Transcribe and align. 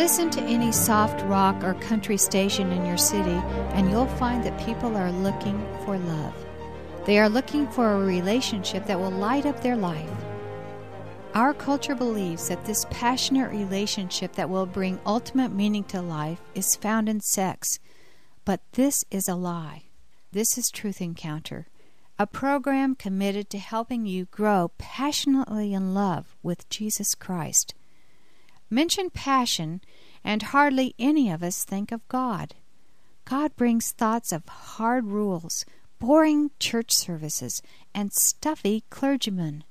Listen 0.00 0.30
to 0.30 0.40
any 0.40 0.72
soft 0.72 1.20
rock 1.26 1.62
or 1.62 1.74
country 1.74 2.16
station 2.16 2.72
in 2.72 2.86
your 2.86 2.96
city, 2.96 3.38
and 3.74 3.90
you'll 3.90 4.06
find 4.06 4.42
that 4.42 4.58
people 4.58 4.96
are 4.96 5.12
looking 5.12 5.60
for 5.84 5.98
love. 5.98 6.34
They 7.04 7.18
are 7.18 7.28
looking 7.28 7.68
for 7.68 7.92
a 7.92 8.06
relationship 8.06 8.86
that 8.86 8.98
will 8.98 9.10
light 9.10 9.44
up 9.44 9.60
their 9.60 9.76
life. 9.76 10.08
Our 11.34 11.52
culture 11.52 11.94
believes 11.94 12.48
that 12.48 12.64
this 12.64 12.86
passionate 12.88 13.50
relationship 13.50 14.32
that 14.36 14.48
will 14.48 14.64
bring 14.64 14.98
ultimate 15.04 15.52
meaning 15.52 15.84
to 15.92 16.00
life 16.00 16.40
is 16.54 16.76
found 16.76 17.06
in 17.06 17.20
sex, 17.20 17.78
but 18.46 18.62
this 18.72 19.04
is 19.10 19.28
a 19.28 19.34
lie. 19.34 19.82
This 20.32 20.56
is 20.56 20.70
Truth 20.70 21.02
Encounter, 21.02 21.66
a 22.18 22.26
program 22.26 22.94
committed 22.94 23.50
to 23.50 23.58
helping 23.58 24.06
you 24.06 24.24
grow 24.30 24.70
passionately 24.78 25.74
in 25.74 25.92
love 25.92 26.36
with 26.42 26.70
Jesus 26.70 27.14
Christ. 27.14 27.74
Mention 28.70 29.10
passion, 29.10 29.80
and 30.22 30.42
hardly 30.42 30.94
any 30.98 31.28
of 31.28 31.42
us 31.42 31.64
think 31.64 31.90
of 31.90 32.06
God. 32.06 32.54
God 33.24 33.54
brings 33.56 33.90
thoughts 33.90 34.32
of 34.32 34.46
hard 34.48 35.06
rules, 35.06 35.64
boring 35.98 36.52
church 36.60 36.94
services, 36.94 37.62
and 37.94 38.12
stuffy 38.12 38.84
clergymen. 38.90 39.64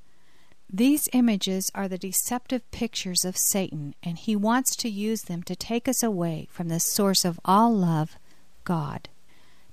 These 0.72 1.10
images 1.14 1.72
are 1.74 1.88
the 1.88 1.98
deceptive 1.98 2.70
pictures 2.72 3.26
of 3.26 3.38
Satan, 3.38 3.96
and 4.04 4.18
he 4.18 4.36
wants 4.36 4.76
to 4.78 4.90
use 4.90 5.24
them 5.24 5.44
to 5.44 5.56
take 5.56 5.88
us 5.88 6.04
away 6.04 6.48
from 6.52 6.68
the 6.68 6.80
source 6.80 7.26
of 7.26 7.40
all 7.44 7.74
love, 7.74 8.18
God. 8.66 9.10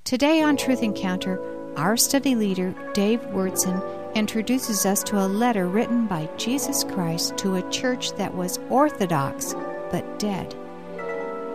Today 0.04 0.40
on 0.40 0.56
Truth 0.56 0.82
Encounter, 0.82 1.38
our 1.76 1.96
study 1.96 2.34
leader, 2.34 2.74
Dave 2.94 3.20
Wyrtzen, 3.26 3.82
introduces 4.16 4.86
us 4.86 5.02
to 5.02 5.18
a 5.18 5.28
letter 5.28 5.68
written 5.68 6.06
by 6.06 6.26
Jesus 6.38 6.84
Christ 6.84 7.36
to 7.36 7.56
a 7.56 7.70
church 7.70 8.12
that 8.12 8.34
was 8.34 8.58
orthodox 8.70 9.54
but 9.90 10.18
dead. 10.18 10.54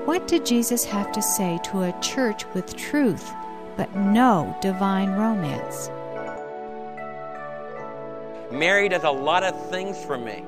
What 0.06 0.28
did 0.28 0.46
Jesus 0.46 0.86
have 0.86 1.12
to 1.14 1.24
say 1.24 1.60
to 1.64 1.82
a 1.82 2.02
church 2.02 2.46
with 2.54 2.76
truth 2.76 3.32
but 3.78 3.96
no 3.96 4.56
divine 4.62 5.10
romance? 5.14 5.90
Mary 8.52 8.88
does 8.90 9.06
a 9.06 9.12
lot 9.12 9.42
of 9.42 9.70
things 9.72 9.98
for 10.06 10.20
me. 10.20 10.44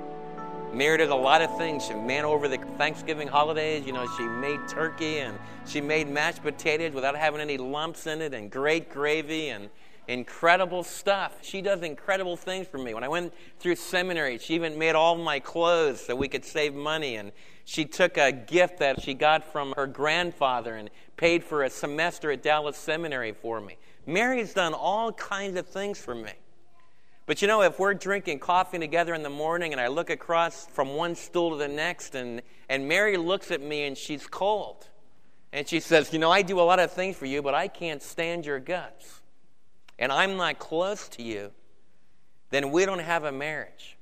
Mary 0.72 1.00
does 1.00 1.10
a 1.10 1.16
lot 1.16 1.42
of 1.42 1.58
things. 1.58 1.84
She 1.88 1.96
man 1.96 2.26
over 2.26 2.48
the 2.48 2.58
Thanksgiving 2.78 3.28
holidays, 3.28 3.88
you 3.88 3.94
know, 3.94 4.08
she 4.18 4.24
made 4.24 4.60
turkey 4.70 5.18
and 5.18 5.40
she 5.66 5.82
made 5.82 6.08
mashed 6.08 6.44
potatoes 6.44 6.94
without 6.94 7.16
having 7.16 7.42
any 7.42 7.58
lumps 7.58 8.06
in 8.06 8.22
it 8.22 8.36
and 8.36 8.52
great 8.52 8.92
gravy 8.92 9.50
and 9.50 9.70
incredible 10.08 10.84
stuff. 10.84 11.38
She 11.42 11.62
does 11.62 11.82
incredible 11.82 12.36
things 12.36 12.68
for 12.68 12.78
me. 12.78 12.94
When 12.94 13.04
I 13.04 13.08
went 13.08 13.34
through 13.60 13.76
seminary, 13.76 14.38
she 14.38 14.56
even 14.56 14.78
made 14.78 14.96
all 14.96 15.16
my 15.16 15.40
clothes 15.40 16.02
so 16.02 16.16
we 16.16 16.28
could 16.28 16.46
save 16.46 16.74
money. 16.74 17.16
And 17.16 17.32
she 17.66 17.86
took 17.86 18.18
a 18.18 18.32
gift 18.32 18.80
that 18.80 19.02
she 19.02 19.14
got 19.14 19.52
from 19.52 19.74
her 19.76 19.88
grandfather 19.88 20.76
and 20.76 20.90
paid 21.18 21.44
for 21.44 21.64
a 21.64 21.70
semester 21.70 22.32
at 22.32 22.44
Dallas 22.44 22.78
Seminary 22.78 23.32
for 23.32 23.62
me. 23.62 23.78
Mary's 24.06 24.54
done 24.54 24.74
all 24.74 25.14
kinds 25.14 25.58
of 25.58 25.68
things 25.68 26.00
for 26.00 26.14
me. 26.14 26.34
But 27.26 27.42
you 27.42 27.48
know, 27.48 27.62
if 27.62 27.80
we're 27.80 27.94
drinking 27.94 28.40
coffee 28.40 28.80
together 28.80 29.14
in 29.14 29.24
the 29.24 29.30
morning 29.30 29.72
and 29.72 29.80
I 29.80 29.88
look 29.88 30.10
across 30.10 30.66
from 30.68 30.90
one 30.96 31.16
stool 31.16 31.52
to 31.52 31.56
the 31.56 31.70
next 31.70 32.16
and, 32.16 32.42
and 32.68 32.88
Mary 32.88 33.16
looks 33.16 33.50
at 33.50 33.62
me 33.62 33.86
and 33.86 33.98
she's 33.98 34.28
cold. 34.28 34.90
And 35.54 35.66
she 35.66 35.80
says, 35.80 36.12
You 36.12 36.20
know, 36.20 36.32
I 36.32 36.42
do 36.42 36.60
a 36.60 36.64
lot 36.64 36.80
of 36.80 36.92
things 36.92 37.16
for 37.16 37.26
you, 37.26 37.42
but 37.42 37.54
I 37.54 37.70
can't 37.70 38.02
stand 38.02 38.46
your 38.46 38.60
guts 38.60 39.22
and 40.04 40.12
I'm 40.12 40.36
not 40.36 40.60
close 40.60 41.08
to 41.10 41.24
you, 41.24 41.50
then 42.50 42.72
we 42.72 42.86
don't 42.86 43.00
have 43.00 43.24
a 43.24 43.32
marriage. 43.32 43.98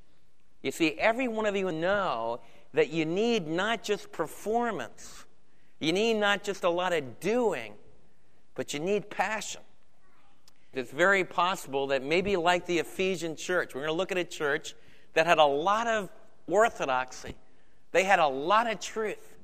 You 0.63 0.71
see, 0.71 0.94
every 0.97 1.27
one 1.27 1.45
of 1.45 1.55
you 1.55 1.71
know 1.71 2.39
that 2.73 2.89
you 2.89 3.05
need 3.05 3.47
not 3.47 3.83
just 3.83 4.11
performance, 4.11 5.25
you 5.79 5.94
need 5.94 6.16
not 6.16 6.44
just 6.44 6.63
a 6.63 6.69
lot 6.72 6.91
of 6.91 7.19
doing, 7.19 7.73
but 8.55 8.73
you 8.73 8.79
need 8.79 9.11
passion. 9.11 9.61
It's 10.73 10.91
very 10.91 11.23
possible 11.23 11.85
that 11.88 12.01
maybe 12.01 12.35
like 12.35 12.66
the 12.66 12.79
Ephesian 12.79 13.35
church, 13.35 13.75
we're 13.75 13.81
going 13.81 13.94
to 13.94 13.97
look 13.97 14.12
at 14.12 14.18
a 14.18 14.23
church 14.23 14.73
that 15.13 15.28
had 15.28 15.38
a 15.38 15.45
lot 15.45 15.85
of 15.85 16.09
orthodoxy, 16.47 17.35
they 17.91 18.06
had 18.06 18.18
a 18.18 18.28
lot 18.28 18.66
of 18.66 18.79
truth, 18.79 19.38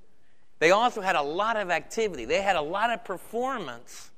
they 0.58 0.72
also 0.72 1.02
had 1.02 1.16
a 1.16 1.22
lot 1.22 1.56
of 1.56 1.70
activity, 1.70 2.26
they 2.26 2.42
had 2.42 2.56
a 2.56 2.62
lot 2.62 2.90
of 2.90 3.06
performance 3.06 4.10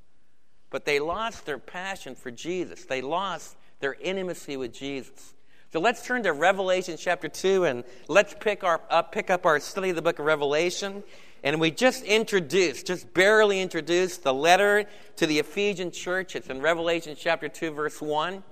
but 0.69 0.85
they 0.85 0.99
lost 0.99 1.45
their 1.45 1.57
passion 1.57 2.15
for 2.15 2.31
Jesus. 2.31 2.85
They 2.85 3.01
lost 3.01 3.55
their 3.79 3.95
intimacy 3.95 4.57
with 4.57 4.73
Jesus. 4.73 5.33
So 5.71 5.79
let's 5.79 6.03
turn 6.05 6.23
to 6.23 6.33
Revelation 6.33 6.97
chapter 6.97 7.27
2 7.27 7.65
and 7.65 7.83
let's 8.07 8.35
pick, 8.39 8.63
our, 8.63 8.81
up, 8.89 9.11
pick 9.11 9.29
up 9.29 9.45
our 9.45 9.59
study 9.59 9.91
of 9.91 9.95
the 9.95 10.01
book 10.01 10.19
of 10.19 10.25
Revelation. 10.25 11.03
And 11.43 11.59
we 11.59 11.71
just 11.71 12.03
introduced, 12.03 12.87
just 12.87 13.13
barely 13.13 13.61
introduced, 13.61 14.23
the 14.23 14.33
letter 14.33 14.85
to 15.17 15.27
the 15.27 15.39
Ephesian 15.39 15.91
church. 15.91 16.35
It's 16.35 16.47
in 16.47 16.61
Revelation 16.61 17.15
chapter 17.17 17.47
2, 17.47 17.71
verse 17.71 18.01
1. 18.01 18.43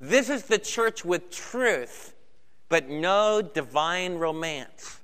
This 0.00 0.28
is 0.28 0.44
the 0.44 0.58
church 0.58 1.04
with 1.04 1.30
truth, 1.30 2.14
but 2.68 2.88
no 2.88 3.40
divine 3.42 4.16
romance. 4.16 5.00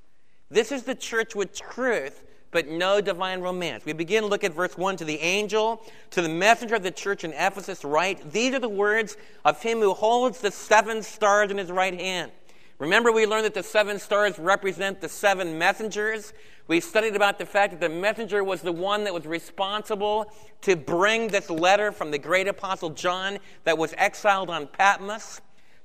This 0.51 0.71
is 0.71 0.83
the 0.83 0.95
church 0.95 1.35
with 1.35 1.59
truth, 1.59 2.23
but 2.53 2.69
no 2.69 3.01
divine 3.01 3.41
romance. 3.41 3.85
We 3.85 3.95
begin 3.95 4.23
to 4.23 4.29
look 4.29 4.45
at 4.45 4.53
verse 4.53 4.77
1 4.77 4.99
to 4.99 5.05
the 5.05 5.19
angel, 5.19 5.83
to 6.11 6.23
the 6.23 6.29
messenger 6.29 6.77
of 6.77 6.85
the 6.85 6.93
church 6.93 7.25
in 7.25 7.33
Ephesus, 7.33 7.85
write, 7.85 8.31
These 8.31 8.55
are 8.55 8.61
the 8.61 8.69
words 8.69 9.17
of 9.45 9.61
him 9.61 9.81
who 9.81 9.95
holds 9.95 10.41
the 10.41 10.53
seven 10.53 11.03
stars 11.03 11.51
in 11.51 11.59
his 11.59 11.73
right 11.73 11.99
hand. 11.99 12.31
Remember, 12.79 13.11
we 13.11 13.27
learned 13.27 13.47
that 13.47 13.55
the 13.55 13.63
seven 13.63 13.99
stars 13.99 14.39
represent 14.39 15.01
the 15.01 15.09
seven 15.09 15.59
messengers. 15.59 16.33
We 16.69 16.81
studied 16.81 17.17
about 17.17 17.39
the 17.39 17.47
fact 17.47 17.73
that 17.73 17.81
the 17.81 17.95
messenger 17.95 18.45
was 18.45 18.61
the 18.61 18.73
one 18.73 19.05
that 19.05 19.15
was 19.15 19.27
responsible 19.27 20.33
to 20.63 20.77
bring 20.77 21.29
this 21.29 21.49
letter 21.49 21.91
from 21.91 22.11
the 22.11 22.19
great 22.19 22.49
apostle 22.49 22.91
John 22.91 23.39
that 23.65 23.79
was 23.79 23.95
exiled 23.97 24.51
on 24.51 24.67
Patmos. 24.67 25.41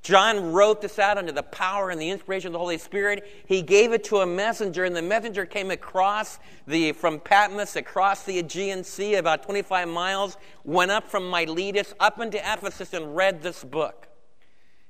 John 0.07 0.53
wrote 0.53 0.81
this 0.81 0.99
out 0.99 1.17
under 1.17 1.33
the 1.33 1.43
power 1.43 1.89
and 1.89 1.99
the 1.99 2.09
inspiration 2.09 2.47
of 2.47 2.53
the 2.53 2.59
Holy 2.59 2.77
Spirit. 2.77 3.27
He 3.45 3.61
gave 3.61 3.91
it 3.91 4.05
to 4.05 4.19
a 4.19 4.25
messenger, 4.25 4.85
and 4.85 4.95
the 4.95 5.01
messenger 5.01 5.45
came 5.45 5.69
across 5.69 6.39
the 6.65 6.93
from 6.93 7.19
Patmos 7.19 7.75
across 7.75 8.23
the 8.23 8.39
Aegean 8.39 8.85
Sea, 8.85 9.15
about 9.15 9.43
25 9.43 9.89
miles, 9.89 10.37
went 10.63 10.91
up 10.91 11.09
from 11.09 11.29
Miletus 11.29 11.93
up 11.99 12.21
into 12.21 12.37
Ephesus 12.37 12.93
and 12.93 13.17
read 13.17 13.41
this 13.41 13.65
book. 13.65 14.07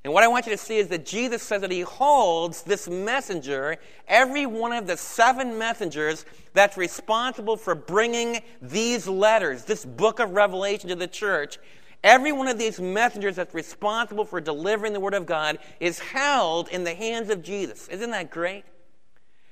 And 0.03 0.13
what 0.13 0.23
I 0.23 0.27
want 0.27 0.45
you 0.45 0.51
to 0.51 0.57
see 0.57 0.77
is 0.77 0.87
that 0.89 1.03
Jesus 1.03 1.41
says 1.41 1.61
that 1.61 1.71
he 1.71 1.81
holds 1.81 2.61
this 2.61 2.87
messenger, 2.87 3.77
every 4.07 4.45
one 4.45 4.71
of 4.71 4.85
the 4.85 4.97
seven 4.97 5.57
messengers 5.57 6.25
that's 6.53 6.77
responsible 6.77 7.57
for 7.57 7.73
bringing 7.73 8.41
these 8.61 9.07
letters, 9.07 9.63
this 9.63 9.83
book 9.83 10.19
of 10.19 10.33
Revelation 10.33 10.89
to 10.89 10.95
the 10.95 11.07
church. 11.07 11.57
Every 12.03 12.31
one 12.31 12.47
of 12.47 12.57
these 12.57 12.79
messengers 12.79 13.35
that's 13.35 13.53
responsible 13.53 14.25
for 14.25 14.39
delivering 14.39 14.93
the 14.93 14.99
Word 14.99 15.13
of 15.13 15.25
God 15.25 15.57
is 15.79 15.99
held 15.99 16.69
in 16.69 16.83
the 16.83 16.93
hands 16.93 17.29
of 17.29 17.43
Jesus. 17.43 17.87
Isn't 17.87 18.11
that 18.11 18.29
great? 18.29 18.63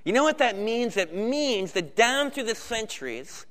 You 0.03 0.13
know 0.13 0.23
what 0.23 0.37
that 0.37 0.57
means? 0.57 0.97
It 0.97 1.15
means 1.15 1.71
that 1.71 1.95
down 1.95 2.31
through 2.31 2.43
the 2.43 2.55
centuries, 2.55 3.45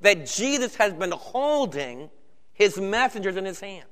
that 0.00 0.26
Jesus 0.26 0.76
has 0.76 0.92
been 0.92 1.12
holding 1.12 2.10
his 2.52 2.78
messengers 2.78 3.36
in 3.36 3.44
his 3.44 3.60
hand. 3.60 3.86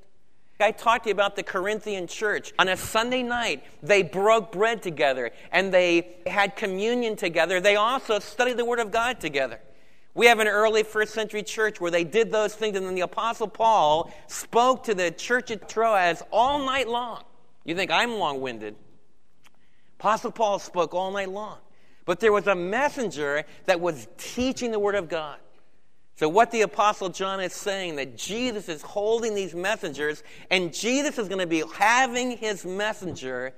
I 0.60 0.72
talked 0.72 1.04
to 1.04 1.10
you 1.10 1.14
about 1.14 1.36
the 1.36 1.44
Corinthian 1.44 2.08
church. 2.08 2.52
On 2.58 2.68
a 2.68 2.76
Sunday 2.76 3.22
night, 3.22 3.62
they 3.80 4.02
broke 4.02 4.50
bread 4.50 4.82
together 4.82 5.30
and 5.52 5.72
they 5.72 6.16
had 6.26 6.56
communion 6.56 7.14
together. 7.14 7.60
They 7.60 7.76
also 7.76 8.18
studied 8.18 8.56
the 8.56 8.64
Word 8.64 8.80
of 8.80 8.90
God 8.90 9.20
together. 9.20 9.60
We 10.14 10.26
have 10.26 10.40
an 10.40 10.48
early 10.48 10.82
first 10.82 11.14
century 11.14 11.42
church 11.42 11.80
where 11.80 11.90
they 11.90 12.04
did 12.04 12.32
those 12.32 12.54
things, 12.54 12.76
and 12.76 12.86
then 12.86 12.94
the 12.94 13.02
Apostle 13.02 13.48
Paul 13.48 14.12
spoke 14.26 14.84
to 14.84 14.94
the 14.94 15.10
church 15.10 15.50
at 15.50 15.68
Troas 15.68 16.22
all 16.32 16.64
night 16.64 16.88
long. 16.88 17.22
You 17.64 17.74
think 17.74 17.90
I'm 17.90 18.14
long 18.14 18.40
winded? 18.40 18.74
Apostle 19.98 20.32
Paul 20.32 20.58
spoke 20.58 20.94
all 20.94 21.10
night 21.10 21.30
long. 21.30 21.58
But 22.04 22.20
there 22.20 22.32
was 22.32 22.46
a 22.46 22.54
messenger 22.54 23.44
that 23.66 23.80
was 23.80 24.08
teaching 24.16 24.70
the 24.70 24.78
Word 24.78 24.94
of 24.94 25.08
God. 25.08 25.38
So, 26.16 26.28
what 26.28 26.50
the 26.50 26.62
Apostle 26.62 27.10
John 27.10 27.40
is 27.40 27.52
saying, 27.52 27.96
that 27.96 28.16
Jesus 28.16 28.68
is 28.68 28.82
holding 28.82 29.34
these 29.34 29.54
messengers, 29.54 30.24
and 30.50 30.74
Jesus 30.74 31.18
is 31.18 31.28
going 31.28 31.40
to 31.40 31.46
be 31.46 31.62
having 31.74 32.36
his 32.36 32.64
messenger 32.64 33.52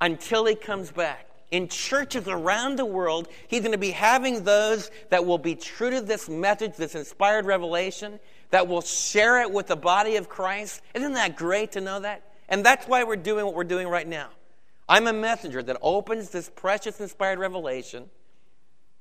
until 0.00 0.44
he 0.44 0.54
comes 0.54 0.92
back 0.92 1.25
in 1.50 1.68
churches 1.68 2.26
around 2.26 2.76
the 2.76 2.84
world, 2.84 3.28
he's 3.48 3.60
going 3.60 3.72
to 3.72 3.78
be 3.78 3.92
having 3.92 4.44
those 4.44 4.90
that 5.10 5.24
will 5.24 5.38
be 5.38 5.54
true 5.54 5.90
to 5.90 6.00
this 6.00 6.28
message, 6.28 6.76
this 6.76 6.94
inspired 6.94 7.46
revelation, 7.46 8.18
that 8.50 8.66
will 8.68 8.80
share 8.80 9.40
it 9.42 9.50
with 9.50 9.66
the 9.66 9.76
body 9.76 10.16
of 10.16 10.28
Christ. 10.28 10.82
Isn't 10.94 11.14
that 11.14 11.36
great 11.36 11.72
to 11.72 11.80
know 11.80 12.00
that? 12.00 12.22
And 12.48 12.64
that's 12.64 12.86
why 12.86 13.04
we're 13.04 13.16
doing 13.16 13.44
what 13.44 13.54
we're 13.54 13.64
doing 13.64 13.88
right 13.88 14.06
now. 14.06 14.28
I'm 14.88 15.06
a 15.06 15.12
messenger 15.12 15.62
that 15.62 15.78
opens 15.82 16.30
this 16.30 16.50
precious 16.54 17.00
inspired 17.00 17.38
revelation, 17.38 18.08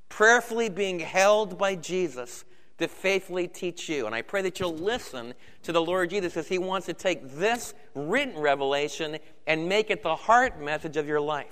prayerfully 0.10 0.70
being 0.70 1.00
held 1.00 1.58
by 1.58 1.76
Jesus 1.76 2.44
to 2.78 2.88
faithfully 2.88 3.48
teach 3.48 3.88
you. 3.88 4.06
And 4.06 4.14
I 4.14 4.22
pray 4.22 4.42
that 4.42 4.60
you'll 4.60 4.76
listen 4.76 5.34
to 5.64 5.72
the 5.72 5.82
Lord 5.82 6.10
Jesus 6.10 6.36
as 6.38 6.48
he 6.48 6.58
wants 6.58 6.88
to 6.88 6.94
take 6.94 7.36
this 7.36 7.74
written 7.94 8.38
revelation 8.38 9.18
and 9.48 9.70
make 9.70 9.90
it 9.90 10.04
the 10.04 10.16
heart 10.16 10.60
message 10.60 10.98
of 10.98 11.08
your 11.08 11.22
life. 11.22 11.48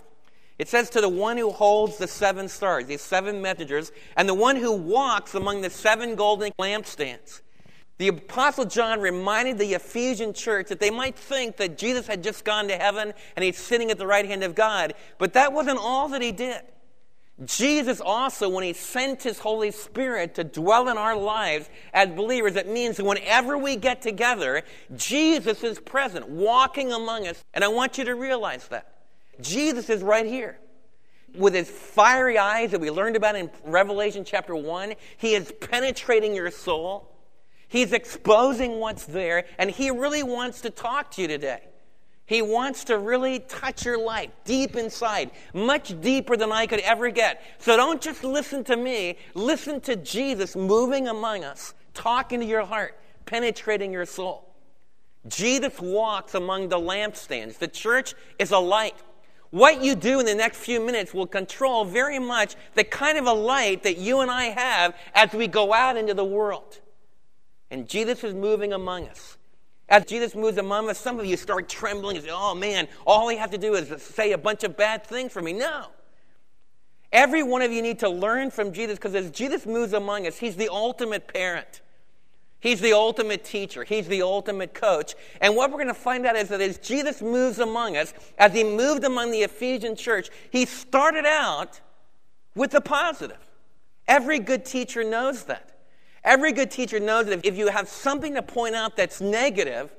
It 0.60 0.70
says, 0.70 0.90
To 0.92 1.02
the 1.02 1.10
one 1.10 1.38
who 1.38 1.52
holds 1.52 1.98
the 1.98 2.08
seven 2.08 2.48
stars, 2.48 2.86
these 2.86 3.02
seven 3.02 3.42
messengers, 3.42 3.92
and 4.16 4.28
the 4.28 4.34
one 4.34 4.56
who 4.56 4.72
walks 4.72 5.36
among 5.36 5.62
the 5.62 5.70
seven 5.70 6.16
golden 6.16 6.52
lampstands. 6.60 7.42
The 7.98 8.08
Apostle 8.08 8.66
John 8.66 9.00
reminded 9.00 9.58
the 9.58 9.74
Ephesian 9.76 10.34
church 10.34 10.70
that 10.70 10.80
they 10.80 10.90
might 10.90 11.16
think 11.16 11.58
that 11.58 11.78
Jesus 11.78 12.08
had 12.08 12.24
just 12.24 12.44
gone 12.44 12.68
to 12.68 12.76
heaven 12.76 13.14
and 13.36 13.46
he's 13.46 13.58
sitting 13.58 13.92
at 13.92 13.98
the 13.98 14.08
right 14.08 14.26
hand 14.26 14.44
of 14.44 14.56
God, 14.56 14.94
but 15.20 15.34
that 15.34 15.54
wasn't 15.54 15.80
all 15.80 16.10
that 16.10 16.22
he 16.22 16.32
did. 16.32 16.62
Jesus 17.46 18.00
also, 18.00 18.48
when 18.48 18.64
he 18.64 18.74
sent 18.74 19.24
his 19.24 19.40
Holy 19.40 19.72
Spirit 19.72 20.36
to 20.36 20.44
dwell 20.44 20.88
in 20.90 20.98
our 20.98 21.16
lives 21.16 21.70
as 21.94 22.10
believers, 22.10 22.56
it 22.56 22.68
means 22.68 22.98
that 22.98 23.06
whenever 23.06 23.58
we 23.58 23.76
get 23.76 24.02
together, 24.02 24.64
Jesus 24.96 25.64
is 25.64 25.80
present, 25.80 26.30
walking 26.30 26.92
among 26.92 27.28
us. 27.28 27.44
And 27.54 27.64
I 27.64 27.70
want 27.70 27.98
you 27.98 28.06
to 28.06 28.16
realize 28.16 28.68
that. 28.68 28.93
Jesus 29.42 29.90
is 29.90 30.02
right 30.02 30.26
here. 30.26 30.58
With 31.36 31.56
his 31.56 31.70
fiery 31.70 32.38
eyes 32.38 32.72
that 32.72 32.80
we 32.80 32.92
learned 32.92 33.16
about 33.16 33.36
in 33.36 33.50
Revelation 33.66 34.24
chapter 34.24 34.56
1, 34.56 34.94
he 35.18 35.34
is 35.34 35.52
penetrating 35.60 36.36
your 36.36 36.52
soul. 36.52 37.10
He's 37.68 37.92
exposing 37.92 38.80
what's 38.80 39.06
there, 39.06 39.46
and 39.58 39.72
he 39.72 39.90
really 39.90 40.22
wants 40.22 40.62
to 40.62 40.70
talk 40.70 41.10
to 41.12 41.24
you 41.24 41.28
today. 41.28 41.62
He 42.26 42.42
wants 42.42 42.86
to 42.86 42.98
really 42.98 43.40
touch 43.40 43.86
your 43.86 43.98
life 43.98 44.30
deep 44.46 44.76
inside, 44.76 45.32
much 45.54 46.00
deeper 46.00 46.38
than 46.38 46.52
I 46.52 46.68
could 46.68 46.80
ever 46.82 47.10
get. 47.10 47.42
So 47.58 47.76
don't 47.76 48.02
just 48.02 48.24
listen 48.24 48.64
to 48.66 48.78
me, 48.78 49.18
listen 49.34 49.82
to 49.82 49.96
Jesus 49.96 50.56
moving 50.56 51.08
among 51.08 51.44
us, 51.44 51.74
talking 51.94 52.40
to 52.40 52.46
your 52.46 52.66
heart, 52.66 52.98
penetrating 53.26 53.92
your 53.92 54.06
soul. 54.06 54.54
Jesus 55.28 55.80
walks 55.80 56.36
among 56.36 56.70
the 56.70 56.78
lampstands. 56.78 57.58
The 57.58 57.68
church 57.68 58.14
is 58.40 58.52
a 58.52 58.60
light. 58.60 58.96
What 59.54 59.84
you 59.84 59.94
do 59.94 60.20
in 60.20 60.26
the 60.26 60.34
next 60.34 60.58
few 60.58 60.84
minutes 60.84 61.14
will 61.14 61.28
control 61.28 61.86
very 61.86 62.18
much 62.18 62.56
the 62.74 62.84
kind 62.84 63.20
of 63.20 63.28
a 63.28 63.34
light 63.34 63.84
that 63.84 64.00
you 64.00 64.22
and 64.22 64.32
I 64.32 64.46
have 64.46 64.96
as 65.14 65.32
we 65.32 65.46
go 65.46 65.76
out 65.76 65.96
into 65.96 66.16
the 66.16 66.26
world. 66.26 66.80
And 67.70 67.88
Jesus 67.88 68.24
is 68.24 68.34
moving 68.34 68.74
among 68.74 69.08
us. 69.10 69.38
As 69.88 70.06
Jesus 70.06 70.34
moves 70.34 70.58
among 70.58 70.90
us, 70.90 70.98
some 70.98 71.20
of 71.20 71.28
you 71.28 71.38
start 71.38 71.70
trembling 71.70 72.16
and 72.18 72.26
say, 72.26 72.32
oh 72.34 72.56
man, 72.56 72.88
all 73.06 73.30
I 73.30 73.36
have 73.36 73.52
to 73.52 73.60
do 73.60 73.76
is 73.76 74.02
say 74.02 74.32
a 74.32 74.40
bunch 74.40 74.64
of 74.64 74.76
bad 74.76 75.06
things 75.06 75.32
for 75.32 75.44
me. 75.44 75.54
No. 75.54 75.86
Every 77.12 77.44
one 77.44 77.62
of 77.62 77.72
you 77.72 77.84
need 77.84 78.00
to 78.00 78.10
learn 78.10 78.50
from 78.50 78.74
Jesus 78.74 78.98
because 78.98 79.14
as 79.14 79.30
Jesus 79.30 79.68
moves 79.68 79.94
among 79.94 80.26
us, 80.26 80.38
he's 80.38 80.56
the 80.56 80.70
ultimate 80.70 81.32
parent. 81.32 81.82
He's 82.64 82.80
the 82.80 82.94
ultimate 82.94 83.44
teacher. 83.44 83.84
He's 83.84 84.08
the 84.08 84.22
ultimate 84.22 84.74
coach. 84.74 85.16
And 85.42 85.54
what 85.54 85.70
we're 85.70 85.84
going 85.84 85.90
to 85.90 85.94
find 85.94 86.26
out 86.26 86.38
is 86.38 86.48
that 86.48 86.62
as 86.62 86.78
Jesus 86.78 87.22
moves 87.22 87.60
among 87.60 87.98
us, 87.98 88.14
as 88.38 88.54
he 88.54 88.64
moved 88.64 89.04
among 89.04 89.32
the 89.32 89.42
Ephesian 89.42 89.98
church, 89.98 90.30
he 90.50 90.66
started 90.66 91.26
out 91.26 91.82
with 92.56 92.72
the 92.72 92.80
positive. 92.80 93.38
Every 94.08 94.40
good 94.40 94.64
teacher 94.64 95.04
knows 95.04 95.44
that. 95.44 95.78
Every 96.24 96.54
good 96.54 96.72
teacher 96.72 97.02
knows 97.02 97.26
that 97.26 97.46
if 97.46 97.58
you 97.58 97.68
have 97.68 97.90
something 97.90 98.34
to 98.36 98.42
point 98.42 98.76
out 98.76 98.96
that's 98.96 99.20
negative, 99.20 99.92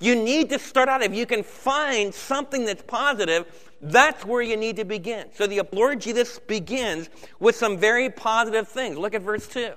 you 0.00 0.16
need 0.16 0.50
to 0.50 0.58
start 0.58 0.88
out. 0.88 1.02
If 1.04 1.14
you 1.14 1.24
can 1.24 1.44
find 1.44 2.12
something 2.12 2.64
that's 2.64 2.82
positive, 2.82 3.46
that's 3.80 4.24
where 4.24 4.42
you 4.42 4.56
need 4.56 4.74
to 4.74 4.84
begin. 4.84 5.28
So 5.34 5.46
the 5.46 5.62
Lord 5.70 6.00
Jesus 6.00 6.40
begins 6.40 7.10
with 7.38 7.54
some 7.54 7.78
very 7.78 8.10
positive 8.10 8.66
things. 8.66 8.98
Look 8.98 9.14
at 9.14 9.22
verse 9.22 9.46
2. 9.46 9.74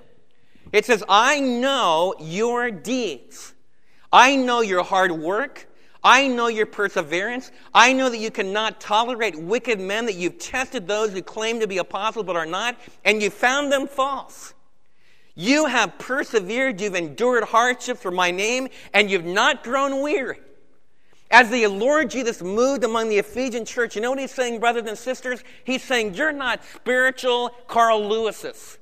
It 0.72 0.84
says, 0.84 1.02
I 1.08 1.40
know 1.40 2.14
your 2.20 2.70
deeds. 2.70 3.54
I 4.12 4.36
know 4.36 4.60
your 4.60 4.82
hard 4.82 5.12
work. 5.12 5.68
I 6.02 6.28
know 6.28 6.46
your 6.46 6.66
perseverance. 6.66 7.50
I 7.74 7.92
know 7.92 8.08
that 8.08 8.18
you 8.18 8.30
cannot 8.30 8.80
tolerate 8.80 9.38
wicked 9.38 9.80
men, 9.80 10.06
that 10.06 10.14
you've 10.14 10.38
tested 10.38 10.86
those 10.86 11.12
who 11.12 11.22
claim 11.22 11.60
to 11.60 11.66
be 11.66 11.78
apostles 11.78 12.26
but 12.26 12.36
are 12.36 12.46
not, 12.46 12.78
and 13.04 13.20
you 13.20 13.30
found 13.30 13.72
them 13.72 13.88
false. 13.88 14.54
You 15.34 15.66
have 15.66 15.98
persevered, 15.98 16.80
you've 16.80 16.94
endured 16.94 17.44
hardship 17.44 17.98
for 17.98 18.10
my 18.10 18.30
name, 18.30 18.68
and 18.94 19.10
you've 19.10 19.24
not 19.24 19.64
grown 19.64 20.00
weary. 20.00 20.38
As 21.30 21.50
the 21.50 21.66
Lord 21.66 22.10
Jesus 22.10 22.40
moved 22.40 22.84
among 22.84 23.08
the 23.08 23.18
Ephesian 23.18 23.64
church, 23.64 23.96
you 23.96 24.00
know 24.00 24.10
what 24.10 24.20
he's 24.20 24.30
saying, 24.30 24.60
brothers 24.60 24.86
and 24.86 24.96
sisters? 24.96 25.42
He's 25.64 25.82
saying, 25.82 26.14
You're 26.14 26.32
not 26.32 26.64
spiritual 26.64 27.50
Carl 27.66 28.00
Lewises. 28.08 28.78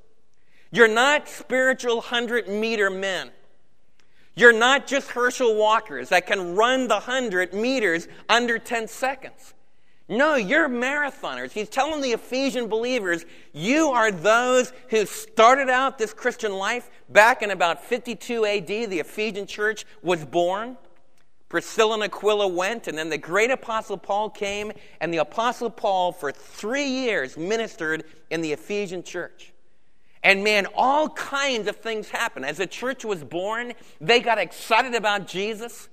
You're 0.71 0.87
not 0.87 1.27
spiritual 1.27 1.97
100 1.97 2.47
meter 2.47 2.89
men. 2.89 3.31
You're 4.35 4.53
not 4.53 4.85
just 4.85 5.11
Herschel 5.11 5.55
Walkers 5.55 6.09
that 6.09 6.27
can 6.27 6.55
run 6.55 6.87
the 6.87 6.95
100 6.95 7.53
meters 7.53 8.07
under 8.27 8.59
10 8.59 8.87
seconds. 8.87 9.53
No, 10.07 10.35
you're 10.35 10.69
marathoners. 10.69 11.51
He's 11.51 11.69
telling 11.69 12.01
the 12.01 12.11
Ephesian 12.11 12.67
believers, 12.67 13.25
you 13.53 13.87
are 13.87 14.11
those 14.11 14.71
who 14.89 15.05
started 15.05 15.69
out 15.69 15.97
this 15.97 16.13
Christian 16.13 16.53
life 16.53 16.91
back 17.09 17.41
in 17.41 17.49
about 17.49 17.83
52 17.83 18.45
AD. 18.45 18.67
The 18.67 18.99
Ephesian 18.99 19.47
church 19.47 19.85
was 20.03 20.23
born. 20.23 20.77
Priscilla 21.49 21.95
and 21.95 22.03
Aquila 22.03 22.47
went, 22.47 22.87
and 22.87 22.97
then 22.97 23.09
the 23.09 23.17
great 23.17 23.49
apostle 23.49 23.97
Paul 23.97 24.29
came, 24.29 24.73
and 24.99 25.13
the 25.13 25.17
apostle 25.17 25.69
Paul, 25.69 26.11
for 26.11 26.31
three 26.31 26.87
years, 26.87 27.37
ministered 27.37 28.03
in 28.29 28.41
the 28.41 28.51
Ephesian 28.51 29.01
church. 29.01 29.53
And 30.25 30.43
man, 30.43 30.65
all 30.73 31.07
kinds 31.09 31.67
of 31.67 31.75
things 31.75 32.09
happened. 32.09 32.47
As 32.47 32.57
the 32.57 32.65
church 32.65 33.05
was 33.05 33.23
born, 33.23 33.73
they 34.01 34.19
got 34.19 34.39
excited 34.39 34.95
about 34.95 35.27
Jesus. 35.27 35.87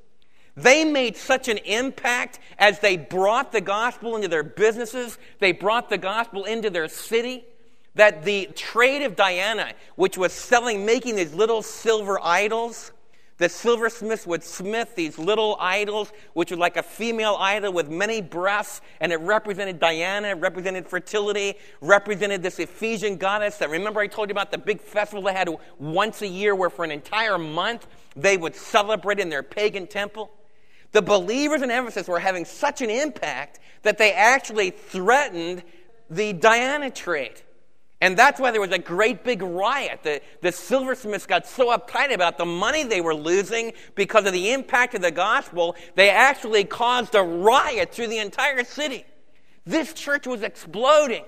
They 0.57 0.87
made 0.87 1.19
such 1.19 1.49
an 1.49 1.59
impact 1.59 2.39
as 2.59 2.79
they 2.79 2.97
brought 2.97 3.53
the 3.53 3.61
gospel 3.61 4.17
into 4.17 4.29
their 4.29 4.43
businesses, 4.43 5.19
they 5.39 5.53
brought 5.53 5.91
the 5.91 5.99
gospel 5.99 6.45
into 6.45 6.71
their 6.71 6.89
city, 6.89 7.45
that 7.95 8.25
the 8.25 8.47
trade 8.55 9.03
of 9.03 9.17
Diana, 9.17 9.75
which 9.97 10.17
was 10.17 10.33
selling, 10.33 10.87
making 10.87 11.17
these 11.17 11.35
little 11.35 11.61
silver 11.61 12.19
idols, 12.23 12.91
the 13.43 13.49
silversmiths 13.49 14.25
would 14.25 14.45
smith 14.45 14.95
these 14.95 15.19
little 15.19 15.57
idols, 15.59 16.13
which 16.33 16.53
were 16.53 16.57
like 16.57 16.77
a 16.77 16.83
female 16.83 17.37
idol 17.41 17.73
with 17.73 17.91
many 17.91 18.23
breasts, 18.23 18.81
and 19.01 19.11
it 19.11 19.17
represented 19.17 19.81
Diana, 19.81 20.37
represented 20.37 20.87
fertility, 20.87 21.55
represented 21.81 22.41
this 22.41 22.61
Ephesian 22.61 23.17
goddess. 23.17 23.57
That 23.57 23.69
remember 23.69 23.99
I 23.99 24.07
told 24.07 24.29
you 24.29 24.33
about 24.33 24.53
the 24.53 24.59
big 24.59 24.81
festival 24.81 25.25
they 25.25 25.33
had 25.33 25.49
once 25.81 26.23
a 26.23 26.29
year, 26.29 26.55
where 26.55 26.71
for 26.71 26.85
an 26.85 26.93
entire 26.93 27.37
month 27.37 27.89
they 28.15 28.37
would 28.37 28.55
celebrate 28.55 29.19
in 29.19 29.29
their 29.29 29.43
pagan 29.43 29.89
temple. 29.89 30.31
The 30.93 31.03
believers 31.03 31.63
in 31.63 31.71
Ephesus 31.73 32.07
were 32.07 32.21
having 32.21 32.45
such 32.45 32.81
an 32.81 32.91
impact 32.91 33.59
that 33.83 33.99
they 33.99 34.13
actually 34.13 34.71
threatened 34.71 35.65
the 36.09 36.33
Diana 36.33 36.91
trade. 36.93 37.43
And 38.03 38.17
that's 38.17 38.41
why 38.41 38.51
there 38.51 38.61
was 38.61 38.73
a 38.73 38.81
great 38.81 39.23
big 39.23 39.43
riot. 39.43 40.01
The, 40.03 40.21
the 40.41 40.51
silversmiths 40.51 41.25
got 41.25 41.47
so 41.47 41.69
uptight 41.69 42.13
about 42.13 42.37
the 42.37 42.45
money 42.45 42.83
they 42.83 43.01
were 43.01 43.15
losing 43.15 43.75
because 43.95 44.27
of 44.27 44.33
the 44.33 44.51
impact 44.51 44.97
of 44.97 45.03
the 45.03 45.13
gospel, 45.13 45.77
they 45.95 46.11
actually 46.11 46.65
caused 46.65 47.15
a 47.15 47.23
riot 47.23 47.95
through 47.95 48.09
the 48.09 48.19
entire 48.19 48.65
city. 48.65 49.05
This 49.65 49.93
church 49.93 50.27
was 50.27 50.43
exploding. 50.43 51.25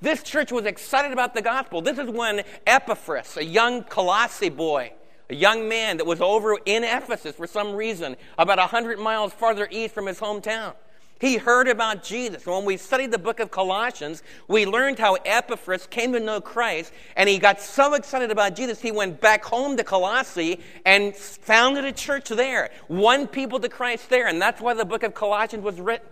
This 0.00 0.24
church 0.24 0.50
was 0.50 0.64
excited 0.64 1.12
about 1.12 1.34
the 1.34 1.42
gospel. 1.42 1.82
This 1.82 1.98
is 1.98 2.10
when 2.10 2.42
Epaphras, 2.66 3.36
a 3.36 3.44
young 3.44 3.84
Colossae 3.84 4.48
boy, 4.48 4.92
a 5.30 5.36
young 5.36 5.68
man 5.68 5.98
that 5.98 6.06
was 6.06 6.20
over 6.20 6.58
in 6.66 6.82
Ephesus 6.82 7.36
for 7.36 7.46
some 7.46 7.74
reason, 7.74 8.16
about 8.36 8.58
100 8.58 8.98
miles 8.98 9.32
farther 9.32 9.68
east 9.70 9.94
from 9.94 10.06
his 10.06 10.18
hometown. 10.18 10.74
He 11.20 11.36
heard 11.36 11.66
about 11.66 12.04
Jesus. 12.04 12.46
When 12.46 12.64
we 12.64 12.76
studied 12.76 13.10
the 13.10 13.18
book 13.18 13.40
of 13.40 13.50
Colossians, 13.50 14.22
we 14.46 14.66
learned 14.66 15.00
how 15.00 15.14
Epaphras 15.24 15.88
came 15.88 16.12
to 16.12 16.20
know 16.20 16.40
Christ, 16.40 16.92
and 17.16 17.28
he 17.28 17.38
got 17.38 17.60
so 17.60 17.94
excited 17.94 18.30
about 18.30 18.54
Jesus, 18.54 18.80
he 18.80 18.92
went 18.92 19.20
back 19.20 19.44
home 19.44 19.76
to 19.76 19.84
Colossae 19.84 20.60
and 20.84 21.16
founded 21.16 21.84
a 21.84 21.92
church 21.92 22.28
there, 22.28 22.70
won 22.86 23.26
people 23.26 23.58
to 23.58 23.68
Christ 23.68 24.10
there, 24.10 24.28
and 24.28 24.40
that's 24.40 24.60
why 24.60 24.74
the 24.74 24.84
book 24.84 25.02
of 25.02 25.14
Colossians 25.14 25.64
was 25.64 25.80
written. 25.80 26.06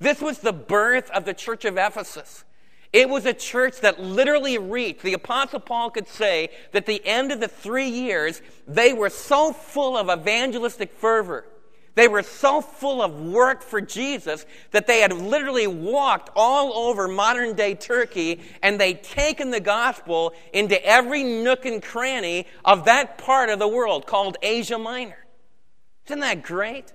This 0.00 0.20
was 0.20 0.38
the 0.38 0.52
birth 0.52 1.10
of 1.12 1.24
the 1.24 1.34
church 1.34 1.64
of 1.64 1.78
Ephesus. 1.78 2.44
It 2.92 3.08
was 3.08 3.26
a 3.26 3.34
church 3.34 3.80
that 3.80 4.00
literally 4.00 4.58
reached, 4.58 5.02
the 5.02 5.14
Apostle 5.14 5.60
Paul 5.60 5.90
could 5.90 6.08
say 6.08 6.50
that 6.72 6.86
the 6.86 7.04
end 7.04 7.30
of 7.30 7.40
the 7.40 7.48
three 7.48 7.88
years, 7.88 8.42
they 8.66 8.92
were 8.92 9.10
so 9.10 9.52
full 9.52 9.96
of 9.96 10.10
evangelistic 10.10 10.92
fervor. 10.92 11.44
They 11.94 12.08
were 12.08 12.22
so 12.22 12.60
full 12.60 13.00
of 13.00 13.20
work 13.20 13.62
for 13.62 13.80
Jesus 13.80 14.46
that 14.72 14.86
they 14.86 15.00
had 15.00 15.12
literally 15.12 15.68
walked 15.68 16.30
all 16.34 16.74
over 16.74 17.06
modern 17.06 17.54
day 17.54 17.74
Turkey 17.74 18.40
and 18.62 18.80
they'd 18.80 19.02
taken 19.02 19.50
the 19.50 19.60
gospel 19.60 20.34
into 20.52 20.84
every 20.84 21.22
nook 21.22 21.64
and 21.66 21.80
cranny 21.80 22.46
of 22.64 22.86
that 22.86 23.18
part 23.18 23.48
of 23.48 23.60
the 23.60 23.68
world 23.68 24.06
called 24.06 24.36
Asia 24.42 24.78
Minor. 24.78 25.24
Isn't 26.06 26.20
that 26.20 26.42
great? 26.42 26.92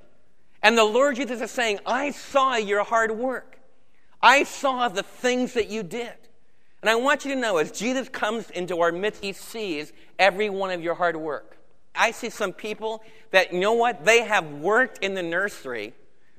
And 0.62 0.78
the 0.78 0.84
Lord 0.84 1.16
Jesus 1.16 1.40
is 1.40 1.52
saying, 1.52 1.80
I 1.86 2.12
saw 2.12 2.58
your 2.58 2.84
hard 2.84 3.12
work. 3.12 3.58
I 4.22 4.44
saw 4.44 4.90
the 4.90 5.04
things 5.04 5.54
that 5.54 5.70
you 5.70 5.82
did. 5.84 6.14
And 6.82 6.90
I 6.90 6.96
want 6.96 7.24
you 7.24 7.34
to 7.34 7.40
know 7.40 7.58
as 7.58 7.72
Jesus 7.72 8.10
comes 8.10 8.50
into 8.50 8.82
our 8.82 8.92
midst, 8.92 9.24
he 9.24 9.32
sees 9.32 9.94
every 10.18 10.50
one 10.50 10.72
of 10.72 10.82
your 10.82 10.96
hard 10.96 11.16
work. 11.16 11.59
I 11.96 12.12
see 12.12 12.30
some 12.30 12.54
people 12.54 13.04
that, 13.32 13.54
you 13.54 13.60
know 13.60 13.74
what? 13.74 14.06
They 14.06 14.24
have 14.24 14.52
worked 14.52 15.04
in 15.04 15.14
the 15.14 15.24
nursery 15.24 15.94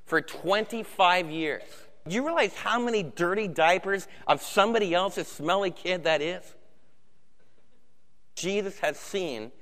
for 0.07 0.21
25 0.21 1.31
years. 1.31 1.63
You 2.09 2.25
realize 2.25 2.55
how 2.55 2.81
many 2.81 3.03
dirty 3.03 3.47
diapers 3.47 4.09
of 4.27 4.43
somebody 4.43 4.95
else's 4.95 5.29
smelly 5.29 5.71
kid 5.71 6.05
that 6.05 6.23
is? 6.23 6.55
Jesus 8.35 8.79
has 8.81 8.99
seen 8.99 9.53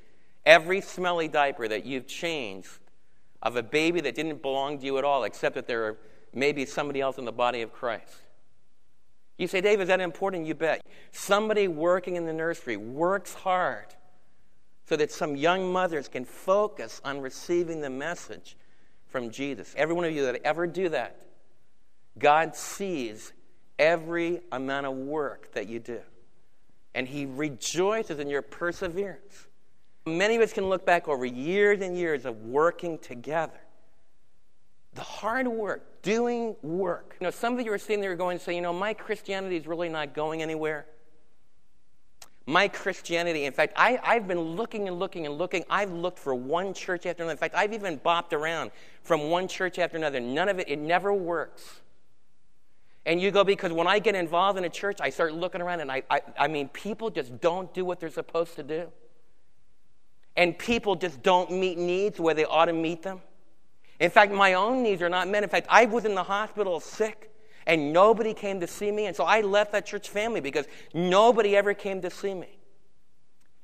every 0.46 0.80
smelly 0.80 1.28
diaper 1.28 1.66
that 1.68 1.84
you've 1.84 2.06
changed 2.06 2.78
of 3.42 3.56
a 3.56 3.62
baby 3.62 4.00
that 4.00 4.14
didn't 4.14 4.40
belong 4.40 4.78
to 4.78 4.84
you 4.84 4.98
at 4.98 5.04
all, 5.04 5.24
except 5.24 5.54
that 5.56 5.66
there 5.66 5.84
are 5.84 5.98
maybe 6.32 6.64
somebody 6.64 7.00
else 7.00 7.18
in 7.18 7.24
the 7.24 7.32
body 7.32 7.62
of 7.62 7.72
Christ. 7.72 8.14
You 9.36 9.46
say, 9.46 9.60
Dave, 9.60 9.80
is 9.80 9.88
that 9.88 10.00
important? 10.00 10.46
You 10.46 10.54
bet. 10.54 10.80
Somebody 11.12 11.68
working 11.68 12.16
in 12.16 12.26
the 12.26 12.32
nursery 12.32 12.76
works 12.76 13.34
hard 13.34 13.86
so 14.88 14.96
that 14.96 15.12
some 15.12 15.36
young 15.36 15.70
mothers 15.70 16.08
can 16.08 16.24
focus 16.24 16.98
on 17.04 17.20
receiving 17.20 17.82
the 17.82 17.90
message 17.90 18.56
from 19.08 19.30
Jesus. 19.30 19.74
Every 19.76 19.94
one 19.94 20.06
of 20.06 20.14
you 20.14 20.24
that 20.24 20.40
ever 20.44 20.66
do 20.66 20.88
that, 20.88 21.20
God 22.18 22.56
sees 22.56 23.34
every 23.78 24.40
amount 24.50 24.86
of 24.86 24.94
work 24.94 25.52
that 25.52 25.68
you 25.68 25.78
do. 25.78 26.00
And 26.94 27.06
He 27.06 27.26
rejoices 27.26 28.18
in 28.18 28.30
your 28.30 28.40
perseverance. 28.40 29.46
Many 30.06 30.36
of 30.36 30.42
us 30.42 30.54
can 30.54 30.70
look 30.70 30.86
back 30.86 31.06
over 31.06 31.26
years 31.26 31.82
and 31.82 31.94
years 31.94 32.24
of 32.24 32.40
working 32.46 32.98
together. 32.98 33.60
The 34.94 35.02
hard 35.02 35.46
work, 35.46 36.00
doing 36.00 36.56
work. 36.62 37.14
You 37.20 37.26
know, 37.26 37.30
some 37.30 37.58
of 37.58 37.64
you 37.64 37.72
are 37.72 37.78
sitting 37.78 38.00
there 38.00 38.16
going 38.16 38.38
say, 38.38 38.54
you 38.54 38.62
know, 38.62 38.72
my 38.72 38.94
Christianity 38.94 39.56
is 39.56 39.66
really 39.66 39.90
not 39.90 40.14
going 40.14 40.40
anywhere. 40.40 40.86
My 42.48 42.66
Christianity, 42.66 43.44
in 43.44 43.52
fact, 43.52 43.74
I, 43.76 44.00
I've 44.02 44.26
been 44.26 44.40
looking 44.40 44.88
and 44.88 44.98
looking 44.98 45.26
and 45.26 45.36
looking. 45.36 45.64
I've 45.68 45.92
looked 45.92 46.18
for 46.18 46.34
one 46.34 46.72
church 46.72 47.04
after 47.04 47.22
another. 47.22 47.32
In 47.32 47.36
fact, 47.36 47.54
I've 47.54 47.74
even 47.74 47.98
bopped 47.98 48.32
around 48.32 48.70
from 49.02 49.28
one 49.28 49.48
church 49.48 49.78
after 49.78 49.98
another. 49.98 50.18
None 50.18 50.48
of 50.48 50.58
it, 50.58 50.66
it 50.66 50.78
never 50.78 51.12
works. 51.12 51.82
And 53.04 53.20
you 53.20 53.30
go, 53.30 53.44
because 53.44 53.70
when 53.70 53.86
I 53.86 53.98
get 53.98 54.14
involved 54.14 54.56
in 54.56 54.64
a 54.64 54.70
church, 54.70 54.96
I 54.98 55.10
start 55.10 55.34
looking 55.34 55.60
around 55.60 55.80
and 55.80 55.92
I, 55.92 56.02
I, 56.08 56.22
I 56.38 56.48
mean, 56.48 56.68
people 56.70 57.10
just 57.10 57.38
don't 57.38 57.72
do 57.74 57.84
what 57.84 58.00
they're 58.00 58.08
supposed 58.08 58.56
to 58.56 58.62
do 58.62 58.90
and 60.34 60.56
people 60.56 60.96
just 60.96 61.22
don't 61.22 61.50
meet 61.50 61.76
needs 61.76 62.18
where 62.18 62.32
they 62.32 62.46
ought 62.46 62.66
to 62.66 62.72
meet 62.72 63.02
them. 63.02 63.20
In 64.00 64.08
fact, 64.08 64.32
my 64.32 64.54
own 64.54 64.82
needs 64.82 65.02
are 65.02 65.10
not 65.10 65.28
met. 65.28 65.42
In 65.42 65.50
fact, 65.50 65.66
I 65.68 65.84
was 65.84 66.06
in 66.06 66.14
the 66.14 66.22
hospital 66.22 66.80
sick 66.80 67.30
and 67.68 67.92
nobody 67.92 68.32
came 68.32 68.60
to 68.60 68.66
see 68.66 68.90
me. 68.90 69.06
And 69.06 69.14
so 69.14 69.24
I 69.24 69.42
left 69.42 69.72
that 69.72 69.84
church 69.84 70.08
family 70.08 70.40
because 70.40 70.66
nobody 70.94 71.54
ever 71.54 71.74
came 71.74 72.00
to 72.00 72.10
see 72.10 72.34
me. 72.34 72.58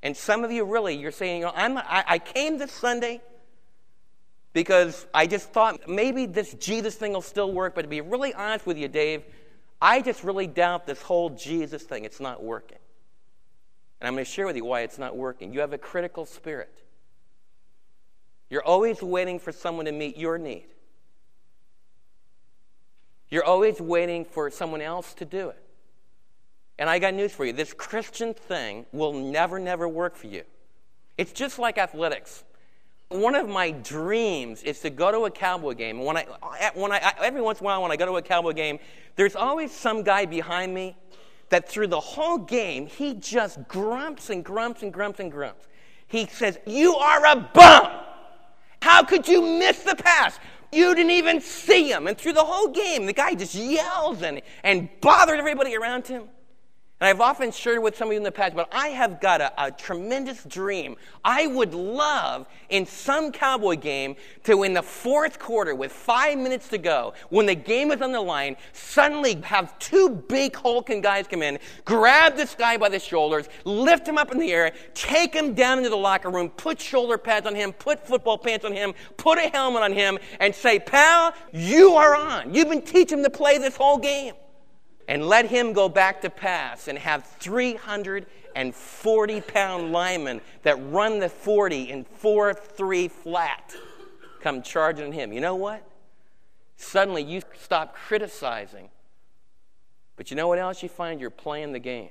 And 0.02 0.14
some 0.14 0.44
of 0.44 0.52
you 0.52 0.64
really, 0.66 0.94
you're 0.94 1.10
saying, 1.10 1.38
you 1.40 1.46
know, 1.46 1.52
I'm, 1.56 1.78
I, 1.78 2.04
I 2.06 2.18
came 2.18 2.58
this 2.58 2.70
Sunday 2.70 3.22
because 4.52 5.06
I 5.14 5.26
just 5.26 5.48
thought 5.48 5.88
maybe 5.88 6.26
this 6.26 6.52
Jesus 6.54 6.94
thing 6.94 7.14
will 7.14 7.22
still 7.22 7.50
work. 7.50 7.74
But 7.74 7.82
to 7.82 7.88
be 7.88 8.02
really 8.02 8.34
honest 8.34 8.66
with 8.66 8.76
you, 8.76 8.88
Dave, 8.88 9.24
I 9.80 10.02
just 10.02 10.22
really 10.22 10.46
doubt 10.46 10.86
this 10.86 11.00
whole 11.00 11.30
Jesus 11.30 11.82
thing. 11.82 12.04
It's 12.04 12.20
not 12.20 12.44
working. 12.44 12.78
And 14.00 14.06
I'm 14.06 14.12
going 14.12 14.26
to 14.26 14.30
share 14.30 14.44
with 14.46 14.56
you 14.56 14.66
why 14.66 14.82
it's 14.82 14.98
not 14.98 15.16
working. 15.16 15.54
You 15.54 15.60
have 15.60 15.72
a 15.72 15.78
critical 15.78 16.26
spirit. 16.26 16.82
You're 18.50 18.62
always 18.62 19.02
waiting 19.02 19.38
for 19.38 19.50
someone 19.50 19.86
to 19.86 19.92
meet 19.92 20.18
your 20.18 20.36
need. 20.36 20.66
You're 23.30 23.44
always 23.44 23.80
waiting 23.80 24.24
for 24.24 24.50
someone 24.50 24.80
else 24.80 25.14
to 25.14 25.24
do 25.24 25.48
it. 25.48 25.60
And 26.78 26.90
I 26.90 26.98
got 26.98 27.14
news 27.14 27.32
for 27.32 27.44
you 27.44 27.52
this 27.52 27.72
Christian 27.72 28.34
thing 28.34 28.86
will 28.92 29.12
never, 29.12 29.58
never 29.58 29.88
work 29.88 30.16
for 30.16 30.26
you. 30.26 30.42
It's 31.16 31.32
just 31.32 31.58
like 31.58 31.78
athletics. 31.78 32.44
One 33.08 33.34
of 33.34 33.48
my 33.48 33.70
dreams 33.70 34.62
is 34.62 34.80
to 34.80 34.90
go 34.90 35.12
to 35.12 35.26
a 35.26 35.30
cowboy 35.30 35.74
game. 35.74 36.04
When 36.04 36.16
I, 36.16 36.26
when 36.74 36.90
I, 36.90 37.12
every 37.22 37.40
once 37.40 37.60
in 37.60 37.64
a 37.64 37.66
while, 37.66 37.82
when 37.82 37.92
I 37.92 37.96
go 37.96 38.06
to 38.06 38.16
a 38.16 38.22
cowboy 38.22 38.52
game, 38.52 38.78
there's 39.14 39.36
always 39.36 39.70
some 39.70 40.02
guy 40.02 40.26
behind 40.26 40.74
me 40.74 40.96
that 41.50 41.68
through 41.68 41.88
the 41.88 42.00
whole 42.00 42.38
game, 42.38 42.86
he 42.86 43.14
just 43.14 43.68
grumps 43.68 44.30
and 44.30 44.44
grumps 44.44 44.82
and 44.82 44.92
grumps 44.92 45.20
and 45.20 45.30
grumps. 45.30 45.68
He 46.08 46.26
says, 46.26 46.58
You 46.66 46.96
are 46.96 47.24
a 47.26 47.36
bum. 47.54 47.92
How 48.82 49.04
could 49.04 49.28
you 49.28 49.40
miss 49.42 49.78
the 49.80 49.94
pass? 49.94 50.38
You 50.74 50.94
didn't 50.94 51.12
even 51.12 51.40
see 51.40 51.90
him. 51.90 52.06
And 52.06 52.18
through 52.18 52.32
the 52.32 52.44
whole 52.44 52.68
game, 52.68 53.06
the 53.06 53.12
guy 53.12 53.34
just 53.34 53.54
yells 53.54 54.22
and, 54.22 54.42
and 54.62 54.88
bothers 55.00 55.38
everybody 55.38 55.76
around 55.76 56.06
him. 56.06 56.24
And 57.00 57.08
I've 57.08 57.20
often 57.20 57.50
shared 57.50 57.82
with 57.82 57.96
some 57.96 58.08
of 58.08 58.12
you 58.12 58.18
in 58.18 58.22
the 58.22 58.30
past, 58.30 58.54
but 58.54 58.68
I 58.72 58.88
have 58.88 59.20
got 59.20 59.40
a, 59.40 59.52
a, 59.62 59.72
tremendous 59.72 60.44
dream. 60.44 60.94
I 61.24 61.48
would 61.48 61.74
love 61.74 62.46
in 62.68 62.86
some 62.86 63.32
cowboy 63.32 63.76
game 63.76 64.14
to, 64.44 64.62
in 64.62 64.74
the 64.74 64.82
fourth 64.82 65.40
quarter, 65.40 65.74
with 65.74 65.90
five 65.90 66.38
minutes 66.38 66.68
to 66.68 66.78
go, 66.78 67.12
when 67.30 67.46
the 67.46 67.54
game 67.56 67.90
is 67.90 68.00
on 68.00 68.12
the 68.12 68.20
line, 68.20 68.56
suddenly 68.72 69.40
have 69.42 69.76
two 69.80 70.08
big 70.08 70.54
hulking 70.54 71.00
guys 71.00 71.26
come 71.26 71.42
in, 71.42 71.58
grab 71.84 72.36
this 72.36 72.54
guy 72.54 72.76
by 72.76 72.88
the 72.88 73.00
shoulders, 73.00 73.48
lift 73.64 74.06
him 74.06 74.16
up 74.16 74.30
in 74.30 74.38
the 74.38 74.52
air, 74.52 74.72
take 74.94 75.34
him 75.34 75.52
down 75.52 75.78
into 75.78 75.90
the 75.90 75.96
locker 75.96 76.30
room, 76.30 76.48
put 76.50 76.80
shoulder 76.80 77.18
pads 77.18 77.44
on 77.44 77.56
him, 77.56 77.72
put 77.72 78.06
football 78.06 78.38
pants 78.38 78.64
on 78.64 78.72
him, 78.72 78.94
put 79.16 79.36
a 79.38 79.48
helmet 79.48 79.82
on 79.82 79.92
him, 79.92 80.16
and 80.38 80.54
say, 80.54 80.78
Pal, 80.78 81.34
you 81.52 81.94
are 81.96 82.14
on. 82.14 82.54
You've 82.54 82.68
been 82.68 82.82
teaching 82.82 83.18
him 83.18 83.24
to 83.24 83.30
play 83.30 83.58
this 83.58 83.76
whole 83.76 83.98
game 83.98 84.34
and 85.08 85.26
let 85.26 85.46
him 85.46 85.72
go 85.72 85.88
back 85.88 86.22
to 86.22 86.30
pass 86.30 86.88
and 86.88 86.98
have 86.98 87.26
340 87.26 89.40
pound 89.42 89.92
linemen 89.92 90.40
that 90.62 90.76
run 90.90 91.18
the 91.18 91.28
40 91.28 91.90
in 91.90 92.04
4 92.04 92.54
3 92.54 93.08
flat 93.08 93.74
come 94.40 94.62
charging 94.62 95.12
him. 95.12 95.32
You 95.32 95.40
know 95.40 95.54
what? 95.54 95.86
Suddenly 96.76 97.22
you 97.22 97.42
stop 97.60 97.94
criticizing. 97.94 98.90
But 100.16 100.30
you 100.30 100.36
know 100.36 100.48
what 100.48 100.58
else 100.58 100.82
you 100.82 100.88
find? 100.88 101.20
You're 101.20 101.30
playing 101.30 101.72
the 101.72 101.78
game. 101.78 102.10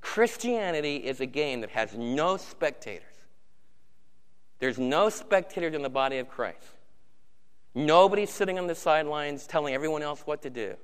Christianity 0.00 0.96
is 0.96 1.20
a 1.20 1.26
game 1.26 1.60
that 1.60 1.70
has 1.70 1.94
no 1.94 2.36
spectators. 2.36 3.04
There's 4.58 4.78
no 4.78 5.08
spectators 5.08 5.74
in 5.74 5.82
the 5.82 5.90
body 5.90 6.18
of 6.18 6.28
Christ. 6.28 6.66
Nobody's 7.74 8.30
sitting 8.30 8.58
on 8.58 8.66
the 8.66 8.74
sidelines 8.74 9.46
telling 9.46 9.74
everyone 9.74 10.02
else 10.02 10.22
what 10.24 10.42
to 10.42 10.50
do. 10.50 10.74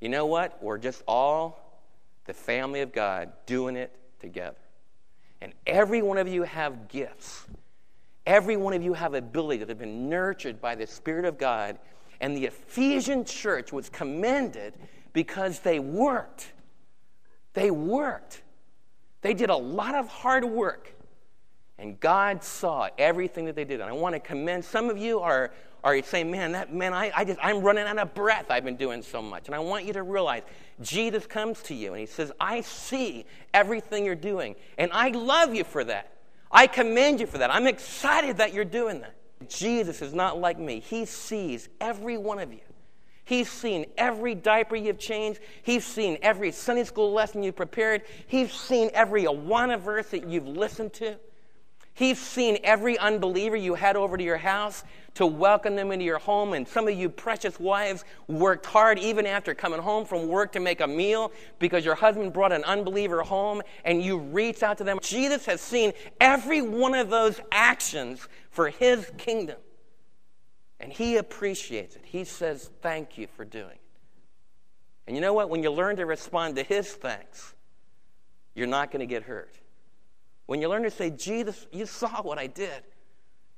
You 0.00 0.08
know 0.08 0.26
what? 0.26 0.62
We're 0.62 0.78
just 0.78 1.02
all 1.06 1.80
the 2.26 2.34
family 2.34 2.80
of 2.80 2.92
God 2.92 3.32
doing 3.46 3.76
it 3.76 3.94
together. 4.20 4.56
And 5.40 5.52
every 5.66 6.02
one 6.02 6.18
of 6.18 6.28
you 6.28 6.42
have 6.42 6.88
gifts. 6.88 7.46
Every 8.26 8.56
one 8.56 8.72
of 8.72 8.82
you 8.82 8.94
have 8.94 9.14
ability 9.14 9.58
that 9.58 9.68
have 9.68 9.78
been 9.78 10.08
nurtured 10.08 10.60
by 10.60 10.74
the 10.74 10.86
Spirit 10.86 11.24
of 11.24 11.38
God. 11.38 11.78
And 12.20 12.36
the 12.36 12.46
Ephesian 12.46 13.24
church 13.24 13.72
was 13.72 13.88
commended 13.88 14.74
because 15.12 15.60
they 15.60 15.78
worked. 15.78 16.52
They 17.54 17.70
worked. 17.70 18.42
They 19.22 19.34
did 19.34 19.50
a 19.50 19.56
lot 19.56 19.94
of 19.94 20.08
hard 20.08 20.44
work. 20.44 20.92
And 21.78 22.00
God 22.00 22.42
saw 22.42 22.88
everything 22.98 23.44
that 23.46 23.54
they 23.54 23.64
did. 23.64 23.80
And 23.80 23.88
I 23.88 23.92
want 23.92 24.14
to 24.14 24.20
commend 24.20 24.64
some 24.64 24.88
of 24.90 24.98
you 24.98 25.20
are 25.20 25.52
are 25.86 26.02
saying, 26.02 26.30
man, 26.30 26.52
that 26.52 26.74
man, 26.74 26.92
I, 26.92 27.12
I 27.14 27.24
just 27.24 27.38
I'm 27.42 27.60
running 27.60 27.84
out 27.84 27.98
of 27.98 28.14
breath. 28.14 28.46
I've 28.50 28.64
been 28.64 28.76
doing 28.76 29.02
so 29.02 29.22
much. 29.22 29.46
And 29.46 29.54
I 29.54 29.58
want 29.60 29.84
you 29.84 29.92
to 29.92 30.02
realize 30.02 30.42
Jesus 30.82 31.26
comes 31.26 31.62
to 31.62 31.74
you 31.74 31.92
and 31.92 32.00
he 32.00 32.06
says, 32.06 32.32
I 32.40 32.60
see 32.62 33.24
everything 33.54 34.04
you're 34.04 34.14
doing, 34.14 34.56
and 34.78 34.90
I 34.92 35.08
love 35.10 35.54
you 35.54 35.64
for 35.64 35.84
that. 35.84 36.12
I 36.50 36.66
commend 36.66 37.20
you 37.20 37.26
for 37.26 37.38
that. 37.38 37.54
I'm 37.54 37.66
excited 37.66 38.38
that 38.38 38.52
you're 38.52 38.64
doing 38.64 39.00
that. 39.00 39.14
Jesus 39.48 40.02
is 40.02 40.14
not 40.14 40.38
like 40.40 40.58
me. 40.58 40.80
He 40.80 41.04
sees 41.04 41.68
every 41.80 42.16
one 42.16 42.38
of 42.38 42.52
you. 42.52 42.60
He's 43.24 43.50
seen 43.50 43.86
every 43.98 44.36
diaper 44.36 44.76
you've 44.76 44.98
changed. 45.00 45.40
He's 45.62 45.84
seen 45.84 46.16
every 46.22 46.52
Sunday 46.52 46.84
school 46.84 47.12
lesson 47.12 47.42
you've 47.42 47.56
prepared. 47.56 48.02
He's 48.28 48.52
seen 48.52 48.90
every 48.94 49.24
Awana 49.24 49.80
verse 49.80 50.08
that 50.10 50.28
you've 50.28 50.46
listened 50.46 50.92
to. 50.94 51.16
He's 51.96 52.18
seen 52.18 52.58
every 52.62 52.98
unbeliever 52.98 53.56
you 53.56 53.74
had 53.74 53.96
over 53.96 54.18
to 54.18 54.22
your 54.22 54.36
house 54.36 54.84
to 55.14 55.24
welcome 55.24 55.76
them 55.76 55.90
into 55.90 56.04
your 56.04 56.18
home. 56.18 56.52
And 56.52 56.68
some 56.68 56.86
of 56.86 56.94
you 56.94 57.08
precious 57.08 57.58
wives 57.58 58.04
worked 58.28 58.66
hard 58.66 58.98
even 58.98 59.24
after 59.24 59.54
coming 59.54 59.80
home 59.80 60.04
from 60.04 60.28
work 60.28 60.52
to 60.52 60.60
make 60.60 60.82
a 60.82 60.86
meal 60.86 61.32
because 61.58 61.86
your 61.86 61.94
husband 61.94 62.34
brought 62.34 62.52
an 62.52 62.64
unbeliever 62.64 63.22
home 63.22 63.62
and 63.82 64.02
you 64.02 64.18
reached 64.18 64.62
out 64.62 64.76
to 64.76 64.84
them. 64.84 64.98
Jesus 65.00 65.46
has 65.46 65.62
seen 65.62 65.94
every 66.20 66.60
one 66.60 66.94
of 66.94 67.08
those 67.08 67.40
actions 67.50 68.28
for 68.50 68.68
his 68.68 69.10
kingdom. 69.16 69.56
And 70.78 70.92
he 70.92 71.16
appreciates 71.16 71.96
it. 71.96 72.02
He 72.04 72.24
says, 72.24 72.68
Thank 72.82 73.16
you 73.16 73.26
for 73.26 73.46
doing 73.46 73.70
it. 73.70 73.80
And 75.06 75.16
you 75.16 75.22
know 75.22 75.32
what? 75.32 75.48
When 75.48 75.62
you 75.62 75.72
learn 75.72 75.96
to 75.96 76.04
respond 76.04 76.56
to 76.56 76.62
his 76.62 76.92
thanks, 76.92 77.54
you're 78.54 78.66
not 78.66 78.90
going 78.90 79.00
to 79.00 79.06
get 79.06 79.22
hurt. 79.22 79.54
When 80.46 80.60
you 80.60 80.68
learn 80.68 80.84
to 80.84 80.90
say, 80.90 81.10
Jesus, 81.10 81.66
you 81.72 81.86
saw 81.86 82.22
what 82.22 82.38
I 82.38 82.46
did. 82.46 82.82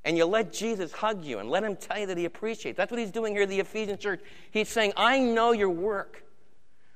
And 0.04 0.16
you 0.16 0.24
let 0.24 0.52
Jesus 0.52 0.92
hug 0.92 1.24
you 1.24 1.38
and 1.38 1.50
let 1.50 1.64
him 1.64 1.76
tell 1.76 1.98
you 1.98 2.06
that 2.06 2.16
he 2.16 2.24
appreciates. 2.24 2.76
That's 2.76 2.90
what 2.90 2.98
he's 2.98 3.10
doing 3.10 3.34
here 3.34 3.42
at 3.42 3.48
the 3.48 3.60
Ephesian 3.60 3.98
church. 3.98 4.20
He's 4.50 4.68
saying, 4.68 4.92
I 4.96 5.18
know 5.18 5.52
your 5.52 5.70
work. 5.70 6.24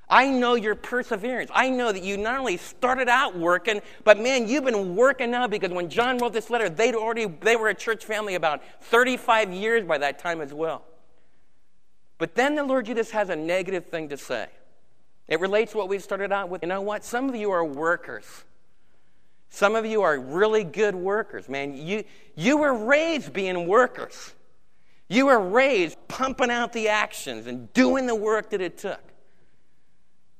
I 0.08 0.28
know 0.28 0.54
your 0.54 0.74
perseverance. 0.74 1.50
I 1.54 1.70
know 1.70 1.90
that 1.90 2.02
you 2.02 2.16
not 2.16 2.38
only 2.38 2.58
started 2.58 3.08
out 3.08 3.36
working, 3.36 3.80
but 4.04 4.20
man, 4.20 4.46
you've 4.46 4.64
been 4.64 4.94
working 4.94 5.30
now 5.30 5.46
because 5.46 5.70
when 5.70 5.88
John 5.88 6.18
wrote 6.18 6.32
this 6.34 6.50
letter, 6.50 6.68
they'd 6.68 6.94
already 6.94 7.26
they 7.26 7.56
were 7.56 7.68
a 7.68 7.74
church 7.74 8.04
family 8.04 8.34
about 8.34 8.62
35 8.82 9.52
years 9.52 9.84
by 9.84 9.98
that 9.98 10.18
time 10.18 10.40
as 10.40 10.52
well. 10.52 10.84
But 12.18 12.34
then 12.34 12.54
the 12.54 12.64
Lord 12.64 12.86
Jesus 12.86 13.10
has 13.10 13.30
a 13.30 13.36
negative 13.36 13.86
thing 13.86 14.10
to 14.10 14.16
say. 14.16 14.48
It 15.28 15.40
relates 15.40 15.72
to 15.72 15.78
what 15.78 15.88
we 15.88 15.98
started 15.98 16.30
out 16.30 16.50
with. 16.50 16.62
You 16.62 16.68
know 16.68 16.82
what? 16.82 17.04
Some 17.04 17.28
of 17.28 17.34
you 17.34 17.50
are 17.50 17.64
workers. 17.64 18.44
Some 19.54 19.76
of 19.76 19.84
you 19.84 20.00
are 20.00 20.18
really 20.18 20.64
good 20.64 20.94
workers, 20.94 21.46
man. 21.46 21.76
You, 21.76 22.04
you 22.34 22.56
were 22.56 22.72
raised 22.72 23.34
being 23.34 23.66
workers. 23.66 24.32
You 25.10 25.26
were 25.26 25.38
raised 25.38 25.98
pumping 26.08 26.50
out 26.50 26.72
the 26.72 26.88
actions 26.88 27.46
and 27.46 27.70
doing 27.74 28.06
the 28.06 28.14
work 28.14 28.48
that 28.50 28.62
it 28.62 28.78
took. 28.78 29.02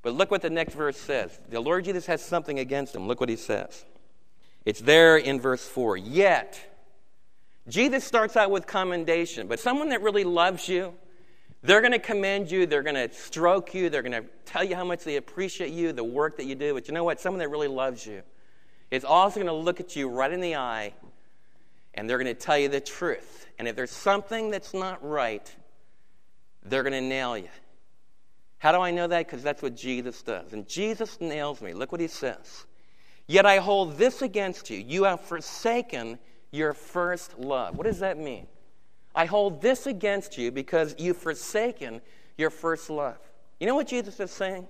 But 0.00 0.14
look 0.14 0.30
what 0.30 0.40
the 0.40 0.48
next 0.48 0.72
verse 0.72 0.96
says. 0.96 1.38
The 1.50 1.60
Lord 1.60 1.84
Jesus 1.84 2.06
has 2.06 2.24
something 2.24 2.58
against 2.58 2.96
him. 2.96 3.06
Look 3.06 3.20
what 3.20 3.28
he 3.28 3.36
says. 3.36 3.84
It's 4.64 4.80
there 4.80 5.18
in 5.18 5.38
verse 5.38 5.68
4. 5.68 5.98
Yet, 5.98 6.58
Jesus 7.68 8.04
starts 8.04 8.34
out 8.34 8.50
with 8.50 8.66
commendation, 8.66 9.46
but 9.46 9.60
someone 9.60 9.90
that 9.90 10.00
really 10.00 10.24
loves 10.24 10.70
you, 10.70 10.94
they're 11.60 11.82
going 11.82 11.92
to 11.92 11.98
commend 11.98 12.50
you, 12.50 12.64
they're 12.64 12.82
going 12.82 12.94
to 12.94 13.14
stroke 13.14 13.74
you, 13.74 13.90
they're 13.90 14.00
going 14.00 14.22
to 14.22 14.24
tell 14.46 14.64
you 14.64 14.74
how 14.74 14.84
much 14.84 15.04
they 15.04 15.16
appreciate 15.16 15.70
you, 15.70 15.92
the 15.92 16.02
work 16.02 16.38
that 16.38 16.46
you 16.46 16.54
do. 16.54 16.72
But 16.72 16.88
you 16.88 16.94
know 16.94 17.04
what? 17.04 17.20
Someone 17.20 17.40
that 17.40 17.50
really 17.50 17.68
loves 17.68 18.06
you 18.06 18.22
is 18.92 19.04
also 19.04 19.36
going 19.36 19.46
to 19.46 19.52
look 19.52 19.80
at 19.80 19.96
you 19.96 20.08
right 20.08 20.30
in 20.30 20.40
the 20.40 20.54
eye 20.54 20.92
and 21.94 22.08
they're 22.08 22.18
going 22.18 22.32
to 22.32 22.40
tell 22.40 22.58
you 22.58 22.68
the 22.68 22.80
truth. 22.80 23.46
And 23.58 23.66
if 23.66 23.74
there's 23.74 23.90
something 23.90 24.50
that's 24.50 24.74
not 24.74 25.02
right, 25.02 25.52
they're 26.62 26.82
going 26.82 26.92
to 26.92 27.00
nail 27.00 27.36
you. 27.36 27.48
How 28.58 28.70
do 28.70 28.80
I 28.80 28.90
know 28.90 29.06
that? 29.08 29.26
Because 29.26 29.42
that's 29.42 29.62
what 29.62 29.74
Jesus 29.74 30.22
does. 30.22 30.52
And 30.52 30.68
Jesus 30.68 31.20
nails 31.20 31.62
me. 31.62 31.72
Look 31.72 31.90
what 31.90 32.02
he 32.02 32.06
says. 32.06 32.66
Yet 33.26 33.46
I 33.46 33.58
hold 33.58 33.96
this 33.96 34.20
against 34.20 34.68
you. 34.68 34.78
You 34.78 35.04
have 35.04 35.22
forsaken 35.22 36.18
your 36.50 36.74
first 36.74 37.38
love. 37.38 37.76
What 37.78 37.86
does 37.86 38.00
that 38.00 38.18
mean? 38.18 38.46
I 39.14 39.24
hold 39.24 39.62
this 39.62 39.86
against 39.86 40.36
you 40.36 40.50
because 40.50 40.94
you've 40.98 41.16
forsaken 41.16 42.02
your 42.36 42.50
first 42.50 42.90
love. 42.90 43.18
You 43.58 43.66
know 43.66 43.74
what 43.74 43.88
Jesus 43.88 44.20
is 44.20 44.30
saying? 44.30 44.68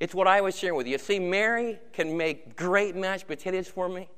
It's 0.00 0.14
what 0.14 0.26
I 0.26 0.40
was 0.40 0.58
sharing 0.58 0.76
with 0.76 0.86
you. 0.86 0.96
See, 0.96 1.18
Mary 1.18 1.78
can 1.92 2.16
make 2.16 2.56
great 2.56 2.96
mashed 2.96 3.26
potatoes 3.26 3.68
for 3.68 3.88
me. 3.88 4.08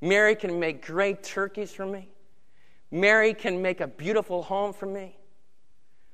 Mary 0.00 0.36
can 0.36 0.60
make 0.60 0.86
great 0.86 1.24
turkeys 1.24 1.72
for 1.72 1.84
me. 1.84 2.08
Mary 2.92 3.34
can 3.34 3.60
make 3.60 3.80
a 3.80 3.88
beautiful 3.88 4.42
home 4.42 4.72
for 4.72 4.86
me. 4.86 5.16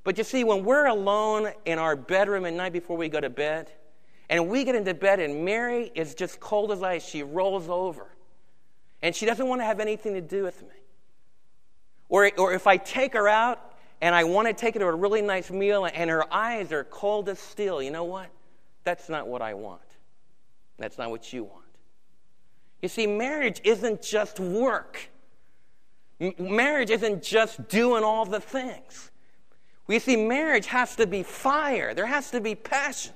But 0.02 0.16
you 0.16 0.24
see, 0.24 0.44
when 0.44 0.64
we're 0.64 0.86
alone 0.86 1.52
in 1.66 1.78
our 1.78 1.94
bedroom 1.94 2.46
at 2.46 2.54
night 2.54 2.72
before 2.72 2.96
we 2.96 3.08
go 3.08 3.20
to 3.20 3.30
bed, 3.30 3.70
and 4.30 4.48
we 4.48 4.64
get 4.64 4.74
into 4.74 4.94
bed 4.94 5.20
and 5.20 5.44
Mary 5.44 5.92
is 5.94 6.14
just 6.14 6.40
cold 6.40 6.72
as 6.72 6.82
ice, 6.82 7.06
she 7.06 7.22
rolls 7.22 7.68
over. 7.68 8.06
And 9.02 9.14
she 9.14 9.26
doesn't 9.26 9.46
want 9.46 9.60
to 9.60 9.64
have 9.66 9.78
anything 9.78 10.14
to 10.14 10.22
do 10.22 10.42
with 10.42 10.62
me. 10.62 10.68
Or, 12.08 12.30
or 12.38 12.54
if 12.54 12.66
I 12.66 12.78
take 12.78 13.12
her 13.12 13.28
out 13.28 13.74
and 14.00 14.14
I 14.14 14.24
want 14.24 14.48
to 14.48 14.54
take 14.54 14.74
her 14.74 14.80
to 14.80 14.86
a 14.86 14.94
really 14.94 15.20
nice 15.20 15.50
meal 15.50 15.84
and 15.84 16.08
her 16.08 16.32
eyes 16.32 16.72
are 16.72 16.84
cold 16.84 17.28
as 17.28 17.38
steel, 17.38 17.82
you 17.82 17.90
know 17.90 18.04
what? 18.04 18.30
That's 18.84 19.08
not 19.08 19.26
what 19.28 19.42
I 19.42 19.54
want. 19.54 19.80
That's 20.78 20.98
not 20.98 21.10
what 21.10 21.32
you 21.32 21.44
want. 21.44 21.64
You 22.80 22.88
see, 22.88 23.06
marriage 23.06 23.60
isn't 23.64 24.02
just 24.02 24.40
work. 24.40 25.08
M- 26.20 26.34
marriage 26.38 26.90
isn't 26.90 27.22
just 27.22 27.68
doing 27.68 28.02
all 28.02 28.24
the 28.24 28.40
things. 28.40 29.10
We 29.86 29.98
see 29.98 30.16
marriage 30.16 30.66
has 30.66 30.96
to 30.96 31.06
be 31.06 31.22
fire. 31.22 31.94
There 31.94 32.06
has 32.06 32.30
to 32.32 32.40
be 32.40 32.54
passion. 32.54 33.12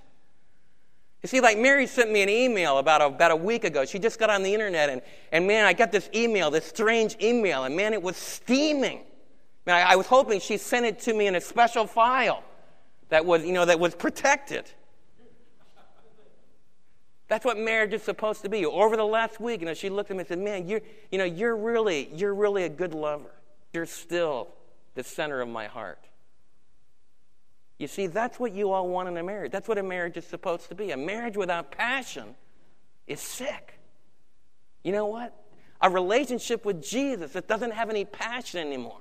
You 1.23 1.29
see, 1.29 1.41
like 1.41 1.59
Mary 1.59 1.87
sent 1.87 2.13
me 2.13 2.23
an 2.23 2.29
email 2.29 2.79
about 2.79 3.01
a, 3.01 3.07
about 3.07 3.33
a 3.33 3.37
week 3.37 3.65
ago. 3.65 3.85
She 3.85 3.99
just 3.99 4.19
got 4.19 4.31
on 4.31 4.45
the 4.45 4.53
internet, 4.53 4.91
and, 4.91 5.03
and 5.33 5.47
man, 5.47 5.65
I 5.65 5.73
got 5.73 5.91
this 5.91 6.09
email, 6.15 6.51
this 6.51 6.67
strange 6.67 7.17
email, 7.21 7.65
and 7.65 7.75
man, 7.75 7.93
it 7.93 8.03
was 8.03 8.17
steaming. 8.17 9.01
Man, 9.67 9.75
I, 9.75 9.93
I 9.93 9.97
was 9.97 10.07
hoping 10.07 10.39
she 10.39 10.57
sent 10.57 10.87
it 10.87 11.01
to 11.01 11.15
me 11.15 11.27
in 11.27 11.35
a 11.35 11.41
special 11.41 11.87
file 11.87 12.45
that 13.09 13.25
was, 13.25 13.45
you 13.45 13.53
know, 13.53 13.65
that 13.65 13.81
was 13.81 13.95
protected. 13.95 14.71
That's 17.29 17.45
what 17.45 17.59
marriage 17.59 17.93
is 17.93 18.03
supposed 18.03 18.43
to 18.43 18.49
be. 18.49 18.65
Over 18.65 18.97
the 18.97 19.05
last 19.05 19.41
week, 19.41 19.61
you 19.61 19.67
know, 19.67 19.75
she 19.75 19.91
looked 19.91 20.11
at 20.11 20.17
me 20.17 20.21
and 20.21 20.29
said, 20.29 20.39
"Man, 20.39 20.69
you're, 20.69 20.81
you 21.11 21.19
know, 21.19 21.25
you're 21.25 21.57
really, 21.57 22.09
you're 22.15 22.35
really 22.35 22.65
a 22.65 22.69
good 22.69 22.95
lover. 22.95 23.33
You're 23.73 23.87
still 23.87 24.49
the 24.95 25.03
center 25.03 25.41
of 25.41 25.49
my 25.49 25.67
heart." 25.67 25.99
You 27.79 27.89
see, 27.89 28.07
that's 28.07 28.41
what 28.41 28.53
you 28.53 28.71
all 28.71 28.89
want 28.89 29.09
in 29.09 29.17
a 29.17 29.23
marriage. 29.23 29.53
That's 29.53 29.69
what 29.69 29.77
a 29.77 29.83
marriage 29.83 30.17
is 30.17 30.27
supposed 30.27 30.69
to 30.69 30.75
be. 30.75 30.93
A 30.93 30.97
marriage 30.97 31.37
without 31.37 31.71
passion 31.73 32.35
is 33.07 33.21
sick. 33.21 33.79
You 34.83 34.93
know 34.93 35.07
what? 35.07 35.35
A 35.81 35.91
relationship 35.91 36.65
with 36.65 36.83
Jesus 36.83 37.33
that 37.33 37.49
doesn't 37.49 37.73
have 37.73 37.91
any 37.91 38.05
passion 38.05 38.61
anymore. 38.61 39.01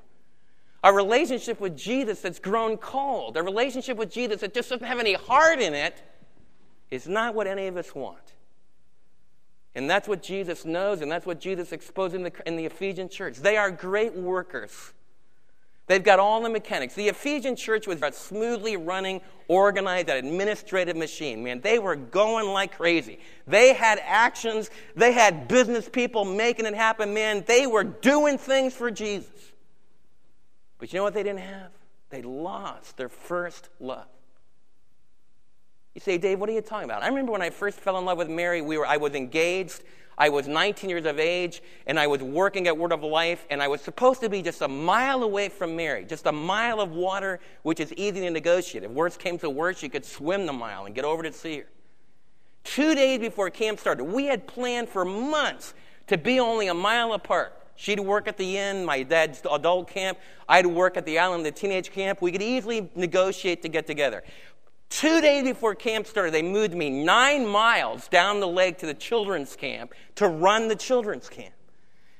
A 0.83 0.91
relationship 0.91 1.61
with 1.61 1.77
Jesus 1.77 2.21
that's 2.21 2.39
grown 2.39 2.77
cold. 2.77 3.37
A 3.37 3.43
relationship 3.43 3.97
with 3.97 4.11
Jesus 4.11 4.41
that 4.41 4.53
just 4.53 4.69
doesn't 4.69 4.85
have 4.85 4.99
any 4.99 5.13
heart 5.13 5.61
in 5.61 5.73
it 5.73 6.01
is 6.91 7.07
not 7.07 7.35
what 7.35 7.47
any 7.47 7.67
of 7.67 7.77
us 7.77 7.93
want. 7.93 8.33
And 9.75 9.89
that's 9.89 10.07
what 10.07 10.23
Jesus 10.23 10.63
knows, 10.63 11.01
and 11.01 11.11
that's 11.11 11.25
what 11.25 11.39
Jesus 11.39 11.73
exposed 11.73 12.15
in 12.15 12.23
the, 12.23 12.31
in 12.45 12.55
the 12.55 12.65
Ephesian 12.65 13.09
church. 13.09 13.37
They 13.37 13.57
are 13.57 13.69
great 13.69 14.13
workers. 14.15 14.93
They've 15.87 16.03
got 16.03 16.17
all 16.17 16.41
the 16.41 16.49
mechanics. 16.49 16.95
The 16.95 17.09
Ephesian 17.09 17.55
church 17.55 17.85
was 17.85 18.01
a 18.01 18.11
smoothly 18.11 18.75
running, 18.77 19.21
organized, 19.47 20.09
administrative 20.09 20.95
machine. 20.95 21.43
Man, 21.43 21.61
they 21.61 21.77
were 21.77 21.95
going 21.95 22.47
like 22.47 22.75
crazy. 22.77 23.19
They 23.45 23.73
had 23.73 23.99
actions, 24.03 24.71
they 24.95 25.11
had 25.11 25.47
business 25.47 25.87
people 25.87 26.25
making 26.25 26.65
it 26.65 26.73
happen. 26.73 27.13
Man, 27.13 27.43
they 27.45 27.67
were 27.67 27.83
doing 27.83 28.37
things 28.37 28.73
for 28.73 28.89
Jesus. 28.89 29.29
But 30.79 30.91
you 30.91 30.97
know 30.97 31.03
what 31.03 31.13
they 31.13 31.23
didn't 31.23 31.39
have? 31.41 31.71
They 32.09 32.21
lost 32.21 32.97
their 32.97 33.09
first 33.09 33.69
love. 33.79 34.07
You 35.95 36.01
say, 36.01 36.17
Dave, 36.17 36.39
what 36.39 36.49
are 36.49 36.53
you 36.53 36.61
talking 36.61 36.83
about? 36.83 37.03
I 37.03 37.07
remember 37.07 37.31
when 37.31 37.41
I 37.41 37.49
first 37.49 37.79
fell 37.79 37.97
in 37.97 38.03
love 38.03 38.17
with 38.17 38.29
Mary, 38.29 38.61
we 38.61 38.77
were, 38.77 38.85
I 38.85 38.97
was 38.97 39.15
engaged. 39.15 39.81
I 40.17 40.29
was 40.29 40.47
19 40.47 40.89
years 40.89 41.05
of 41.05 41.19
age, 41.19 41.61
and 41.87 41.99
I 41.99 42.07
was 42.07 42.21
working 42.21 42.67
at 42.67 42.77
Word 42.77 42.93
of 42.93 43.03
Life, 43.03 43.45
and 43.49 43.61
I 43.61 43.67
was 43.67 43.81
supposed 43.81 44.21
to 44.21 44.29
be 44.29 44.41
just 44.41 44.61
a 44.61 44.67
mile 44.67 45.23
away 45.23 45.49
from 45.49 45.75
Mary, 45.75 46.05
just 46.05 46.25
a 46.25 46.31
mile 46.31 46.79
of 46.79 46.91
water, 46.91 47.39
which 47.63 47.81
is 47.81 47.91
easy 47.93 48.21
to 48.21 48.29
negotiate. 48.29 48.83
If 48.83 48.91
worst 48.91 49.19
came 49.19 49.37
to 49.39 49.49
worst, 49.49 49.83
you 49.83 49.89
could 49.89 50.05
swim 50.05 50.45
the 50.45 50.53
mile 50.53 50.85
and 50.85 50.95
get 50.95 51.03
over 51.03 51.21
to 51.23 51.33
see 51.33 51.59
her. 51.59 51.65
Two 52.63 52.95
days 52.95 53.19
before 53.19 53.49
camp 53.49 53.79
started, 53.79 54.05
we 54.05 54.25
had 54.25 54.47
planned 54.47 54.87
for 54.87 55.03
months 55.03 55.73
to 56.07 56.17
be 56.17 56.39
only 56.39 56.67
a 56.67 56.73
mile 56.73 57.13
apart. 57.13 57.53
She'd 57.75 57.99
work 57.99 58.27
at 58.27 58.37
the 58.37 58.57
inn, 58.57 58.85
my 58.85 59.03
dad's 59.03 59.41
adult 59.51 59.89
camp. 59.89 60.17
I'd 60.47 60.65
work 60.65 60.95
at 60.95 61.05
the 61.05 61.19
island, 61.19 61.45
the 61.45 61.51
teenage 61.51 61.91
camp. 61.91 62.21
We 62.21 62.31
could 62.31 62.41
easily 62.41 62.89
negotiate 62.95 63.61
to 63.63 63.67
get 63.67 63.85
together. 63.85 64.23
Two 64.89 65.19
days 65.19 65.43
before 65.43 65.75
camp 65.75 66.07
started, 66.07 66.33
they 66.33 66.41
moved 66.41 66.73
me 66.73 66.89
nine 66.89 67.45
miles 67.45 68.07
down 68.07 68.39
the 68.39 68.47
lake 68.47 68.77
to 68.79 68.85
the 68.85 68.93
children's 68.93 69.55
camp 69.55 69.93
to 70.15 70.27
run 70.27 70.67
the 70.67 70.75
children's 70.75 71.27
camp. 71.27 71.53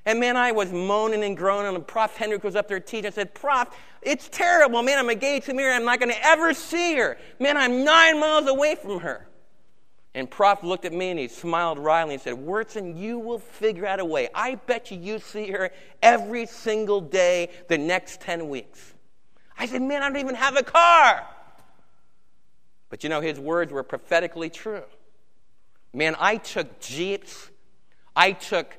And 0.06 0.20
man, 0.20 0.38
I 0.38 0.52
was 0.52 0.72
moaning 0.72 1.24
and 1.24 1.36
groaning, 1.36 1.76
and 1.76 1.86
Prof. 1.86 2.16
Hendrick 2.16 2.44
was 2.44 2.56
up 2.56 2.68
there 2.68 2.80
teaching. 2.80 3.08
I 3.08 3.10
said, 3.10 3.34
Prof, 3.34 3.70
it's 4.02 4.30
terrible. 4.30 4.84
Man, 4.84 5.00
I'm 5.00 5.10
engaged 5.10 5.48
to 5.48 5.54
Mary. 5.54 5.74
I'm 5.74 5.86
not 5.86 6.00
going 6.00 6.12
to 6.12 6.26
ever 6.26 6.54
see 6.54 6.96
her. 6.96 7.18
Man, 7.40 7.58
I'm 7.58 7.84
nine 7.84 8.20
miles 8.20 8.48
away 8.48 8.76
from 8.76 9.00
her. 9.00 9.28
And 10.14 10.30
Prof 10.30 10.64
looked 10.64 10.86
at 10.86 10.94
me 10.94 11.10
and 11.10 11.20
he 11.20 11.28
smiled 11.28 11.80
wryly 11.80 12.14
and 12.14 12.24
said, 12.24 12.36
Wyrtzen, 12.36 12.98
you 12.98 13.20
will 13.20 13.40
figure 13.40 13.86
out 13.86 14.00
a 14.00 14.06
way. 14.06 14.30
I 14.34 14.56
bet 14.56 14.92
you 14.92 14.98
you 14.98 15.20
see 15.20 15.52
her 15.52 15.72
every 16.02 16.46
single 16.46 17.02
day 17.02 17.50
the 17.68 17.78
next 17.78 18.22
10 18.22 18.48
weeks. 18.48 18.94
I 19.58 19.66
said, 19.66 19.82
Man, 19.82 20.04
I 20.04 20.08
don't 20.08 20.20
even 20.20 20.36
have 20.36 20.56
a 20.56 20.64
car. 20.64 21.28
But 22.96 23.04
you 23.04 23.10
know, 23.10 23.20
his 23.20 23.38
words 23.38 23.74
were 23.74 23.84
prophetically 23.84 24.50
true. 24.50 24.86
Man, 25.92 26.16
I 26.18 26.38
took 26.38 26.80
jeeps, 26.80 27.50
I 28.16 28.32
took 28.32 28.78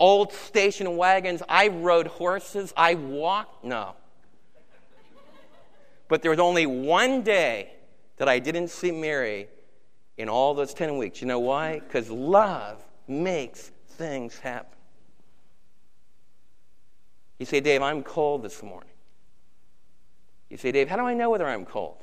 old 0.00 0.32
station 0.32 0.96
wagons, 0.96 1.42
I 1.50 1.68
rode 1.68 2.06
horses, 2.06 2.72
I 2.78 2.94
walked. 2.94 3.62
No. 3.62 3.94
But 6.08 6.22
there 6.22 6.30
was 6.30 6.40
only 6.40 6.64
one 6.64 7.20
day 7.20 7.74
that 8.16 8.26
I 8.26 8.38
didn't 8.38 8.68
see 8.68 8.90
Mary 8.90 9.48
in 10.16 10.30
all 10.30 10.54
those 10.54 10.72
10 10.72 10.96
weeks. 10.96 11.20
You 11.20 11.26
know 11.26 11.40
why? 11.40 11.80
Because 11.80 12.08
love 12.08 12.82
makes 13.06 13.70
things 13.86 14.38
happen. 14.38 14.78
You 17.38 17.44
say, 17.44 17.60
Dave, 17.60 17.82
I'm 17.82 18.02
cold 18.02 18.44
this 18.44 18.62
morning. 18.62 18.88
You 20.48 20.56
say, 20.56 20.72
Dave, 20.72 20.88
how 20.88 20.96
do 20.96 21.02
I 21.02 21.12
know 21.12 21.28
whether 21.28 21.46
I'm 21.46 21.66
cold? 21.66 21.98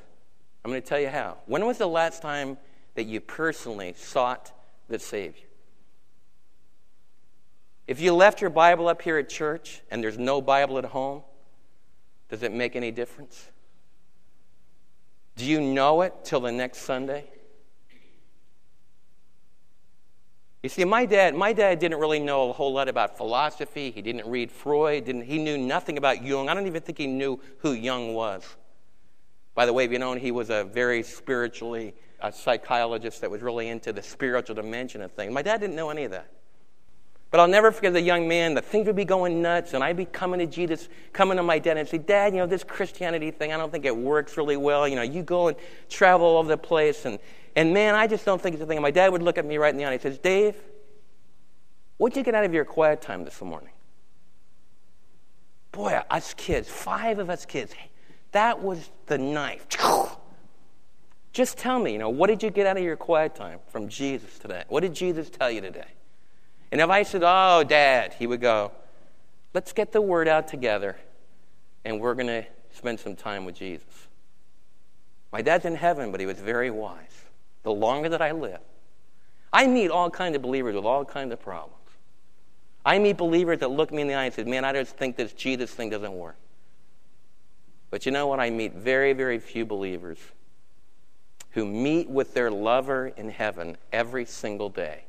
I'm 0.64 0.70
going 0.70 0.82
to 0.82 0.86
tell 0.86 1.00
you 1.00 1.08
how. 1.08 1.38
When 1.46 1.64
was 1.66 1.78
the 1.78 1.88
last 1.88 2.22
time 2.22 2.58
that 2.94 3.04
you 3.04 3.20
personally 3.20 3.94
sought 3.96 4.52
the 4.88 4.98
Savior? 4.98 5.46
If 7.86 8.00
you 8.00 8.14
left 8.14 8.40
your 8.40 8.50
Bible 8.50 8.88
up 8.88 9.02
here 9.02 9.18
at 9.18 9.28
church 9.28 9.80
and 9.90 10.02
there's 10.02 10.18
no 10.18 10.40
Bible 10.40 10.78
at 10.78 10.84
home, 10.84 11.22
does 12.28 12.42
it 12.42 12.52
make 12.52 12.76
any 12.76 12.90
difference? 12.90 13.48
Do 15.36 15.44
you 15.44 15.60
know 15.60 16.02
it 16.02 16.14
till 16.22 16.40
the 16.40 16.52
next 16.52 16.78
Sunday? 16.78 17.24
You 20.62 20.68
see, 20.68 20.84
my 20.84 21.06
dad, 21.06 21.34
my 21.34 21.54
dad 21.54 21.78
didn't 21.78 21.98
really 21.98 22.18
know 22.18 22.50
a 22.50 22.52
whole 22.52 22.74
lot 22.74 22.88
about 22.88 23.16
philosophy. 23.16 23.90
He 23.90 24.02
didn't 24.02 24.26
read 24.26 24.52
Freud. 24.52 25.06
Didn't, 25.06 25.22
he 25.22 25.38
knew 25.38 25.56
nothing 25.56 25.96
about 25.96 26.22
Jung. 26.22 26.50
I 26.50 26.54
don't 26.54 26.66
even 26.66 26.82
think 26.82 26.98
he 26.98 27.06
knew 27.06 27.40
who 27.58 27.72
Jung 27.72 28.12
was. 28.12 28.44
By 29.54 29.66
the 29.66 29.72
way, 29.72 29.84
if 29.84 29.92
you 29.92 29.98
know, 29.98 30.14
he 30.14 30.30
was 30.30 30.50
a 30.50 30.64
very 30.64 31.02
spiritually 31.02 31.94
a 32.22 32.32
psychologist 32.32 33.22
that 33.22 33.30
was 33.30 33.42
really 33.42 33.68
into 33.68 33.92
the 33.92 34.02
spiritual 34.02 34.54
dimension 34.54 35.00
of 35.00 35.12
things. 35.12 35.32
My 35.32 35.42
dad 35.42 35.60
didn't 35.60 35.76
know 35.76 35.90
any 35.90 36.04
of 36.04 36.10
that. 36.10 36.30
But 37.30 37.38
I'll 37.38 37.48
never 37.48 37.70
forget 37.70 37.92
the 37.92 38.00
young 38.00 38.26
man, 38.26 38.54
the 38.54 38.60
things 38.60 38.86
would 38.88 38.96
be 38.96 39.04
going 39.04 39.40
nuts, 39.40 39.72
and 39.72 39.84
I'd 39.84 39.96
be 39.96 40.04
coming 40.04 40.40
to 40.40 40.46
Jesus, 40.46 40.88
coming 41.12 41.36
to 41.36 41.44
my 41.44 41.60
dad 41.60 41.76
and 41.76 41.88
say, 41.88 41.98
Dad, 41.98 42.32
you 42.32 42.40
know, 42.40 42.46
this 42.46 42.64
Christianity 42.64 43.30
thing, 43.30 43.52
I 43.52 43.56
don't 43.56 43.70
think 43.70 43.84
it 43.84 43.96
works 43.96 44.36
really 44.36 44.56
well. 44.56 44.88
You 44.88 44.96
know, 44.96 45.02
you 45.02 45.22
go 45.22 45.46
and 45.46 45.56
travel 45.88 46.26
all 46.26 46.38
over 46.38 46.48
the 46.48 46.58
place, 46.58 47.04
and, 47.04 47.20
and 47.54 47.72
man, 47.72 47.94
I 47.94 48.08
just 48.08 48.24
don't 48.24 48.42
think 48.42 48.54
it's 48.54 48.62
a 48.62 48.66
thing. 48.66 48.78
And 48.78 48.82
my 48.82 48.90
dad 48.90 49.12
would 49.12 49.22
look 49.22 49.38
at 49.38 49.46
me 49.46 49.58
right 49.58 49.70
in 49.70 49.76
the 49.76 49.84
eye 49.84 49.92
and 49.92 50.00
he 50.00 50.02
says, 50.02 50.18
Dave, 50.18 50.56
what'd 51.98 52.16
you 52.16 52.24
get 52.24 52.34
out 52.34 52.44
of 52.44 52.52
your 52.52 52.64
quiet 52.64 53.00
time 53.00 53.24
this 53.24 53.40
morning? 53.40 53.70
Boy, 55.70 56.00
us 56.10 56.34
kids, 56.34 56.68
five 56.68 57.20
of 57.20 57.30
us 57.30 57.46
kids, 57.46 57.72
that 58.32 58.62
was 58.62 58.90
the 59.06 59.18
knife. 59.18 59.66
Just 61.32 61.58
tell 61.58 61.78
me, 61.78 61.92
you 61.92 61.98
know, 61.98 62.10
what 62.10 62.26
did 62.26 62.42
you 62.42 62.50
get 62.50 62.66
out 62.66 62.76
of 62.76 62.82
your 62.82 62.96
quiet 62.96 63.34
time 63.34 63.60
from 63.68 63.88
Jesus 63.88 64.38
today? 64.38 64.64
What 64.68 64.80
did 64.80 64.94
Jesus 64.94 65.30
tell 65.30 65.50
you 65.50 65.60
today? 65.60 65.86
And 66.72 66.80
if 66.80 66.90
I 66.90 67.02
said, 67.02 67.22
Oh, 67.24 67.64
Dad, 67.64 68.14
he 68.18 68.26
would 68.26 68.40
go, 68.40 68.72
Let's 69.54 69.72
get 69.72 69.92
the 69.92 70.00
word 70.00 70.28
out 70.28 70.48
together 70.48 70.96
and 71.84 72.00
we're 72.00 72.14
going 72.14 72.26
to 72.26 72.44
spend 72.72 73.00
some 73.00 73.16
time 73.16 73.44
with 73.44 73.54
Jesus. 73.54 74.08
My 75.32 75.42
dad's 75.42 75.64
in 75.64 75.74
heaven, 75.74 76.10
but 76.10 76.20
he 76.20 76.26
was 76.26 76.38
very 76.38 76.70
wise. 76.70 77.24
The 77.62 77.72
longer 77.72 78.08
that 78.08 78.22
I 78.22 78.32
live, 78.32 78.60
I 79.52 79.66
meet 79.66 79.90
all 79.90 80.10
kinds 80.10 80.36
of 80.36 80.42
believers 80.42 80.74
with 80.74 80.84
all 80.84 81.04
kinds 81.04 81.32
of 81.32 81.40
problems. 81.40 81.76
I 82.84 82.98
meet 82.98 83.16
believers 83.16 83.58
that 83.60 83.70
look 83.70 83.92
me 83.92 84.02
in 84.02 84.08
the 84.08 84.14
eye 84.14 84.24
and 84.24 84.34
say, 84.34 84.44
Man, 84.44 84.64
I 84.64 84.72
just 84.72 84.96
think 84.96 85.16
this 85.16 85.32
Jesus 85.32 85.70
thing 85.70 85.90
doesn't 85.90 86.12
work. 86.12 86.36
But 87.90 88.06
you 88.06 88.12
know 88.12 88.28
what? 88.28 88.40
I 88.40 88.50
meet 88.50 88.74
very, 88.74 89.12
very 89.12 89.38
few 89.38 89.66
believers 89.66 90.18
who 91.50 91.66
meet 91.66 92.08
with 92.08 92.32
their 92.34 92.50
lover 92.50 93.08
in 93.08 93.28
heaven 93.28 93.76
every 93.92 94.24
single 94.24 94.68
day 94.68 95.04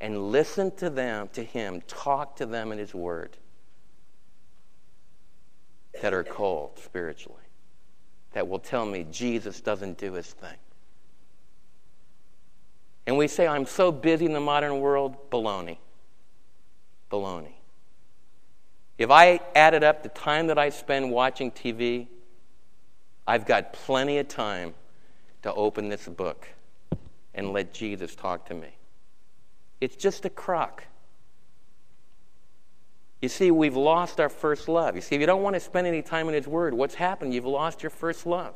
and 0.00 0.32
listen 0.32 0.74
to 0.76 0.90
them, 0.90 1.28
to 1.32 1.44
him, 1.44 1.80
talk 1.86 2.36
to 2.36 2.46
them 2.46 2.72
in 2.72 2.78
his 2.78 2.92
word 2.92 3.36
that 6.02 6.12
are 6.12 6.24
cold 6.24 6.78
spiritually, 6.78 7.44
that 8.32 8.48
will 8.48 8.58
tell 8.58 8.84
me 8.84 9.06
Jesus 9.10 9.60
doesn't 9.60 9.96
do 9.96 10.12
his 10.12 10.26
thing. 10.26 10.56
And 13.06 13.16
we 13.16 13.28
say, 13.28 13.46
I'm 13.46 13.66
so 13.66 13.92
busy 13.92 14.24
in 14.24 14.32
the 14.32 14.40
modern 14.40 14.80
world, 14.80 15.30
baloney. 15.30 15.78
Baloney. 17.10 17.52
If 18.96 19.10
I 19.10 19.40
added 19.54 19.82
up 19.82 20.02
the 20.02 20.08
time 20.08 20.46
that 20.46 20.58
I 20.58 20.70
spend 20.70 21.10
watching 21.10 21.50
TV, 21.50 22.06
I've 23.26 23.46
got 23.46 23.72
plenty 23.72 24.18
of 24.18 24.28
time 24.28 24.74
to 25.42 25.52
open 25.52 25.88
this 25.88 26.06
book 26.06 26.48
and 27.34 27.52
let 27.52 27.74
Jesus 27.74 28.14
talk 28.14 28.46
to 28.46 28.54
me. 28.54 28.68
It's 29.80 29.96
just 29.96 30.24
a 30.24 30.30
crock. 30.30 30.84
You 33.20 33.28
see, 33.28 33.50
we've 33.50 33.76
lost 33.76 34.20
our 34.20 34.28
first 34.28 34.68
love. 34.68 34.94
You 34.94 35.00
see, 35.00 35.14
if 35.14 35.20
you 35.20 35.26
don't 35.26 35.42
want 35.42 35.54
to 35.54 35.60
spend 35.60 35.86
any 35.86 36.02
time 36.02 36.28
in 36.28 36.34
His 36.34 36.46
Word, 36.46 36.74
what's 36.74 36.94
happened? 36.94 37.34
You've 37.34 37.46
lost 37.46 37.82
your 37.82 37.90
first 37.90 38.26
love. 38.26 38.54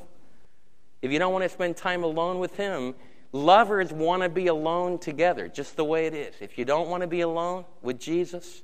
If 1.01 1.11
you 1.11 1.19
don't 1.19 1.33
want 1.33 1.45
to 1.45 1.49
spend 1.49 1.77
time 1.77 2.05
alone 2.05 2.39
with 2.39 2.57
Him, 2.57 2.95
lovers 3.33 3.93
want 3.93 4.23
to 4.23 4.29
be 4.29 4.47
alone 4.47 4.99
together, 4.99 5.49
just 5.49 5.77
the 5.77 5.85
way 5.85 6.07
it 6.07 6.15
is. 6.15 6.35
If 6.41 6.59
you 6.59 6.65
don't 6.65 6.89
want 6.89 7.01
to 7.01 7.07
be 7.07 7.23
alone 7.23 7.65
with 7.83 7.99
Jesus, 7.99 8.63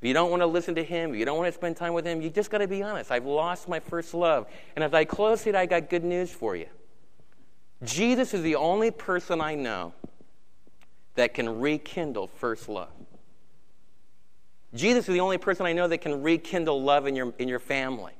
if 0.00 0.06
you 0.06 0.12
don't 0.12 0.30
want 0.30 0.42
to 0.42 0.46
listen 0.46 0.74
to 0.74 0.84
Him, 0.84 1.10
if 1.10 1.16
you 1.16 1.24
don't 1.24 1.38
want 1.38 1.48
to 1.48 1.56
spend 1.58 1.76
time 1.76 1.94
with 1.94 2.06
Him, 2.06 2.20
you 2.20 2.28
just 2.28 2.50
got 2.50 2.58
to 2.58 2.68
be 2.68 2.82
honest. 2.82 3.10
I've 3.10 3.24
lost 3.24 3.68
my 3.68 3.80
first 3.80 4.12
love. 4.12 4.46
And 4.74 4.84
as 4.84 4.92
I 4.92 5.04
close 5.04 5.46
it, 5.46 5.54
I 5.54 5.66
got 5.66 5.88
good 5.88 6.04
news 6.04 6.30
for 6.30 6.54
you. 6.54 6.66
Jesus 7.82 8.34
is 8.34 8.42
the 8.42 8.56
only 8.56 8.90
person 8.90 9.40
I 9.40 9.54
know 9.54 9.92
that 11.14 11.34
can 11.34 11.60
rekindle 11.60 12.26
first 12.26 12.68
love. 12.68 12.90
Jesus 14.74 15.08
is 15.08 15.14
the 15.14 15.20
only 15.20 15.38
person 15.38 15.64
I 15.64 15.72
know 15.72 15.88
that 15.88 15.98
can 15.98 16.22
rekindle 16.22 16.82
love 16.82 17.06
in 17.06 17.16
your, 17.16 17.32
in 17.38 17.48
your 17.48 17.58
family. 17.58 18.12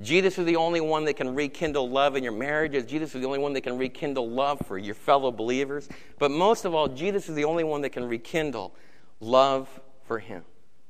Jesus 0.00 0.38
is 0.38 0.46
the 0.46 0.56
only 0.56 0.80
one 0.80 1.04
that 1.04 1.14
can 1.14 1.34
rekindle 1.34 1.88
love 1.88 2.16
in 2.16 2.24
your 2.24 2.32
marriages. 2.32 2.84
Jesus 2.84 3.14
is 3.14 3.20
the 3.20 3.26
only 3.26 3.38
one 3.38 3.52
that 3.52 3.60
can 3.60 3.76
rekindle 3.76 4.28
love 4.28 4.60
for 4.66 4.78
your 4.78 4.94
fellow 4.94 5.30
believers. 5.30 5.88
But 6.18 6.30
most 6.30 6.64
of 6.64 6.74
all, 6.74 6.88
Jesus 6.88 7.28
is 7.28 7.34
the 7.34 7.44
only 7.44 7.64
one 7.64 7.82
that 7.82 7.90
can 7.90 8.08
rekindle 8.08 8.74
love 9.20 9.68
for 10.06 10.18
Him. 10.18 10.42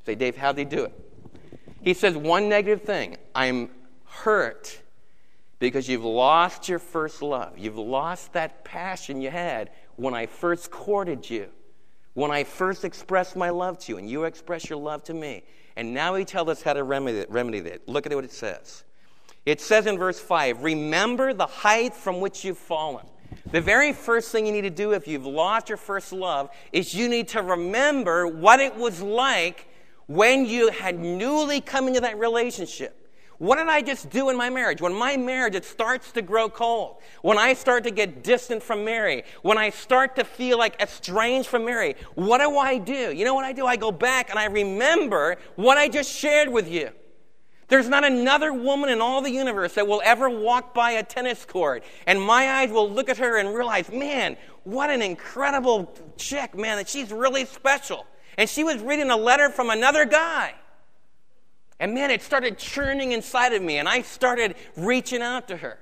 Say, 0.06 0.14
Dave, 0.14 0.36
how'd 0.36 0.58
he 0.58 0.64
do 0.64 0.84
it? 0.84 0.92
He 1.82 1.94
says 1.94 2.16
one 2.16 2.48
negative 2.48 2.82
thing 2.82 3.16
I'm 3.34 3.70
hurt 4.04 4.80
because 5.58 5.88
you've 5.88 6.04
lost 6.04 6.68
your 6.68 6.78
first 6.78 7.22
love. 7.22 7.58
You've 7.58 7.78
lost 7.78 8.32
that 8.32 8.64
passion 8.64 9.20
you 9.20 9.30
had 9.30 9.70
when 9.96 10.14
I 10.14 10.26
first 10.26 10.70
courted 10.70 11.28
you, 11.28 11.48
when 12.14 12.30
I 12.30 12.44
first 12.44 12.84
expressed 12.84 13.36
my 13.36 13.50
love 13.50 13.78
to 13.80 13.92
you, 13.92 13.98
and 13.98 14.08
you 14.08 14.24
express 14.24 14.68
your 14.68 14.78
love 14.78 15.04
to 15.04 15.14
me. 15.14 15.42
And 15.76 15.94
now 15.94 16.14
he 16.14 16.24
tells 16.24 16.48
us 16.48 16.62
how 16.62 16.72
to 16.72 16.82
remedy, 16.82 17.24
remedy 17.28 17.60
that. 17.60 17.88
Look 17.88 18.06
at 18.06 18.14
what 18.14 18.24
it 18.24 18.32
says. 18.32 18.84
It 19.46 19.60
says 19.60 19.86
in 19.86 19.98
verse 19.98 20.18
5 20.20 20.62
Remember 20.62 21.32
the 21.32 21.46
height 21.46 21.94
from 21.94 22.20
which 22.20 22.44
you've 22.44 22.58
fallen. 22.58 23.06
The 23.52 23.60
very 23.60 23.92
first 23.92 24.32
thing 24.32 24.46
you 24.46 24.52
need 24.52 24.62
to 24.62 24.70
do 24.70 24.92
if 24.92 25.06
you've 25.06 25.26
lost 25.26 25.68
your 25.68 25.78
first 25.78 26.12
love 26.12 26.50
is 26.72 26.94
you 26.94 27.08
need 27.08 27.28
to 27.28 27.42
remember 27.42 28.26
what 28.26 28.60
it 28.60 28.76
was 28.76 29.00
like 29.00 29.68
when 30.10 30.44
you 30.44 30.72
had 30.72 30.98
newly 30.98 31.60
come 31.60 31.86
into 31.86 32.00
that 32.00 32.18
relationship. 32.18 32.96
What 33.38 33.58
did 33.58 33.68
I 33.68 33.80
just 33.80 34.10
do 34.10 34.28
in 34.28 34.36
my 34.36 34.50
marriage? 34.50 34.82
When 34.82 34.92
my 34.92 35.16
marriage 35.16 35.54
it 35.54 35.64
starts 35.64 36.10
to 36.12 36.20
grow 36.20 36.48
cold, 36.48 36.96
when 37.22 37.38
I 37.38 37.54
start 37.54 37.84
to 37.84 37.92
get 37.92 38.24
distant 38.24 38.60
from 38.60 38.84
Mary, 38.84 39.22
when 39.42 39.56
I 39.56 39.70
start 39.70 40.16
to 40.16 40.24
feel 40.24 40.58
like 40.58 40.82
estranged 40.82 41.48
from 41.48 41.64
Mary, 41.64 41.94
what 42.16 42.38
do 42.38 42.58
I 42.58 42.76
do? 42.76 43.12
You 43.12 43.24
know 43.24 43.34
what 43.34 43.44
I 43.44 43.52
do? 43.52 43.66
I 43.66 43.76
go 43.76 43.92
back 43.92 44.30
and 44.30 44.38
I 44.38 44.46
remember 44.46 45.36
what 45.54 45.78
I 45.78 45.88
just 45.88 46.12
shared 46.12 46.48
with 46.48 46.68
you. 46.68 46.90
There's 47.68 47.88
not 47.88 48.04
another 48.04 48.52
woman 48.52 48.90
in 48.90 49.00
all 49.00 49.22
the 49.22 49.30
universe 49.30 49.74
that 49.74 49.86
will 49.86 50.02
ever 50.04 50.28
walk 50.28 50.74
by 50.74 50.90
a 50.90 51.04
tennis 51.04 51.44
court 51.44 51.84
and 52.08 52.20
my 52.20 52.50
eyes 52.50 52.70
will 52.72 52.90
look 52.90 53.08
at 53.08 53.18
her 53.18 53.38
and 53.38 53.54
realize, 53.54 53.88
man, 53.92 54.36
what 54.64 54.90
an 54.90 55.02
incredible 55.02 55.96
chick, 56.16 56.58
man, 56.58 56.78
that 56.78 56.88
she's 56.88 57.12
really 57.12 57.44
special 57.44 58.06
and 58.40 58.48
she 58.48 58.64
was 58.64 58.80
reading 58.80 59.10
a 59.10 59.16
letter 59.18 59.50
from 59.50 59.68
another 59.68 60.06
guy. 60.06 60.54
And 61.78 61.92
man, 61.92 62.10
it 62.10 62.22
started 62.22 62.56
churning 62.56 63.12
inside 63.12 63.52
of 63.52 63.60
me, 63.60 63.76
and 63.76 63.86
I 63.86 64.00
started 64.00 64.54
reaching 64.78 65.20
out 65.20 65.48
to 65.48 65.58
her. 65.58 65.78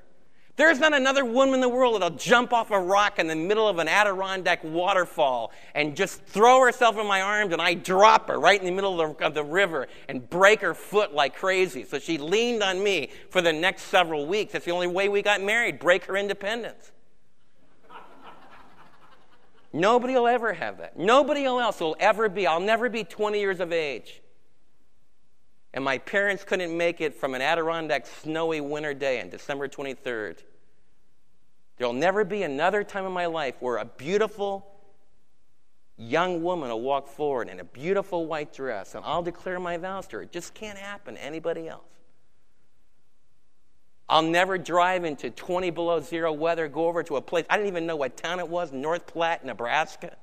There's 0.57 0.81
not 0.81 0.93
another 0.93 1.25
woman 1.25 1.55
in 1.55 1.61
the 1.61 1.69
world 1.69 1.95
that'll 1.95 2.19
jump 2.19 2.53
off 2.53 2.73
a 2.73 2.81
rock 2.81 3.21
in 3.21 3.29
the 3.29 3.37
middle 3.37 3.69
of 3.69 3.79
an 3.79 3.87
Adirondack 3.87 4.65
waterfall 4.65 5.53
and 5.77 5.95
just 5.97 6.25
throw 6.25 6.61
herself 6.65 6.99
in 6.99 7.07
my 7.07 7.23
arms, 7.23 7.53
and 7.53 7.63
I 7.63 7.75
drop 7.75 8.27
her 8.27 8.41
right 8.41 8.59
in 8.59 8.67
the 8.67 8.73
middle 8.73 9.01
of 9.01 9.17
the, 9.17 9.25
of 9.25 9.35
the 9.35 9.45
river 9.45 9.87
and 10.09 10.29
break 10.29 10.61
her 10.63 10.75
foot 10.75 11.15
like 11.15 11.37
crazy. 11.37 11.85
So 11.85 12.01
she 12.01 12.19
leaned 12.19 12.65
on 12.65 12.83
me 12.83 13.11
for 13.31 13.41
the 13.41 13.53
next 13.53 13.83
several 13.83 14.27
weeks. 14.27 14.55
That's 14.55 14.65
the 14.65 14.73
only 14.73 14.89
way 14.89 15.09
we 15.09 15.23
got 15.23 15.41
married 15.41 15.79
break 15.79 16.07
her 16.07 16.17
independence. 16.17 16.91
Nobody 19.73 20.15
will 20.15 20.27
ever 20.27 20.53
have 20.53 20.79
that. 20.79 20.99
Nobody 20.99 21.45
else 21.45 21.81
will 21.81 21.97
ever 22.01 22.29
be. 22.29 22.47
I'll 22.47 22.61
never 22.61 22.89
be 22.89 23.05
20 23.05 23.39
years 23.39 23.61
of 23.61 23.73
age. 23.73 24.23
And 25.75 25.85
my 25.85 25.99
parents 25.99 26.45
couldn't 26.45 26.75
make 26.75 27.01
it 27.01 27.15
from 27.15 27.35
an 27.35 27.43
Adirondack 27.43 28.07
snowy 28.07 28.61
winter 28.61 28.95
day 28.95 29.21
on 29.21 29.29
December 29.29 29.69
23rd. 29.69 30.43
There'll 31.77 31.93
never 31.93 32.25
be 32.25 32.43
another 32.43 32.83
time 32.83 33.05
in 33.05 33.13
my 33.13 33.27
life 33.27 33.57
where 33.61 33.77
a 33.77 33.85
beautiful 33.85 34.67
young 35.97 36.43
woman 36.43 36.71
will 36.71 36.81
walk 36.81 37.09
forward 37.09 37.49
in 37.49 37.61
a 37.61 37.65
beautiful 37.65 38.27
white 38.27 38.53
dress 38.53 38.95
and 38.95 39.05
I'll 39.05 39.23
declare 39.23 39.61
my 39.61 39.77
vows 39.77 40.07
to 40.09 40.17
her. 40.17 40.23
It 40.23 40.33
just 40.33 40.55
can't 40.55 40.79
happen 40.79 41.15
to 41.15 41.25
anybody 41.25 41.69
else. 41.69 41.83
I'll 44.09 44.23
never 44.23 44.57
drive 44.57 45.05
into 45.05 45.31
20 45.31 45.71
below 45.71 46.01
zero 46.01 46.33
weather, 46.33 46.69
go 46.69 46.87
over 46.87 47.03
to 47.03 47.17
a 47.17 47.21
place, 47.21 47.45
I 47.51 47.57
didn't 47.57 47.69
even 47.69 47.87
know 47.87 47.97
what 47.97 48.17
town 48.17 48.39
it 48.39 48.49
was, 48.49 48.73
North 48.73 49.07
Platte, 49.07 49.45
Nebraska. 49.45 50.17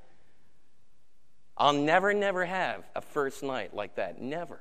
I'll 1.57 1.73
never, 1.73 2.13
never 2.13 2.45
have 2.45 2.83
a 2.95 3.01
first 3.01 3.43
night 3.43 3.75
like 3.75 3.95
that. 3.95 4.21
Never. 4.21 4.59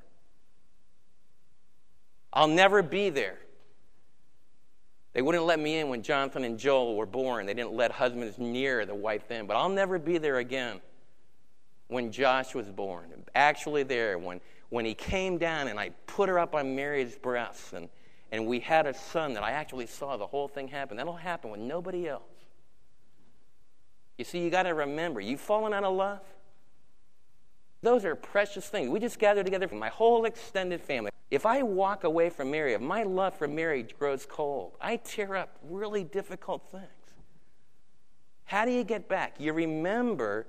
I'll 2.32 2.48
never 2.48 2.82
be 2.82 3.10
there. 3.10 3.38
They 5.12 5.22
wouldn't 5.22 5.44
let 5.44 5.60
me 5.60 5.78
in 5.78 5.88
when 5.88 6.02
Jonathan 6.02 6.44
and 6.44 6.58
Joel 6.58 6.96
were 6.96 7.06
born. 7.06 7.46
They 7.46 7.54
didn't 7.54 7.72
let 7.72 7.92
husbands 7.92 8.38
near 8.38 8.84
the 8.84 8.94
wife 8.94 9.28
then. 9.28 9.46
But 9.46 9.56
I'll 9.56 9.68
never 9.68 9.98
be 9.98 10.18
there 10.18 10.38
again 10.38 10.80
when 11.86 12.10
Josh 12.10 12.54
was 12.54 12.68
born. 12.68 13.06
Actually, 13.34 13.84
there 13.84 14.18
when, 14.18 14.40
when 14.70 14.84
he 14.84 14.94
came 14.94 15.38
down 15.38 15.68
and 15.68 15.78
I 15.78 15.90
put 16.06 16.28
her 16.28 16.38
up 16.38 16.54
on 16.54 16.74
Mary's 16.74 17.16
breasts 17.16 17.72
and 17.72 17.88
and 18.34 18.48
we 18.48 18.58
had 18.58 18.84
a 18.88 18.92
son 18.92 19.32
that 19.34 19.44
I 19.44 19.52
actually 19.52 19.86
saw 19.86 20.16
the 20.16 20.26
whole 20.26 20.48
thing 20.48 20.66
happen. 20.66 20.96
That'll 20.96 21.14
happen 21.14 21.52
with 21.52 21.60
nobody 21.60 22.08
else. 22.08 22.22
You 24.18 24.24
see, 24.24 24.40
you 24.42 24.50
got 24.50 24.64
to 24.64 24.74
remember, 24.74 25.20
you've 25.20 25.40
fallen 25.40 25.72
out 25.72 25.84
of 25.84 25.94
love. 25.94 26.18
Those 27.80 28.04
are 28.04 28.16
precious 28.16 28.66
things. 28.66 28.90
We 28.90 28.98
just 28.98 29.20
gathered 29.20 29.44
together 29.44 29.68
from 29.68 29.78
my 29.78 29.88
whole 29.88 30.24
extended 30.24 30.80
family. 30.80 31.12
if 31.30 31.46
I 31.46 31.62
walk 31.62 32.02
away 32.02 32.28
from 32.28 32.50
Mary, 32.50 32.74
if 32.74 32.80
my 32.80 33.04
love 33.04 33.34
for 33.34 33.46
Mary 33.46 33.86
grows 34.00 34.26
cold, 34.28 34.72
I 34.80 34.96
tear 34.96 35.36
up 35.36 35.56
really 35.62 36.02
difficult 36.02 36.66
things. 36.72 36.88
How 38.46 38.64
do 38.64 38.72
you 38.72 38.82
get 38.82 39.08
back? 39.08 39.36
You 39.38 39.52
remember 39.52 40.48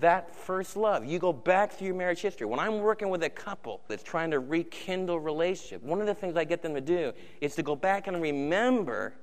that 0.00 0.34
first 0.34 0.76
love. 0.76 1.04
You 1.04 1.18
go 1.18 1.32
back 1.32 1.72
through 1.72 1.88
your 1.88 1.96
marriage 1.96 2.20
history. 2.20 2.46
When 2.46 2.60
I'm 2.60 2.80
working 2.80 3.08
with 3.08 3.22
a 3.22 3.30
couple 3.30 3.80
that's 3.88 4.02
trying 4.02 4.30
to 4.32 4.40
rekindle 4.40 5.18
relationship, 5.18 5.82
one 5.82 6.00
of 6.00 6.06
the 6.06 6.14
things 6.14 6.36
I 6.36 6.44
get 6.44 6.62
them 6.62 6.74
to 6.74 6.80
do 6.80 7.12
is 7.40 7.54
to 7.54 7.62
go 7.62 7.74
back 7.74 8.06
and 8.06 8.20
remember 8.20 9.14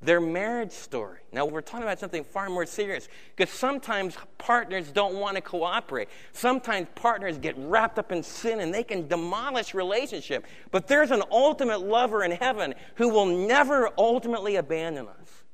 their 0.00 0.20
marriage 0.20 0.72
story. 0.72 1.20
Now, 1.32 1.46
we're 1.46 1.62
talking 1.62 1.84
about 1.84 1.98
something 1.98 2.24
far 2.24 2.50
more 2.50 2.66
serious 2.66 3.08
because 3.34 3.52
sometimes 3.52 4.16
partners 4.38 4.90
don't 4.92 5.14
want 5.14 5.36
to 5.36 5.40
cooperate. 5.40 6.08
Sometimes 6.32 6.88
partners 6.94 7.38
get 7.38 7.56
wrapped 7.56 7.98
up 7.98 8.12
in 8.12 8.22
sin 8.22 8.60
and 8.60 8.72
they 8.72 8.84
can 8.84 9.08
demolish 9.08 9.74
relationship. 9.74 10.44
But 10.70 10.86
there's 10.86 11.10
an 11.10 11.22
ultimate 11.30 11.80
lover 11.80 12.22
in 12.22 12.32
heaven 12.32 12.74
who 12.96 13.08
will 13.08 13.26
never 13.26 13.90
ultimately 13.96 14.56
abandon 14.56 15.08
us. 15.08 15.44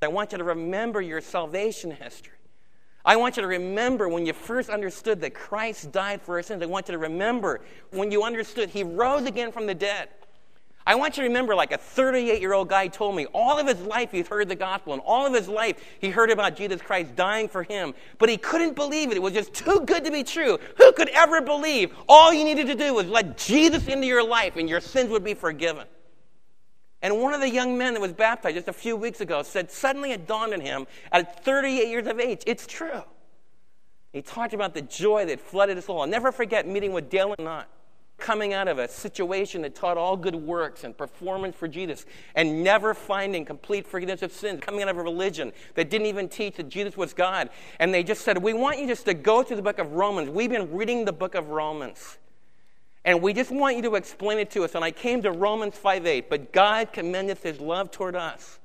I 0.00 0.08
want 0.08 0.32
you 0.32 0.38
to 0.38 0.44
remember 0.44 1.00
your 1.00 1.20
salvation 1.20 1.90
history. 1.90 2.34
I 3.04 3.16
want 3.16 3.36
you 3.36 3.42
to 3.42 3.48
remember 3.48 4.08
when 4.08 4.24
you 4.24 4.32
first 4.32 4.70
understood 4.70 5.20
that 5.20 5.34
Christ 5.34 5.92
died 5.92 6.22
for 6.22 6.36
our 6.36 6.42
sins. 6.42 6.62
I 6.62 6.66
want 6.66 6.88
you 6.88 6.92
to 6.92 6.98
remember 6.98 7.60
when 7.90 8.10
you 8.10 8.22
understood 8.22 8.70
He 8.70 8.82
rose 8.82 9.26
again 9.26 9.52
from 9.52 9.66
the 9.66 9.74
dead. 9.74 10.08
I 10.86 10.96
want 10.96 11.16
you 11.16 11.22
to 11.22 11.28
remember, 11.28 11.54
like 11.54 11.72
a 11.72 11.78
38 11.78 12.40
year 12.40 12.52
old 12.52 12.68
guy 12.68 12.88
told 12.88 13.16
me, 13.16 13.24
all 13.26 13.58
of 13.58 13.66
his 13.66 13.80
life 13.80 14.10
he's 14.10 14.28
heard 14.28 14.48
the 14.48 14.54
gospel, 14.54 14.92
and 14.92 15.00
all 15.04 15.26
of 15.26 15.32
his 15.32 15.48
life 15.48 15.82
he 15.98 16.10
heard 16.10 16.30
about 16.30 16.56
Jesus 16.56 16.82
Christ 16.82 17.16
dying 17.16 17.48
for 17.48 17.62
him, 17.62 17.94
but 18.18 18.28
he 18.28 18.36
couldn't 18.36 18.74
believe 18.74 19.10
it. 19.10 19.16
It 19.16 19.22
was 19.22 19.32
just 19.32 19.54
too 19.54 19.82
good 19.86 20.04
to 20.04 20.10
be 20.10 20.22
true. 20.22 20.58
Who 20.76 20.92
could 20.92 21.08
ever 21.10 21.40
believe 21.40 21.94
all 22.06 22.34
you 22.34 22.44
needed 22.44 22.66
to 22.66 22.74
do 22.74 22.92
was 22.92 23.06
let 23.06 23.38
Jesus 23.38 23.86
into 23.86 24.06
your 24.06 24.26
life 24.26 24.56
and 24.56 24.68
your 24.68 24.80
sins 24.80 25.08
would 25.08 25.24
be 25.24 25.32
forgiven? 25.32 25.86
And 27.04 27.20
one 27.20 27.34
of 27.34 27.42
the 27.42 27.50
young 27.50 27.76
men 27.76 27.92
that 27.92 28.00
was 28.00 28.14
baptized 28.14 28.56
just 28.56 28.66
a 28.66 28.72
few 28.72 28.96
weeks 28.96 29.20
ago 29.20 29.42
said, 29.42 29.70
suddenly 29.70 30.12
it 30.12 30.26
dawned 30.26 30.54
on 30.54 30.60
him 30.62 30.86
at 31.12 31.44
38 31.44 31.88
years 31.88 32.06
of 32.06 32.18
age, 32.18 32.42
it's 32.46 32.66
true. 32.66 33.02
He 34.14 34.22
talked 34.22 34.54
about 34.54 34.72
the 34.72 34.80
joy 34.80 35.26
that 35.26 35.38
flooded 35.38 35.76
his 35.76 35.84
soul. 35.84 36.00
I'll 36.00 36.06
never 36.06 36.32
forget 36.32 36.66
meeting 36.66 36.94
with 36.94 37.10
Dale 37.10 37.34
and 37.36 37.44
Knott, 37.44 37.68
coming 38.16 38.54
out 38.54 38.68
of 38.68 38.78
a 38.78 38.88
situation 38.88 39.60
that 39.62 39.74
taught 39.74 39.98
all 39.98 40.16
good 40.16 40.34
works 40.34 40.82
and 40.82 40.96
performance 40.96 41.54
for 41.54 41.68
Jesus, 41.68 42.06
and 42.36 42.64
never 42.64 42.94
finding 42.94 43.44
complete 43.44 43.86
forgiveness 43.86 44.22
of 44.22 44.32
sins, 44.32 44.60
coming 44.62 44.80
out 44.80 44.88
of 44.88 44.96
a 44.96 45.02
religion 45.02 45.52
that 45.74 45.90
didn't 45.90 46.06
even 46.06 46.26
teach 46.26 46.56
that 46.56 46.70
Jesus 46.70 46.96
was 46.96 47.12
God. 47.12 47.50
And 47.80 47.92
they 47.92 48.02
just 48.02 48.22
said, 48.22 48.38
We 48.38 48.54
want 48.54 48.78
you 48.78 48.86
just 48.86 49.04
to 49.04 49.12
go 49.12 49.42
through 49.42 49.56
the 49.56 49.62
book 49.62 49.78
of 49.78 49.92
Romans. 49.92 50.30
We've 50.30 50.48
been 50.48 50.72
reading 50.74 51.04
the 51.04 51.12
book 51.12 51.34
of 51.34 51.48
Romans. 51.48 52.16
And 53.04 53.20
we 53.20 53.34
just 53.34 53.50
want 53.50 53.76
you 53.76 53.82
to 53.82 53.96
explain 53.96 54.38
it 54.38 54.50
to 54.52 54.64
us. 54.64 54.74
And 54.74 54.84
I 54.84 54.90
came 54.90 55.22
to 55.22 55.30
Romans 55.30 55.76
5 55.76 56.06
8. 56.06 56.30
But 56.30 56.52
God 56.52 56.92
commendeth 56.92 57.42
his 57.42 57.60
love 57.60 57.90
toward 57.90 58.16
us, 58.16 58.58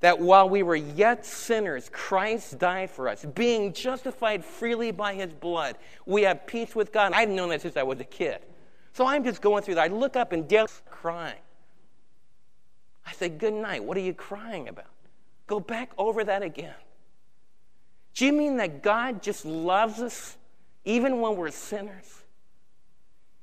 that 0.00 0.20
while 0.20 0.48
we 0.48 0.62
were 0.62 0.76
yet 0.76 1.26
sinners, 1.26 1.90
Christ 1.92 2.58
died 2.58 2.90
for 2.90 3.08
us, 3.08 3.24
being 3.24 3.72
justified 3.72 4.44
freely 4.44 4.92
by 4.92 5.14
his 5.14 5.32
blood. 5.32 5.76
We 6.06 6.22
have 6.22 6.46
peace 6.46 6.74
with 6.76 6.92
God. 6.92 7.12
I've 7.12 7.28
known 7.28 7.48
that 7.48 7.62
since 7.62 7.76
I 7.76 7.82
was 7.82 7.98
a 8.00 8.04
kid. 8.04 8.38
So 8.92 9.06
I'm 9.06 9.24
just 9.24 9.42
going 9.42 9.62
through 9.62 9.76
that. 9.76 9.90
I 9.90 9.94
look 9.94 10.16
up 10.16 10.32
and 10.32 10.46
Dale's 10.46 10.82
crying. 10.88 11.38
I 13.06 13.12
say, 13.12 13.28
Good 13.28 13.54
night. 13.54 13.82
What 13.82 13.96
are 13.96 14.00
you 14.00 14.14
crying 14.14 14.68
about? 14.68 14.86
Go 15.48 15.58
back 15.58 15.90
over 15.98 16.22
that 16.22 16.42
again. 16.42 16.74
Do 18.14 18.26
you 18.26 18.32
mean 18.32 18.58
that 18.58 18.82
God 18.82 19.22
just 19.22 19.44
loves 19.44 20.00
us 20.00 20.36
even 20.84 21.20
when 21.20 21.36
we're 21.36 21.50
sinners? 21.50 22.19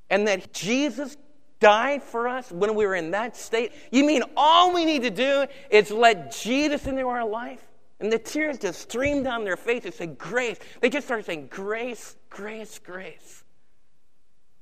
And 0.09 0.27
that 0.27 0.53
Jesus 0.53 1.17
died 1.59 2.03
for 2.03 2.27
us 2.27 2.51
when 2.51 2.75
we 2.75 2.85
were 2.85 2.95
in 2.95 3.11
that 3.11 3.35
state? 3.35 3.71
You 3.91 4.05
mean 4.05 4.23
all 4.35 4.73
we 4.73 4.85
need 4.85 5.03
to 5.03 5.09
do 5.09 5.45
is 5.69 5.91
let 5.91 6.31
Jesus 6.31 6.85
into 6.87 7.07
our 7.07 7.25
life? 7.25 7.63
And 7.99 8.11
the 8.11 8.19
tears 8.19 8.59
just 8.59 8.81
stream 8.81 9.23
down 9.23 9.43
their 9.43 9.57
faces, 9.57 9.95
say, 9.95 10.07
Grace. 10.07 10.59
They 10.81 10.89
just 10.89 11.07
start 11.07 11.25
saying, 11.25 11.47
Grace, 11.49 12.15
grace, 12.29 12.79
grace. 12.79 13.43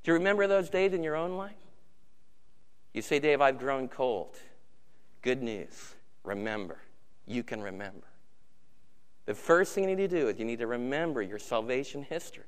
Do 0.04 0.12
you 0.12 0.18
remember 0.18 0.48
those 0.48 0.70
days 0.70 0.94
in 0.94 1.04
your 1.04 1.16
own 1.16 1.36
life? 1.36 1.54
You 2.94 3.02
say, 3.02 3.20
Dave, 3.20 3.42
I've 3.42 3.60
grown 3.60 3.90
cold. 3.90 4.38
Good 5.22 5.42
news. 5.44 5.96
Remember. 6.24 6.78
You 7.26 7.44
can 7.44 7.62
remember. 7.62 8.08
The 9.26 9.34
first 9.34 9.74
thing 9.74 9.90
you 9.90 9.96
need 9.96 10.10
to 10.10 10.20
do 10.20 10.30
is 10.30 10.40
you 10.40 10.46
need 10.46 10.60
to 10.60 10.68
remember 10.68 11.22
your 11.22 11.40
salvation 11.40 12.04
history. 12.04 12.46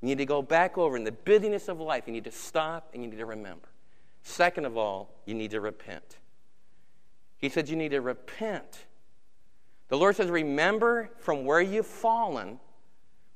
You 0.00 0.08
need 0.08 0.18
to 0.18 0.26
go 0.26 0.42
back 0.42 0.76
over 0.76 0.96
in 0.96 1.04
the 1.04 1.12
busyness 1.12 1.68
of 1.68 1.80
life. 1.80 2.04
You 2.06 2.12
need 2.12 2.24
to 2.24 2.32
stop 2.32 2.90
and 2.92 3.02
you 3.02 3.10
need 3.10 3.18
to 3.18 3.26
remember. 3.26 3.68
Second 4.22 4.66
of 4.66 4.76
all, 4.76 5.14
you 5.24 5.34
need 5.34 5.52
to 5.52 5.60
repent. 5.60 6.18
He 7.38 7.48
said 7.48 7.68
you 7.68 7.76
need 7.76 7.90
to 7.90 8.00
repent. 8.00 8.86
The 9.88 9.96
Lord 9.96 10.16
says, 10.16 10.28
Remember 10.28 11.10
from 11.18 11.44
where 11.44 11.60
you've 11.60 11.86
fallen 11.86 12.58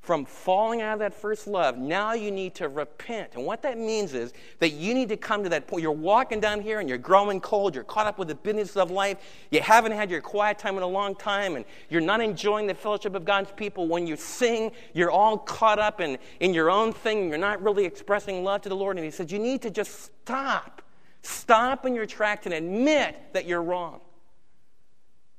from 0.01 0.25
falling 0.25 0.81
out 0.81 0.95
of 0.95 0.99
that 1.01 1.13
first 1.13 1.47
love, 1.47 1.77
now 1.77 2.15
you 2.15 2.31
need 2.31 2.55
to 2.55 2.69
repent. 2.69 3.35
And 3.35 3.45
what 3.45 3.61
that 3.63 3.77
means 3.77 4.15
is 4.15 4.33
that 4.59 4.71
you 4.71 4.95
need 4.95 5.11
to 5.11 5.17
come 5.17 5.43
to 5.43 5.51
that 5.51 5.67
point. 5.67 5.83
You're 5.83 5.93
walking 5.93 6.41
down 6.41 6.63
here 6.63 6.81
and 6.81 6.89
you're 6.89 6.97
growing 6.97 7.39
cold. 7.39 7.75
You're 7.75 7.85
caught 7.85 8.07
up 8.07 8.19
with 8.19 8.29
the 8.29 8.35
business 8.35 8.77
of 8.77 8.91
life. 8.91 9.19
You 9.51 9.61
haven't 9.61 9.93
had 9.93 10.11
your 10.11 10.23
quiet 10.23 10.59
time 10.59 10.79
in 10.79 10.83
a 10.83 10.87
long 10.87 11.15
time, 11.15 11.57
and 11.57 11.67
you're 11.91 12.01
not 12.01 12.23
enjoying 12.23 12.67
the 12.67 12.75
fellowship 12.75 13.15
of 13.15 13.27
God's 13.27 13.53
people. 13.53 13.89
When 13.89 14.07
you 14.07 14.17
sing, 14.17 14.73
you're 14.95 15.11
all 15.11 15.37
caught 15.37 15.79
up 15.79 16.01
in, 16.01 16.17
in 16.41 16.55
your 16.55 16.71
own 16.71 16.95
thing. 16.95 17.29
You're 17.29 17.37
not 17.37 17.63
really 17.63 17.85
expressing 17.85 18.43
love 18.43 18.63
to 18.63 18.71
the 18.71 18.77
Lord. 18.77 18.97
And 18.97 19.05
He 19.05 19.11
says, 19.11 19.31
You 19.31 19.39
need 19.39 19.61
to 19.63 19.71
just 19.71 20.11
stop. 20.23 20.81
Stop 21.21 21.85
in 21.85 21.95
your 21.95 22.07
tracks 22.07 22.47
and 22.47 22.55
admit 22.55 23.35
that 23.35 23.45
you're 23.45 23.63
wrong. 23.63 24.01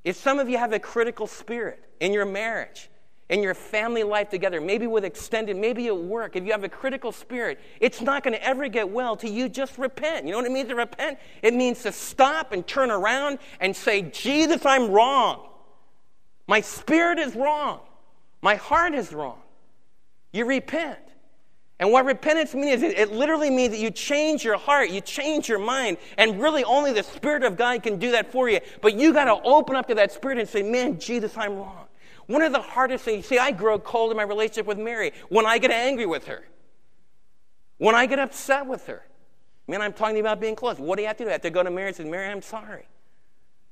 If 0.03 0.17
some 0.17 0.37
of 0.37 0.49
you 0.49 0.59
have 0.59 0.71
a 0.71 0.79
critical 0.79 1.25
spirit 1.25 1.83
in 1.99 2.13
your 2.13 2.25
marriage, 2.25 2.90
in 3.31 3.41
your 3.41 3.53
family 3.53 4.03
life 4.03 4.29
together, 4.29 4.59
maybe 4.59 4.85
with 4.87 5.05
extended, 5.05 5.55
maybe 5.55 5.87
at 5.87 5.97
work, 5.97 6.35
if 6.35 6.43
you 6.43 6.51
have 6.51 6.65
a 6.65 6.69
critical 6.69 7.13
spirit, 7.13 7.59
it's 7.79 8.01
not 8.01 8.23
going 8.23 8.33
to 8.33 8.43
ever 8.45 8.67
get 8.67 8.89
well 8.89 9.15
till 9.15 9.31
you 9.31 9.47
just 9.47 9.77
repent. 9.77 10.25
You 10.25 10.31
know 10.33 10.39
what 10.39 10.45
it 10.45 10.51
means 10.51 10.67
to 10.67 10.75
repent? 10.75 11.17
It 11.41 11.53
means 11.53 11.81
to 11.83 11.93
stop 11.93 12.51
and 12.51 12.67
turn 12.67 12.91
around 12.91 13.39
and 13.61 13.73
say, 13.73 14.01
Jesus, 14.01 14.65
I'm 14.65 14.91
wrong. 14.91 15.47
My 16.45 16.59
spirit 16.59 17.19
is 17.19 17.33
wrong. 17.33 17.79
My 18.41 18.55
heart 18.55 18.93
is 18.93 19.13
wrong. 19.13 19.39
You 20.33 20.43
repent. 20.43 20.99
And 21.79 21.89
what 21.89 22.03
repentance 22.03 22.53
means 22.53 22.83
is 22.83 22.93
it 22.93 23.13
literally 23.13 23.49
means 23.49 23.71
that 23.71 23.79
you 23.79 23.91
change 23.91 24.43
your 24.43 24.57
heart, 24.57 24.89
you 24.89 24.99
change 24.99 25.47
your 25.47 25.57
mind, 25.57 25.97
and 26.17 26.41
really 26.41 26.65
only 26.65 26.91
the 26.91 27.01
Spirit 27.01 27.43
of 27.43 27.57
God 27.57 27.81
can 27.81 27.97
do 27.97 28.11
that 28.11 28.31
for 28.31 28.49
you. 28.49 28.59
But 28.81 28.93
you 28.95 29.13
got 29.13 29.25
to 29.25 29.41
open 29.43 29.75
up 29.75 29.87
to 29.87 29.95
that 29.95 30.11
Spirit 30.11 30.37
and 30.37 30.47
say, 30.47 30.61
Man, 30.61 30.99
Jesus, 30.99 31.35
I'm 31.35 31.55
wrong. 31.55 31.87
One 32.27 32.41
of 32.41 32.51
the 32.51 32.61
hardest 32.61 33.05
things, 33.05 33.25
see, 33.25 33.37
I 33.37 33.51
grow 33.51 33.79
cold 33.79 34.11
in 34.11 34.17
my 34.17 34.23
relationship 34.23 34.65
with 34.65 34.77
Mary 34.77 35.11
when 35.29 35.45
I 35.45 35.57
get 35.57 35.71
angry 35.71 36.05
with 36.05 36.27
her, 36.27 36.43
when 37.77 37.95
I 37.95 38.05
get 38.05 38.19
upset 38.19 38.65
with 38.65 38.87
her. 38.87 39.03
Man, 39.67 39.81
I'm 39.81 39.93
talking 39.93 40.19
about 40.19 40.39
being 40.39 40.55
close. 40.55 40.77
What 40.77 40.97
do 40.97 41.01
you 41.01 41.07
have 41.07 41.17
to 41.17 41.23
do? 41.23 41.29
I 41.29 41.33
have 41.33 41.41
to 41.41 41.49
go 41.49 41.63
to 41.63 41.71
Mary 41.71 41.87
and 41.87 41.95
say, 41.95 42.03
Mary, 42.03 42.27
I'm 42.27 42.41
sorry. 42.41 42.87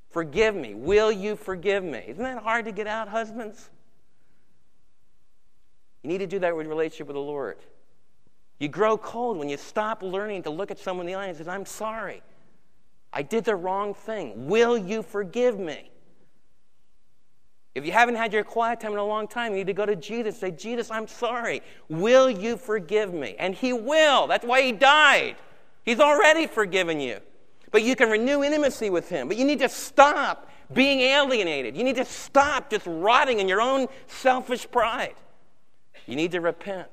Forgive 0.09 0.55
me. 0.55 0.73
Will 0.73 1.11
you 1.11 1.35
forgive 1.35 1.83
me? 1.83 2.03
Isn't 2.07 2.23
that 2.23 2.41
hard 2.41 2.65
to 2.65 2.71
get 2.71 2.87
out, 2.87 3.07
husbands? 3.07 3.69
You 6.03 6.09
need 6.09 6.19
to 6.19 6.27
do 6.27 6.39
that 6.39 6.55
with 6.55 6.67
relationship 6.67 7.07
with 7.07 7.15
the 7.15 7.21
Lord. 7.21 7.57
You 8.59 8.67
grow 8.67 8.97
cold 8.97 9.37
when 9.37 9.49
you 9.49 9.57
stop 9.57 10.01
learning 10.01 10.43
to 10.43 10.49
look 10.49 10.71
at 10.71 10.79
someone 10.79 11.07
in 11.07 11.13
the 11.13 11.19
eye 11.19 11.27
and 11.27 11.37
say, 11.37 11.49
I'm 11.49 11.65
sorry. 11.65 12.21
I 13.11 13.21
did 13.21 13.45
the 13.45 13.55
wrong 13.55 13.93
thing. 13.93 14.47
Will 14.47 14.77
you 14.77 15.01
forgive 15.01 15.59
me? 15.59 15.91
If 17.79 17.85
you 17.85 17.93
haven't 17.93 18.15
had 18.15 18.33
your 18.33 18.43
quiet 18.43 18.81
time 18.81 18.91
in 18.91 18.97
a 18.97 19.05
long 19.05 19.25
time, 19.25 19.53
you 19.53 19.59
need 19.59 19.67
to 19.67 19.73
go 19.73 19.85
to 19.85 19.95
Jesus. 19.95 20.37
Say, 20.37 20.51
Jesus, 20.51 20.91
I'm 20.91 21.07
sorry. 21.07 21.61
Will 21.87 22.29
you 22.29 22.57
forgive 22.57 23.13
me? 23.13 23.37
And 23.39 23.55
He 23.55 23.71
will. 23.71 24.27
That's 24.27 24.45
why 24.45 24.61
He 24.63 24.73
died. 24.73 25.37
He's 25.85 26.01
already 26.01 26.45
forgiven 26.45 26.99
you. 26.99 27.19
But 27.71 27.83
you 27.83 27.95
can 27.95 28.09
renew 28.09 28.43
intimacy 28.43 28.89
with 28.89 29.07
Him. 29.07 29.29
But 29.29 29.37
you 29.37 29.45
need 29.45 29.59
to 29.59 29.69
stop 29.69 30.49
being 30.73 30.99
alienated. 30.99 31.77
You 31.77 31.85
need 31.85 31.95
to 31.95 32.03
stop 32.03 32.69
just 32.69 32.85
rotting 32.85 33.39
in 33.39 33.47
your 33.47 33.61
own 33.61 33.87
selfish 34.07 34.69
pride. 34.69 35.15
You 36.05 36.17
need 36.17 36.31
to 36.33 36.41
repent 36.41 36.89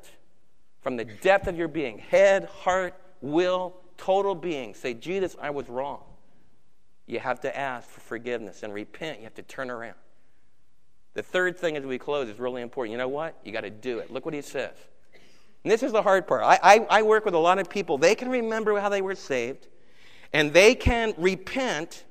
from 0.82 0.96
the 0.96 1.04
depth 1.04 1.48
of 1.48 1.58
your 1.58 1.66
being 1.66 1.98
head, 1.98 2.44
heart, 2.44 2.94
will, 3.20 3.74
total 3.96 4.36
being. 4.36 4.72
Say, 4.72 4.94
Jesus, 4.94 5.34
I 5.42 5.50
was 5.50 5.68
wrong. 5.68 6.04
You 7.06 7.18
have 7.18 7.40
to 7.40 7.58
ask 7.58 7.88
for 7.88 8.00
forgiveness 8.00 8.62
and 8.62 8.72
repent. 8.72 9.18
You 9.18 9.24
have 9.24 9.34
to 9.34 9.42
turn 9.42 9.68
around. 9.68 9.96
The 11.16 11.22
third 11.22 11.58
thing 11.58 11.78
as 11.78 11.84
we 11.84 11.96
close 11.96 12.28
is 12.28 12.38
really 12.38 12.60
important. 12.60 12.92
You 12.92 12.98
know 12.98 13.08
what? 13.08 13.38
You 13.42 13.50
got 13.50 13.62
to 13.62 13.70
do 13.70 14.00
it. 14.00 14.12
Look 14.12 14.26
what 14.26 14.34
he 14.34 14.42
says. 14.42 14.74
And 15.64 15.72
this 15.72 15.82
is 15.82 15.90
the 15.90 16.02
hard 16.02 16.26
part. 16.26 16.42
I, 16.42 16.58
I, 16.62 16.86
I 16.90 17.02
work 17.02 17.24
with 17.24 17.32
a 17.32 17.38
lot 17.38 17.58
of 17.58 17.70
people. 17.70 17.96
They 17.96 18.14
can 18.14 18.28
remember 18.28 18.78
how 18.78 18.90
they 18.90 19.00
were 19.00 19.14
saved, 19.14 19.66
and 20.34 20.52
they 20.52 20.74
can 20.74 21.14
repent, 21.16 22.04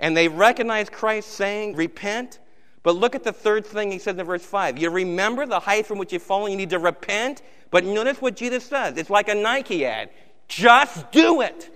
and 0.00 0.16
they 0.16 0.28
recognize 0.28 0.88
Christ 0.88 1.28
saying, 1.32 1.76
Repent, 1.76 2.38
But 2.82 2.96
look 2.96 3.14
at 3.14 3.22
the 3.22 3.34
third 3.34 3.66
thing 3.66 3.92
he 3.92 3.98
says 3.98 4.16
in 4.16 4.24
verse 4.24 4.46
5. 4.46 4.78
You 4.78 4.88
remember 4.88 5.44
the 5.44 5.60
height 5.60 5.84
from 5.84 5.98
which 5.98 6.14
you've 6.14 6.22
fallen. 6.22 6.52
You 6.52 6.56
need 6.56 6.70
to 6.70 6.78
repent. 6.78 7.42
But 7.70 7.84
notice 7.84 8.22
what 8.22 8.34
Jesus 8.34 8.64
says. 8.64 8.96
It's 8.96 9.10
like 9.10 9.28
a 9.28 9.34
Nike 9.34 9.84
ad. 9.84 10.08
Just 10.48 11.12
do 11.12 11.42
it. 11.42 11.68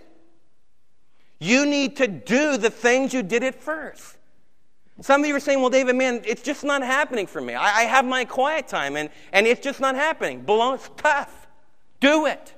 You 1.39 1.67
need 1.67 1.97
to 1.97 2.09
do 2.09 2.57
the 2.57 2.71
things 2.71 3.13
you 3.13 3.23
did 3.23 3.45
at 3.45 3.63
first. 3.63 4.17
Some 5.01 5.23
of 5.23 5.27
you 5.27 5.35
are 5.35 5.41
saying, 5.41 5.61
well, 5.61 5.71
David, 5.71 5.97
man, 5.97 6.23
it's 6.25 6.43
just 6.43 6.63
not 6.63 6.83
happening 6.83 7.27
for 7.27 7.41
me. 7.41 7.55
I, 7.55 7.81
I 7.81 7.83
have 7.83 8.05
my 8.05 8.25
quiet 8.25 8.69
time 8.69 8.97
and, 8.97 9.11
and 9.33 9.47
it's 9.47 9.61
just 9.61 9.81
not 9.81 9.97
happening. 9.97 10.43
Below, 10.43 10.75
it's 10.75 10.89
tough. 10.97 11.49
Do 12.01 12.27
it. 12.27 12.55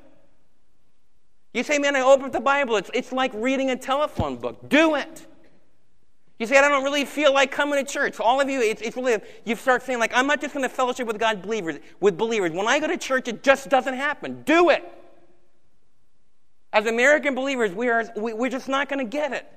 You 1.54 1.62
say, 1.62 1.78
man, 1.78 1.96
I 1.96 2.02
opened 2.02 2.34
the 2.34 2.40
Bible. 2.40 2.76
It's, 2.76 2.90
it's 2.92 3.12
like 3.12 3.32
reading 3.34 3.70
a 3.70 3.76
telephone 3.76 4.36
book. 4.36 4.68
Do 4.68 4.96
it. 4.96 5.26
You 6.38 6.46
say, 6.46 6.58
I 6.58 6.68
don't 6.68 6.84
really 6.84 7.06
feel 7.06 7.32
like 7.32 7.50
coming 7.50 7.82
to 7.82 7.90
church. 7.90 8.20
All 8.20 8.42
of 8.42 8.50
you, 8.50 8.60
it's, 8.60 8.82
it's 8.82 8.94
really, 8.94 9.18
you 9.46 9.56
start 9.56 9.82
saying, 9.82 9.98
like, 9.98 10.12
I'm 10.14 10.26
not 10.26 10.42
just 10.42 10.52
going 10.52 10.68
to 10.68 10.74
fellowship 10.74 11.06
with 11.06 11.18
God 11.18 11.40
believers, 11.40 11.78
with 12.00 12.18
believers. 12.18 12.50
When 12.52 12.68
I 12.68 12.78
go 12.78 12.86
to 12.86 12.98
church, 12.98 13.28
it 13.28 13.42
just 13.42 13.70
doesn't 13.70 13.94
happen. 13.94 14.42
Do 14.42 14.68
it. 14.68 14.84
As 16.74 16.84
American 16.84 17.34
believers, 17.34 17.72
we 17.72 17.88
are, 17.88 18.04
we, 18.16 18.34
we're 18.34 18.50
just 18.50 18.68
not 18.68 18.90
going 18.90 18.98
to 18.98 19.10
get 19.10 19.32
it 19.32 19.50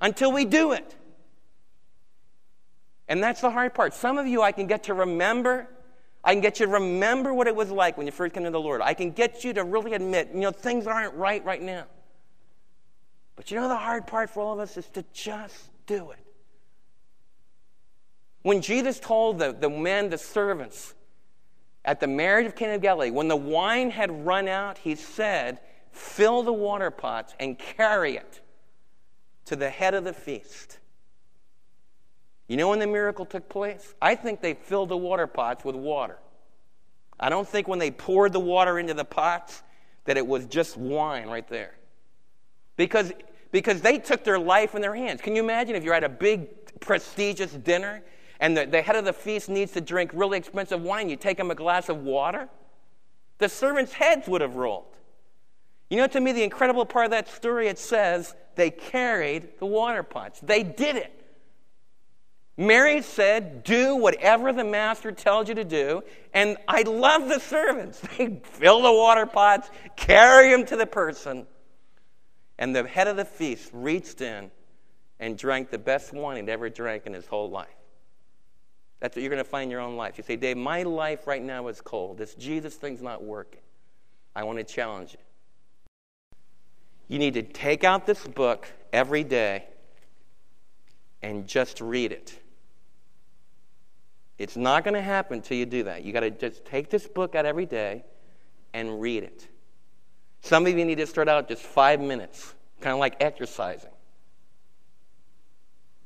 until 0.00 0.32
we 0.32 0.46
do 0.46 0.72
it. 0.72 0.94
And 3.08 3.22
that's 3.22 3.40
the 3.40 3.50
hard 3.50 3.74
part. 3.74 3.94
Some 3.94 4.18
of 4.18 4.26
you, 4.26 4.42
I 4.42 4.52
can 4.52 4.66
get 4.66 4.84
to 4.84 4.94
remember. 4.94 5.68
I 6.24 6.32
can 6.32 6.40
get 6.40 6.58
you 6.58 6.66
to 6.66 6.72
remember 6.72 7.32
what 7.32 7.46
it 7.46 7.54
was 7.54 7.70
like 7.70 7.96
when 7.96 8.06
you 8.06 8.12
first 8.12 8.34
came 8.34 8.44
to 8.44 8.50
the 8.50 8.60
Lord. 8.60 8.80
I 8.80 8.94
can 8.94 9.12
get 9.12 9.44
you 9.44 9.52
to 9.54 9.64
really 9.64 9.94
admit, 9.94 10.30
you 10.34 10.40
know, 10.40 10.50
things 10.50 10.86
aren't 10.86 11.14
right 11.14 11.44
right 11.44 11.62
now. 11.62 11.84
But 13.36 13.50
you 13.50 13.60
know, 13.60 13.68
the 13.68 13.76
hard 13.76 14.06
part 14.06 14.30
for 14.30 14.42
all 14.42 14.54
of 14.54 14.60
us 14.60 14.76
is 14.76 14.86
to 14.90 15.04
just 15.12 15.70
do 15.86 16.10
it. 16.10 16.18
When 18.42 18.60
Jesus 18.60 18.98
told 18.98 19.38
the, 19.38 19.52
the 19.52 19.68
men, 19.68 20.08
the 20.08 20.18
servants, 20.18 20.94
at 21.84 22.00
the 22.00 22.06
marriage 22.06 22.46
of 22.46 22.56
Cana 22.56 22.74
of 22.74 22.82
Galilee, 22.82 23.10
when 23.10 23.28
the 23.28 23.36
wine 23.36 23.90
had 23.90 24.26
run 24.26 24.48
out, 24.48 24.78
he 24.78 24.94
said, 24.94 25.60
Fill 25.92 26.42
the 26.42 26.52
water 26.52 26.90
pots 26.90 27.34
and 27.38 27.58
carry 27.58 28.16
it 28.16 28.40
to 29.46 29.56
the 29.56 29.70
head 29.70 29.94
of 29.94 30.04
the 30.04 30.12
feast. 30.12 30.78
You 32.48 32.56
know 32.56 32.68
when 32.68 32.78
the 32.78 32.86
miracle 32.86 33.26
took 33.26 33.48
place? 33.48 33.94
I 34.00 34.14
think 34.14 34.40
they 34.40 34.54
filled 34.54 34.90
the 34.90 34.96
water 34.96 35.26
pots 35.26 35.64
with 35.64 35.74
water. 35.74 36.18
I 37.18 37.28
don't 37.28 37.48
think 37.48 37.66
when 37.66 37.78
they 37.78 37.90
poured 37.90 38.32
the 38.32 38.40
water 38.40 38.78
into 38.78 38.94
the 38.94 39.04
pots 39.04 39.62
that 40.04 40.16
it 40.16 40.26
was 40.26 40.46
just 40.46 40.76
wine 40.76 41.28
right 41.28 41.46
there. 41.48 41.74
Because, 42.76 43.12
because 43.50 43.80
they 43.80 43.98
took 43.98 44.22
their 44.22 44.38
life 44.38 44.74
in 44.74 44.82
their 44.82 44.94
hands. 44.94 45.20
Can 45.20 45.34
you 45.34 45.42
imagine 45.42 45.74
if 45.74 45.82
you're 45.82 45.94
at 45.94 46.04
a 46.04 46.08
big, 46.08 46.80
prestigious 46.80 47.52
dinner 47.52 48.02
and 48.38 48.56
the, 48.56 48.66
the 48.66 48.82
head 48.82 48.96
of 48.96 49.04
the 49.04 49.12
feast 49.12 49.48
needs 49.48 49.72
to 49.72 49.80
drink 49.80 50.10
really 50.14 50.38
expensive 50.38 50.80
wine? 50.82 51.08
You 51.08 51.16
take 51.16 51.40
him 51.40 51.50
a 51.50 51.54
glass 51.54 51.88
of 51.88 51.98
water? 51.98 52.48
The 53.38 53.48
servants' 53.48 53.94
heads 53.94 54.28
would 54.28 54.40
have 54.40 54.54
rolled. 54.54 54.96
You 55.90 55.96
know, 55.98 56.06
to 56.06 56.20
me, 56.20 56.32
the 56.32 56.42
incredible 56.42 56.84
part 56.84 57.06
of 57.06 57.10
that 57.12 57.28
story, 57.28 57.68
it 57.68 57.78
says 57.78 58.34
they 58.56 58.70
carried 58.70 59.58
the 59.58 59.66
water 59.66 60.02
pots. 60.02 60.40
They 60.40 60.62
did 60.62 60.96
it. 60.96 61.25
Mary 62.56 63.02
said, 63.02 63.64
Do 63.64 63.96
whatever 63.96 64.52
the 64.52 64.64
master 64.64 65.12
tells 65.12 65.48
you 65.48 65.54
to 65.56 65.64
do. 65.64 66.02
And 66.32 66.56
I 66.66 66.82
love 66.82 67.28
the 67.28 67.38
servants. 67.38 68.00
They 68.16 68.40
fill 68.42 68.82
the 68.82 68.92
water 68.92 69.26
pots, 69.26 69.70
carry 69.96 70.50
them 70.50 70.64
to 70.66 70.76
the 70.76 70.86
person. 70.86 71.46
And 72.58 72.74
the 72.74 72.86
head 72.86 73.08
of 73.08 73.16
the 73.16 73.24
feast 73.24 73.70
reached 73.74 74.22
in 74.22 74.50
and 75.20 75.36
drank 75.36 75.70
the 75.70 75.78
best 75.78 76.12
wine 76.12 76.36
he'd 76.36 76.48
ever 76.48 76.70
drank 76.70 77.06
in 77.06 77.12
his 77.12 77.26
whole 77.26 77.50
life. 77.50 77.68
That's 79.00 79.14
what 79.14 79.22
you're 79.22 79.30
going 79.30 79.44
to 79.44 79.48
find 79.48 79.64
in 79.64 79.70
your 79.70 79.80
own 79.80 79.96
life. 79.96 80.16
You 80.16 80.24
say, 80.24 80.36
Dave, 80.36 80.56
my 80.56 80.82
life 80.82 81.26
right 81.26 81.42
now 81.42 81.68
is 81.68 81.82
cold. 81.82 82.16
This 82.16 82.34
Jesus 82.34 82.74
thing's 82.74 83.02
not 83.02 83.22
working. 83.22 83.60
I 84.34 84.44
want 84.44 84.58
to 84.58 84.64
challenge 84.64 85.12
you. 85.12 85.18
You 87.08 87.18
need 87.18 87.34
to 87.34 87.42
take 87.42 87.84
out 87.84 88.06
this 88.06 88.26
book 88.26 88.66
every 88.92 89.22
day 89.22 89.66
and 91.22 91.46
just 91.46 91.80
read 91.80 92.12
it. 92.12 92.38
It's 94.38 94.56
not 94.56 94.84
going 94.84 94.94
to 94.94 95.02
happen 95.02 95.38
until 95.38 95.56
you 95.56 95.66
do 95.66 95.84
that. 95.84 96.04
You 96.04 96.12
got 96.12 96.20
to 96.20 96.30
just 96.30 96.64
take 96.64 96.90
this 96.90 97.06
book 97.06 97.34
out 97.34 97.46
every 97.46 97.66
day 97.66 98.04
and 98.74 99.00
read 99.00 99.22
it. 99.22 99.48
Some 100.42 100.66
of 100.66 100.76
you 100.76 100.84
need 100.84 100.98
to 100.98 101.06
start 101.06 101.28
out 101.28 101.48
just 101.48 101.62
five 101.62 102.00
minutes, 102.00 102.54
kind 102.80 102.92
of 102.92 103.00
like 103.00 103.16
exercising. 103.20 103.90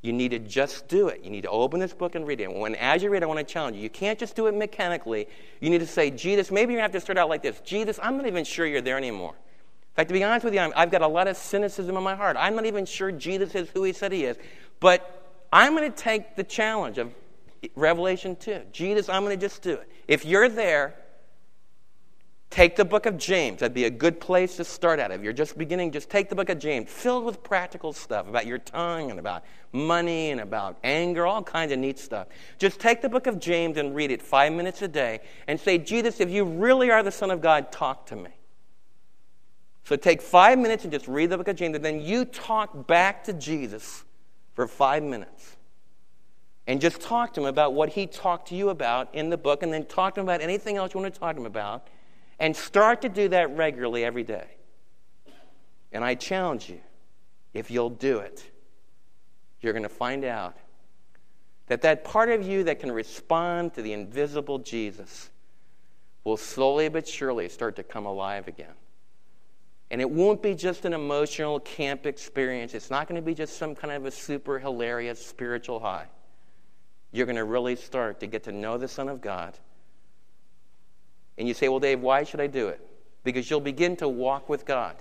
You 0.03 0.15
need 0.15 0.31
to 0.31 0.39
just 0.39 0.89
do 0.89 1.09
it. 1.09 1.23
You 1.23 1.31
need 1.31 1.43
to 1.43 1.51
open 1.51 1.79
this 1.79 1.93
book 1.93 2.15
and 2.15 2.27
read 2.27 2.41
it. 2.41 2.51
When 2.51 2.75
as 2.77 3.03
you 3.03 3.11
read, 3.11 3.23
I 3.23 3.27
want 3.27 3.39
to 3.39 3.45
challenge 3.45 3.77
you. 3.77 3.83
You 3.83 3.91
can't 3.91 4.19
just 4.19 4.35
do 4.35 4.47
it 4.47 4.55
mechanically. 4.55 5.29
You 5.61 5.69
need 5.69 5.81
to 5.81 5.87
say, 5.87 6.11
Jesus, 6.11 6.51
maybe 6.51 6.75
to 6.75 6.81
have 6.81 6.93
to 6.93 7.01
start 7.01 7.19
out 7.19 7.29
like 7.29 7.43
this. 7.43 7.61
Jesus, 7.61 7.99
I'm 8.03 8.17
not 8.17 8.27
even 8.27 8.45
sure 8.45 8.65
you're 8.65 8.81
there 8.81 8.97
anymore. 8.97 9.35
In 9.35 9.97
fact, 9.97 10.09
to 10.09 10.15
be 10.15 10.25
honest 10.25 10.45
with 10.45 10.55
you, 10.55 10.73
I've 10.75 10.91
got 10.91 11.03
a 11.03 11.09
lot 11.09 11.29
of 11.29 11.37
cynicism 11.37 11.97
in 11.97 12.03
my 12.03 12.15
heart. 12.15 12.37
I'm 12.39 12.55
not 12.55 12.65
even 12.65 12.87
sure 12.87 13.13
Jesus 13.13 13.55
is 13.55 13.69
who 13.71 13.83
he 13.83 13.93
said 13.93 14.13
he 14.13 14.25
is. 14.25 14.39
But 14.79 15.45
I'm 15.53 15.77
going 15.77 15.91
to 15.91 15.97
take 15.97 16.37
the 16.37 16.45
challenge 16.45 16.97
of 16.97 17.13
Revelation 17.75 18.37
2. 18.37 18.63
Jesus, 18.73 19.09
I'm 19.09 19.25
going 19.25 19.39
to 19.39 19.41
just 19.41 19.63
do 19.63 19.75
it. 19.75 19.91
If 20.09 20.25
you're 20.25 20.49
there, 20.49 20.95
take 22.49 22.75
the 22.75 22.85
book 22.85 23.07
of 23.07 23.17
James. 23.17 23.61
That'd 23.61 23.75
be 23.75 23.85
a 23.85 23.91
good 23.91 24.19
place 24.19 24.57
to 24.57 24.65
start 24.65 24.99
out. 24.99 25.11
If 25.11 25.23
you're 25.23 25.33
just 25.33 25.57
beginning, 25.57 25.93
just 25.93 26.11
take 26.11 26.29
the 26.29 26.35
book 26.35 26.49
of 26.49 26.59
James, 26.59 26.91
filled 26.91 27.25
with 27.25 27.43
practical 27.43 27.93
stuff 27.93 28.29
about 28.29 28.47
your 28.47 28.59
tongue 28.59 29.11
and 29.11 29.21
about 29.21 29.45
money 29.73 30.31
and 30.31 30.41
about 30.41 30.79
anger, 30.83 31.27
all 31.27 31.43
kinds 31.43 31.73
of 31.73 31.79
neat 31.79 31.99
stuff. 31.99 32.29
Just 32.59 32.81
take 32.81 33.03
the 33.03 33.09
book 33.09 33.27
of 33.27 33.39
James 33.39 33.77
and 33.77 33.95
read 33.95 34.11
it 34.11 34.21
five 34.21 34.53
minutes 34.53 34.83
a 34.83 34.89
day 34.89 35.21
and 35.47 35.61
say, 35.61 35.79
Jesus, 35.79 36.21
if 36.21 36.31
you 36.31 36.45
really 36.45 36.91
are 36.91 37.03
the 37.03 37.13
Son 37.13 37.31
of 37.31 37.41
God, 37.41 37.71
talk 37.71 38.07
to 38.07 38.17
me. 38.17 38.31
So 39.85 39.97
take 39.97 40.23
five 40.23 40.59
minutes 40.59 40.85
and 40.85 40.93
just 40.93 41.09
read 41.09 41.31
the 41.31 41.39
book 41.39 41.49
of 41.49 41.57
James, 41.57 41.75
and 41.75 41.85
then 41.85 42.01
you 42.01 42.25
talk 42.25 42.87
back 42.87 43.25
to 43.25 43.33
Jesus 43.33 44.05
for 44.55 44.67
five 44.67 45.03
minutes 45.03 45.57
and 46.67 46.81
just 46.81 47.01
talk 47.01 47.35
to 47.35 47.41
him 47.41 47.47
about 47.47 47.75
what 47.75 47.91
he 47.91 48.07
talked 48.07 48.49
to 48.49 48.55
you 48.55 48.69
about 48.69 49.15
in 49.15 49.31
the 49.31 49.37
book, 49.37 49.63
and 49.63 49.73
then 49.73 49.85
talk 49.87 50.15
to 50.15 50.21
him 50.21 50.27
about 50.27 50.41
anything 50.41 50.77
else 50.77 50.95
you 50.95 51.01
want 51.01 51.13
to 51.13 51.19
talk 51.19 51.35
to 51.35 51.41
him 51.41 51.47
about, 51.47 51.89
and 52.39 52.55
start 52.55 53.03
to 53.03 53.09
do 53.09 53.29
that 53.29 53.57
regularly 53.57 54.05
every 54.05 54.23
day. 54.23 54.47
And 55.93 56.05
I 56.05 56.15
challenge 56.15 56.69
you, 56.69 56.81
if 57.53 57.71
you'll 57.71 57.91
do 57.91 58.19
it, 58.19 58.49
you're 59.61 59.73
going 59.73 59.83
to 59.83 59.89
find 59.89 60.25
out 60.25 60.57
that 61.67 61.83
that 61.83 62.05
part 62.05 62.29
of 62.31 62.47
you 62.47 62.65
that 62.65 62.79
can 62.79 62.93
respond 62.93 63.75
to 63.75 63.83
the 63.83 63.93
invisible 63.93 64.59
Jesus 64.59 65.31
will 66.25 66.37
slowly 66.37 66.89
but 66.89 67.07
surely 67.07 67.49
start 67.49 67.77
to 67.77 67.83
come 67.83 68.07
alive 68.07 68.49
again. 68.49 68.75
And 69.91 70.01
it 70.01 70.09
won't 70.09 70.41
be 70.41 70.55
just 70.55 70.85
an 70.85 70.93
emotional 70.93 71.59
camp 71.61 72.07
experience. 72.07 72.75
It's 72.75 72.91
not 72.91 73.09
going 73.09 73.21
to 73.21 73.25
be 73.25 73.35
just 73.35 73.57
some 73.57 73.75
kind 73.75 73.93
of 73.93 74.07
a 74.07 74.11
super 74.11 74.59
hilarious 74.59 75.25
spiritual 75.25 75.81
high 75.81 76.07
you're 77.13 77.27
going 77.27 77.37
to 77.37 77.45
really 77.45 77.77
start 77.77 78.21
to 78.21 78.27
get 78.27 78.45
to 78.45 78.53
know 78.53 78.79
the 78.79 78.89
Son 78.89 79.09
of 79.09 79.21
God. 79.21 79.59
And 81.39 81.49
you 81.49 81.55
say, 81.55 81.69
Well, 81.69 81.81
Dave, 81.81 82.01
why 82.01 82.25
should 82.25 82.41
I 82.41 82.47
do 82.47 82.69
it? 82.69 82.81
Because 83.25 83.51
you'll 83.51 83.61
begin 83.61 83.97
to 83.97 84.09
walk 84.09 84.49
with 84.49 84.65
God. 84.65 84.97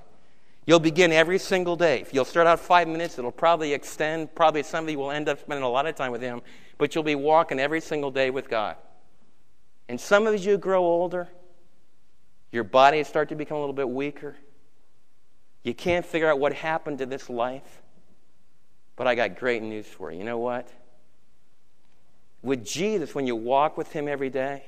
You'll 0.66 0.80
begin 0.80 1.12
every 1.12 1.40
single 1.40 1.76
day. 1.76 2.02
If 2.02 2.14
you'll 2.14 2.26
start 2.26 2.46
out 2.46 2.60
five 2.60 2.88
minutes, 2.88 3.18
it'll 3.18 3.32
probably 3.32 3.74
extend. 3.74 4.34
Probably 4.36 4.64
some 4.64 4.86
of 4.86 4.90
you 4.90 5.00
will 5.00 5.12
end 5.12 5.28
up 5.28 5.40
spending 5.40 5.64
a 5.64 5.70
lot 5.70 5.86
of 5.88 5.96
time 5.96 6.12
with 6.12 6.22
Him, 6.22 6.42
but 6.78 6.94
you'll 6.94 7.04
be 7.04 7.16
walking 7.16 7.60
every 7.60 7.82
single 7.82 8.12
day 8.12 8.30
with 8.30 8.50
God. 8.50 8.76
And 9.88 10.00
some 10.00 10.28
of 10.28 10.44
you 10.44 10.58
grow 10.58 10.84
older, 10.84 11.28
your 12.52 12.64
body 12.64 13.04
start 13.04 13.30
to 13.30 13.36
become 13.36 13.58
a 13.58 13.60
little 13.60 13.74
bit 13.74 13.90
weaker. 13.90 14.36
You 15.64 15.74
can't 15.74 16.06
figure 16.06 16.30
out 16.30 16.40
what 16.40 16.54
happened 16.54 17.00
to 17.00 17.06
this 17.06 17.30
life. 17.30 17.82
But 18.96 19.08
I 19.08 19.16
got 19.16 19.38
great 19.38 19.64
news 19.64 19.88
for 19.88 20.12
you. 20.12 20.20
You 20.20 20.24
know 20.24 20.38
what? 20.38 20.70
With 22.42 22.66
Jesus, 22.66 23.14
when 23.14 23.28
you 23.28 23.36
walk 23.36 23.78
with 23.78 23.92
Him 23.92 24.08
every 24.08 24.30
day, 24.30 24.64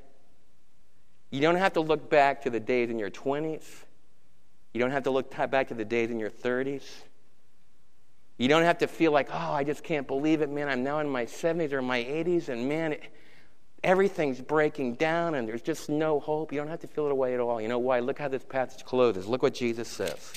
you 1.29 1.39
don't 1.41 1.55
have 1.55 1.73
to 1.73 1.81
look 1.81 2.10
back 2.10 2.43
to 2.43 2.49
the 2.49 2.60
days 2.60 2.89
in 2.89 2.99
your 2.99 3.10
20s. 3.10 3.63
You 4.74 4.80
don't 4.80 4.91
have 4.91 5.03
to 5.03 5.11
look 5.11 5.34
back 5.49 5.69
to 5.69 5.74
the 5.74 5.86
days 5.86 6.09
in 6.11 6.19
your 6.19 6.30
30s. 6.30 6.84
You 8.38 8.47
don't 8.47 8.63
have 8.63 8.80
to 8.80 8.88
feel 8.88 9.11
like, 9.11 9.30
oh, 9.32 9.53
I 9.53 9.63
just 9.63 9.84
can't 9.84 10.07
believe 10.07 10.41
it, 10.41 10.49
man. 10.49 10.67
I'm 10.67 10.84
now 10.84 10.99
in 10.99 11.09
my 11.09 11.26
70s 11.26 11.72
or 11.74 11.82
my 11.82 11.99
80s, 11.99 12.49
and 12.49 12.67
man, 12.67 12.93
it, 12.93 13.03
everything's 13.84 14.41
breaking 14.41 14.95
down 14.95 15.36
and 15.36 15.47
there's 15.47 15.61
just 15.61 15.89
no 15.89 16.19
hope. 16.19 16.51
You 16.51 16.59
don't 16.59 16.67
have 16.67 16.82
to 16.82 16.88
feel 16.88 17.05
it 17.05 17.11
away 17.11 17.34
at 17.34 17.39
all. 17.39 17.61
You 17.61 17.67
know 17.67 17.80
why? 17.80 17.99
Look 17.99 18.19
how 18.19 18.28
this 18.28 18.43
passage 18.43 18.86
closes. 18.86 19.28
Look 19.28 19.43
what 19.43 19.53
Jesus 19.53 19.88
says. 19.88 20.34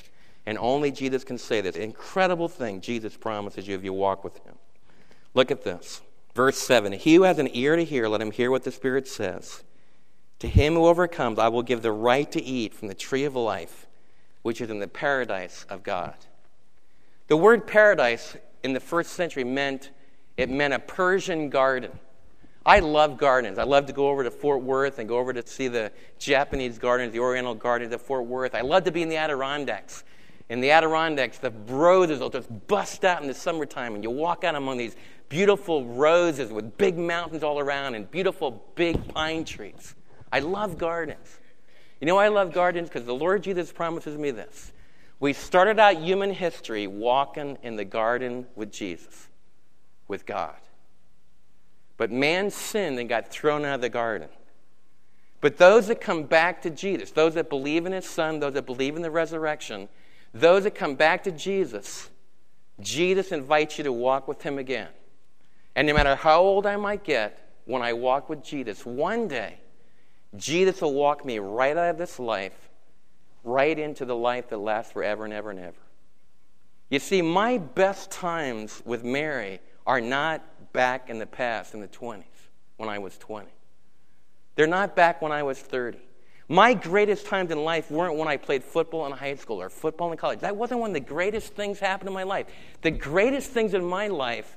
And 0.46 0.58
only 0.58 0.90
Jesus 0.90 1.24
can 1.24 1.38
say 1.38 1.60
this 1.60 1.76
incredible 1.76 2.48
thing 2.48 2.80
Jesus 2.80 3.16
promises 3.16 3.66
you 3.66 3.74
if 3.74 3.84
you 3.84 3.92
walk 3.92 4.24
with 4.24 4.36
Him. 4.44 4.54
Look 5.32 5.50
at 5.50 5.64
this. 5.64 6.00
Verse 6.34 6.58
7 6.58 6.92
He 6.92 7.14
who 7.14 7.22
has 7.22 7.38
an 7.38 7.48
ear 7.52 7.76
to 7.76 7.84
hear, 7.84 8.08
let 8.08 8.20
him 8.20 8.30
hear 8.30 8.50
what 8.50 8.64
the 8.64 8.72
Spirit 8.72 9.06
says. 9.06 9.62
To 10.40 10.48
him 10.48 10.74
who 10.74 10.86
overcomes, 10.86 11.38
I 11.38 11.48
will 11.48 11.62
give 11.62 11.82
the 11.82 11.92
right 11.92 12.30
to 12.32 12.42
eat 12.42 12.74
from 12.74 12.88
the 12.88 12.94
tree 12.94 13.24
of 13.24 13.36
life, 13.36 13.86
which 14.42 14.60
is 14.60 14.68
in 14.68 14.80
the 14.80 14.88
paradise 14.88 15.64
of 15.70 15.82
God. 15.82 16.16
The 17.28 17.36
word 17.36 17.66
paradise 17.66 18.36
in 18.62 18.72
the 18.72 18.80
first 18.80 19.12
century 19.12 19.44
meant 19.44 19.90
It 20.36 20.50
meant 20.50 20.74
a 20.74 20.78
Persian 20.78 21.48
garden. 21.48 21.98
I 22.66 22.78
love 22.80 23.18
gardens. 23.18 23.58
I 23.58 23.64
love 23.64 23.86
to 23.86 23.92
go 23.92 24.08
over 24.08 24.24
to 24.24 24.30
Fort 24.30 24.62
Worth 24.62 24.98
and 24.98 25.06
go 25.06 25.18
over 25.18 25.32
to 25.34 25.46
see 25.46 25.68
the 25.68 25.92
Japanese 26.18 26.78
gardens, 26.78 27.12
the 27.12 27.18
Oriental 27.18 27.54
gardens 27.54 27.92
at 27.92 28.00
Fort 28.00 28.24
Worth. 28.24 28.54
I 28.54 28.62
love 28.62 28.84
to 28.84 28.90
be 28.90 29.02
in 29.02 29.10
the 29.10 29.16
Adirondacks. 29.16 30.02
In 30.48 30.60
the 30.60 30.70
Adirondacks, 30.70 31.38
the 31.38 31.50
roses 31.66 32.20
will 32.20 32.30
just 32.30 32.48
bust 32.66 33.04
out 33.04 33.22
in 33.22 33.28
the 33.28 33.34
summertime, 33.34 33.94
and 33.94 34.04
you 34.04 34.10
walk 34.10 34.44
out 34.44 34.54
among 34.54 34.76
these 34.76 34.94
beautiful 35.28 35.86
roses 35.86 36.52
with 36.52 36.76
big 36.76 36.98
mountains 36.98 37.42
all 37.42 37.58
around 37.58 37.94
and 37.94 38.10
beautiful 38.10 38.62
big 38.74 39.08
pine 39.08 39.44
trees. 39.44 39.94
I 40.30 40.40
love 40.40 40.76
gardens. 40.76 41.40
You 42.00 42.06
know 42.06 42.18
I 42.18 42.28
love 42.28 42.52
gardens? 42.52 42.88
Because 42.88 43.06
the 43.06 43.14
Lord 43.14 43.42
Jesus 43.42 43.72
promises 43.72 44.18
me 44.18 44.30
this. 44.30 44.72
We 45.20 45.32
started 45.32 45.78
out 45.78 45.96
human 45.96 46.30
history 46.30 46.86
walking 46.86 47.56
in 47.62 47.76
the 47.76 47.84
garden 47.84 48.46
with 48.54 48.70
Jesus, 48.70 49.28
with 50.08 50.26
God. 50.26 50.56
But 51.96 52.10
man 52.10 52.50
sinned 52.50 52.98
and 52.98 53.08
got 53.08 53.28
thrown 53.28 53.64
out 53.64 53.76
of 53.76 53.80
the 53.80 53.88
garden. 53.88 54.28
But 55.40 55.56
those 55.56 55.86
that 55.86 56.00
come 56.00 56.24
back 56.24 56.62
to 56.62 56.70
Jesus, 56.70 57.10
those 57.10 57.34
that 57.34 57.48
believe 57.48 57.86
in 57.86 57.92
his 57.92 58.06
son, 58.06 58.40
those 58.40 58.54
that 58.54 58.66
believe 58.66 58.96
in 58.96 59.02
the 59.02 59.10
resurrection, 59.10 59.88
those 60.34 60.64
that 60.64 60.74
come 60.74 60.96
back 60.96 61.22
to 61.24 61.30
Jesus, 61.30 62.10
Jesus 62.80 63.30
invites 63.30 63.78
you 63.78 63.84
to 63.84 63.92
walk 63.92 64.26
with 64.26 64.42
him 64.42 64.58
again. 64.58 64.88
And 65.76 65.86
no 65.86 65.94
matter 65.94 66.16
how 66.16 66.40
old 66.40 66.66
I 66.66 66.76
might 66.76 67.04
get, 67.04 67.40
when 67.64 67.82
I 67.82 67.92
walk 67.92 68.28
with 68.28 68.42
Jesus, 68.42 68.84
one 68.84 69.28
day, 69.28 69.58
Jesus 70.36 70.80
will 70.80 70.92
walk 70.92 71.24
me 71.24 71.38
right 71.38 71.76
out 71.76 71.90
of 71.90 71.98
this 71.98 72.18
life, 72.18 72.68
right 73.44 73.78
into 73.78 74.04
the 74.04 74.16
life 74.16 74.48
that 74.48 74.58
lasts 74.58 74.92
forever 74.92 75.24
and 75.24 75.32
ever 75.32 75.50
and 75.50 75.60
ever. 75.60 75.76
You 76.90 76.98
see, 76.98 77.22
my 77.22 77.58
best 77.58 78.10
times 78.10 78.82
with 78.84 79.04
Mary 79.04 79.60
are 79.86 80.00
not 80.00 80.42
back 80.72 81.08
in 81.08 81.18
the 81.18 81.26
past 81.26 81.74
in 81.74 81.80
the 81.80 81.88
20s 81.88 82.24
when 82.76 82.88
I 82.88 82.98
was 82.98 83.16
20. 83.18 83.48
They're 84.56 84.66
not 84.66 84.96
back 84.96 85.22
when 85.22 85.32
I 85.32 85.42
was 85.42 85.58
30. 85.58 85.98
My 86.48 86.74
greatest 86.74 87.26
times 87.26 87.50
in 87.50 87.64
life 87.64 87.90
weren't 87.90 88.16
when 88.16 88.28
I 88.28 88.36
played 88.36 88.62
football 88.62 89.06
in 89.06 89.12
high 89.12 89.34
school 89.36 89.62
or 89.62 89.70
football 89.70 90.12
in 90.12 90.18
college. 90.18 90.40
That 90.40 90.56
wasn't 90.56 90.80
when 90.80 90.92
the 90.92 91.00
greatest 91.00 91.54
things 91.54 91.78
happened 91.78 92.08
in 92.08 92.14
my 92.14 92.24
life. 92.24 92.46
The 92.82 92.90
greatest 92.90 93.50
things 93.50 93.72
in 93.72 93.84
my 93.84 94.08
life 94.08 94.56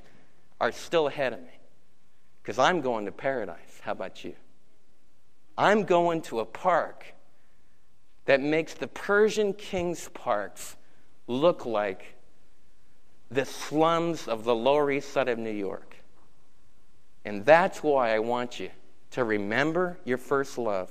are 0.60 0.70
still 0.70 1.06
ahead 1.06 1.32
of 1.32 1.40
me 1.40 1.58
because 2.42 2.58
I'm 2.58 2.82
going 2.82 3.06
to 3.06 3.12
paradise. 3.12 3.80
How 3.80 3.92
about 3.92 4.22
you? 4.22 4.34
I'm 5.56 5.84
going 5.84 6.22
to 6.22 6.40
a 6.40 6.44
park 6.44 7.06
that 8.26 8.40
makes 8.42 8.74
the 8.74 8.86
Persian 8.86 9.54
king's 9.54 10.08
parks 10.10 10.76
look 11.26 11.64
like 11.64 12.16
the 13.30 13.46
slums 13.46 14.28
of 14.28 14.44
the 14.44 14.54
Lower 14.54 14.90
East 14.90 15.10
Side 15.12 15.28
of 15.28 15.38
New 15.38 15.50
York. 15.50 15.96
And 17.24 17.44
that's 17.46 17.82
why 17.82 18.14
I 18.14 18.18
want 18.18 18.60
you 18.60 18.70
to 19.12 19.24
remember 19.24 19.98
your 20.04 20.18
first 20.18 20.58
love. 20.58 20.90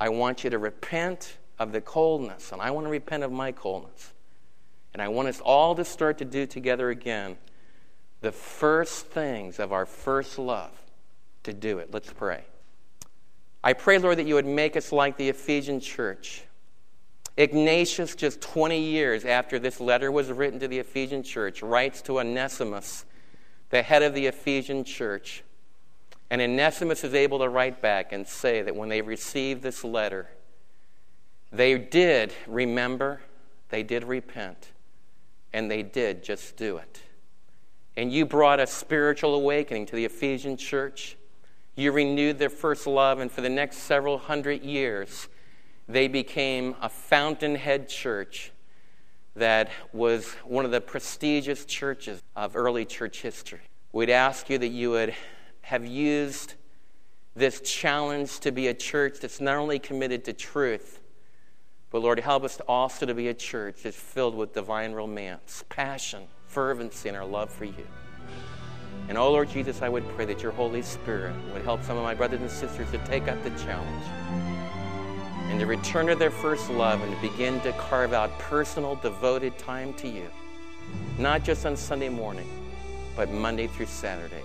I 0.00 0.08
want 0.08 0.44
you 0.44 0.50
to 0.50 0.58
repent 0.58 1.36
of 1.58 1.72
the 1.72 1.80
coldness, 1.80 2.52
and 2.52 2.62
I 2.62 2.70
want 2.70 2.86
to 2.86 2.90
repent 2.90 3.24
of 3.24 3.32
my 3.32 3.52
coldness. 3.52 4.12
And 4.92 5.02
I 5.02 5.08
want 5.08 5.28
us 5.28 5.40
all 5.40 5.74
to 5.74 5.84
start 5.84 6.18
to 6.18 6.24
do 6.24 6.46
together 6.46 6.90
again 6.90 7.36
the 8.20 8.32
first 8.32 9.06
things 9.06 9.58
of 9.58 9.72
our 9.72 9.86
first 9.86 10.38
love 10.38 10.72
to 11.44 11.52
do 11.52 11.78
it. 11.78 11.90
Let's 11.92 12.12
pray. 12.12 12.44
I 13.62 13.72
pray, 13.72 13.98
Lord, 13.98 14.18
that 14.18 14.26
you 14.26 14.34
would 14.34 14.46
make 14.46 14.76
us 14.76 14.92
like 14.92 15.16
the 15.16 15.28
Ephesian 15.28 15.80
church. 15.80 16.44
Ignatius, 17.36 18.16
just 18.16 18.40
20 18.40 18.80
years 18.80 19.24
after 19.24 19.58
this 19.58 19.80
letter 19.80 20.10
was 20.10 20.30
written 20.32 20.58
to 20.60 20.68
the 20.68 20.78
Ephesian 20.78 21.22
church, 21.22 21.62
writes 21.62 22.02
to 22.02 22.18
Onesimus 22.18 23.04
the 23.70 23.82
head 23.82 24.02
of 24.02 24.14
the 24.14 24.26
Ephesian 24.26 24.84
church. 24.84 25.44
And 26.30 26.42
Onesimus 26.42 27.04
is 27.04 27.14
able 27.14 27.38
to 27.38 27.48
write 27.48 27.80
back 27.80 28.12
and 28.12 28.26
say 28.26 28.62
that 28.62 28.76
when 28.76 28.88
they 28.88 29.00
received 29.00 29.62
this 29.62 29.82
letter, 29.82 30.28
they 31.50 31.78
did 31.78 32.32
remember, 32.46 33.22
they 33.70 33.82
did 33.82 34.04
repent, 34.04 34.72
and 35.52 35.70
they 35.70 35.82
did 35.82 36.22
just 36.22 36.56
do 36.56 36.76
it. 36.76 37.02
And 37.96 38.12
you 38.12 38.26
brought 38.26 38.60
a 38.60 38.66
spiritual 38.66 39.34
awakening 39.34 39.86
to 39.86 39.96
the 39.96 40.04
Ephesian 40.04 40.56
church. 40.56 41.16
You 41.74 41.92
renewed 41.92 42.38
their 42.38 42.50
first 42.50 42.86
love, 42.86 43.18
and 43.18 43.32
for 43.32 43.40
the 43.40 43.48
next 43.48 43.78
several 43.78 44.18
hundred 44.18 44.62
years, 44.62 45.28
they 45.88 46.06
became 46.06 46.76
a 46.82 46.88
fountainhead 46.88 47.88
church 47.88 48.52
that 49.34 49.70
was 49.92 50.32
one 50.44 50.64
of 50.64 50.70
the 50.70 50.80
prestigious 50.80 51.64
churches 51.64 52.22
of 52.36 52.56
early 52.56 52.84
church 52.84 53.22
history. 53.22 53.60
We'd 53.92 54.10
ask 54.10 54.50
you 54.50 54.58
that 54.58 54.68
you 54.68 54.90
would 54.90 55.14
have 55.68 55.84
used 55.84 56.54
this 57.36 57.60
challenge 57.60 58.40
to 58.40 58.50
be 58.50 58.68
a 58.68 58.74
church 58.74 59.18
that's 59.20 59.38
not 59.38 59.56
only 59.56 59.78
committed 59.78 60.24
to 60.24 60.32
truth, 60.32 60.98
but 61.90 62.00
Lord, 62.00 62.18
help 62.20 62.42
us 62.42 62.58
also 62.66 63.04
to 63.04 63.12
be 63.12 63.28
a 63.28 63.34
church 63.34 63.82
that's 63.82 63.94
filled 63.94 64.34
with 64.34 64.54
divine 64.54 64.92
romance, 64.92 65.64
passion, 65.68 66.22
fervency, 66.46 67.10
and 67.10 67.18
our 67.18 67.26
love 67.26 67.50
for 67.50 67.66
you. 67.66 67.86
And 69.10 69.18
oh 69.18 69.30
Lord 69.30 69.50
Jesus, 69.50 69.82
I 69.82 69.90
would 69.90 70.08
pray 70.16 70.24
that 70.24 70.42
your 70.42 70.52
Holy 70.52 70.80
Spirit 70.80 71.34
would 71.52 71.60
help 71.60 71.82
some 71.82 71.98
of 71.98 72.02
my 72.02 72.14
brothers 72.14 72.40
and 72.40 72.50
sisters 72.50 72.90
to 72.92 72.98
take 73.04 73.28
up 73.28 73.42
the 73.44 73.50
challenge 73.62 74.04
and 75.50 75.60
to 75.60 75.66
return 75.66 76.06
to 76.06 76.14
their 76.14 76.30
first 76.30 76.70
love 76.70 77.02
and 77.02 77.14
to 77.14 77.20
begin 77.20 77.60
to 77.60 77.72
carve 77.72 78.14
out 78.14 78.30
personal, 78.38 78.94
devoted 78.94 79.58
time 79.58 79.92
to 79.94 80.08
you. 80.08 80.30
Not 81.18 81.44
just 81.44 81.66
on 81.66 81.76
Sunday 81.76 82.08
morning, 82.08 82.48
but 83.14 83.30
Monday 83.30 83.66
through 83.66 83.84
Saturday. 83.84 84.44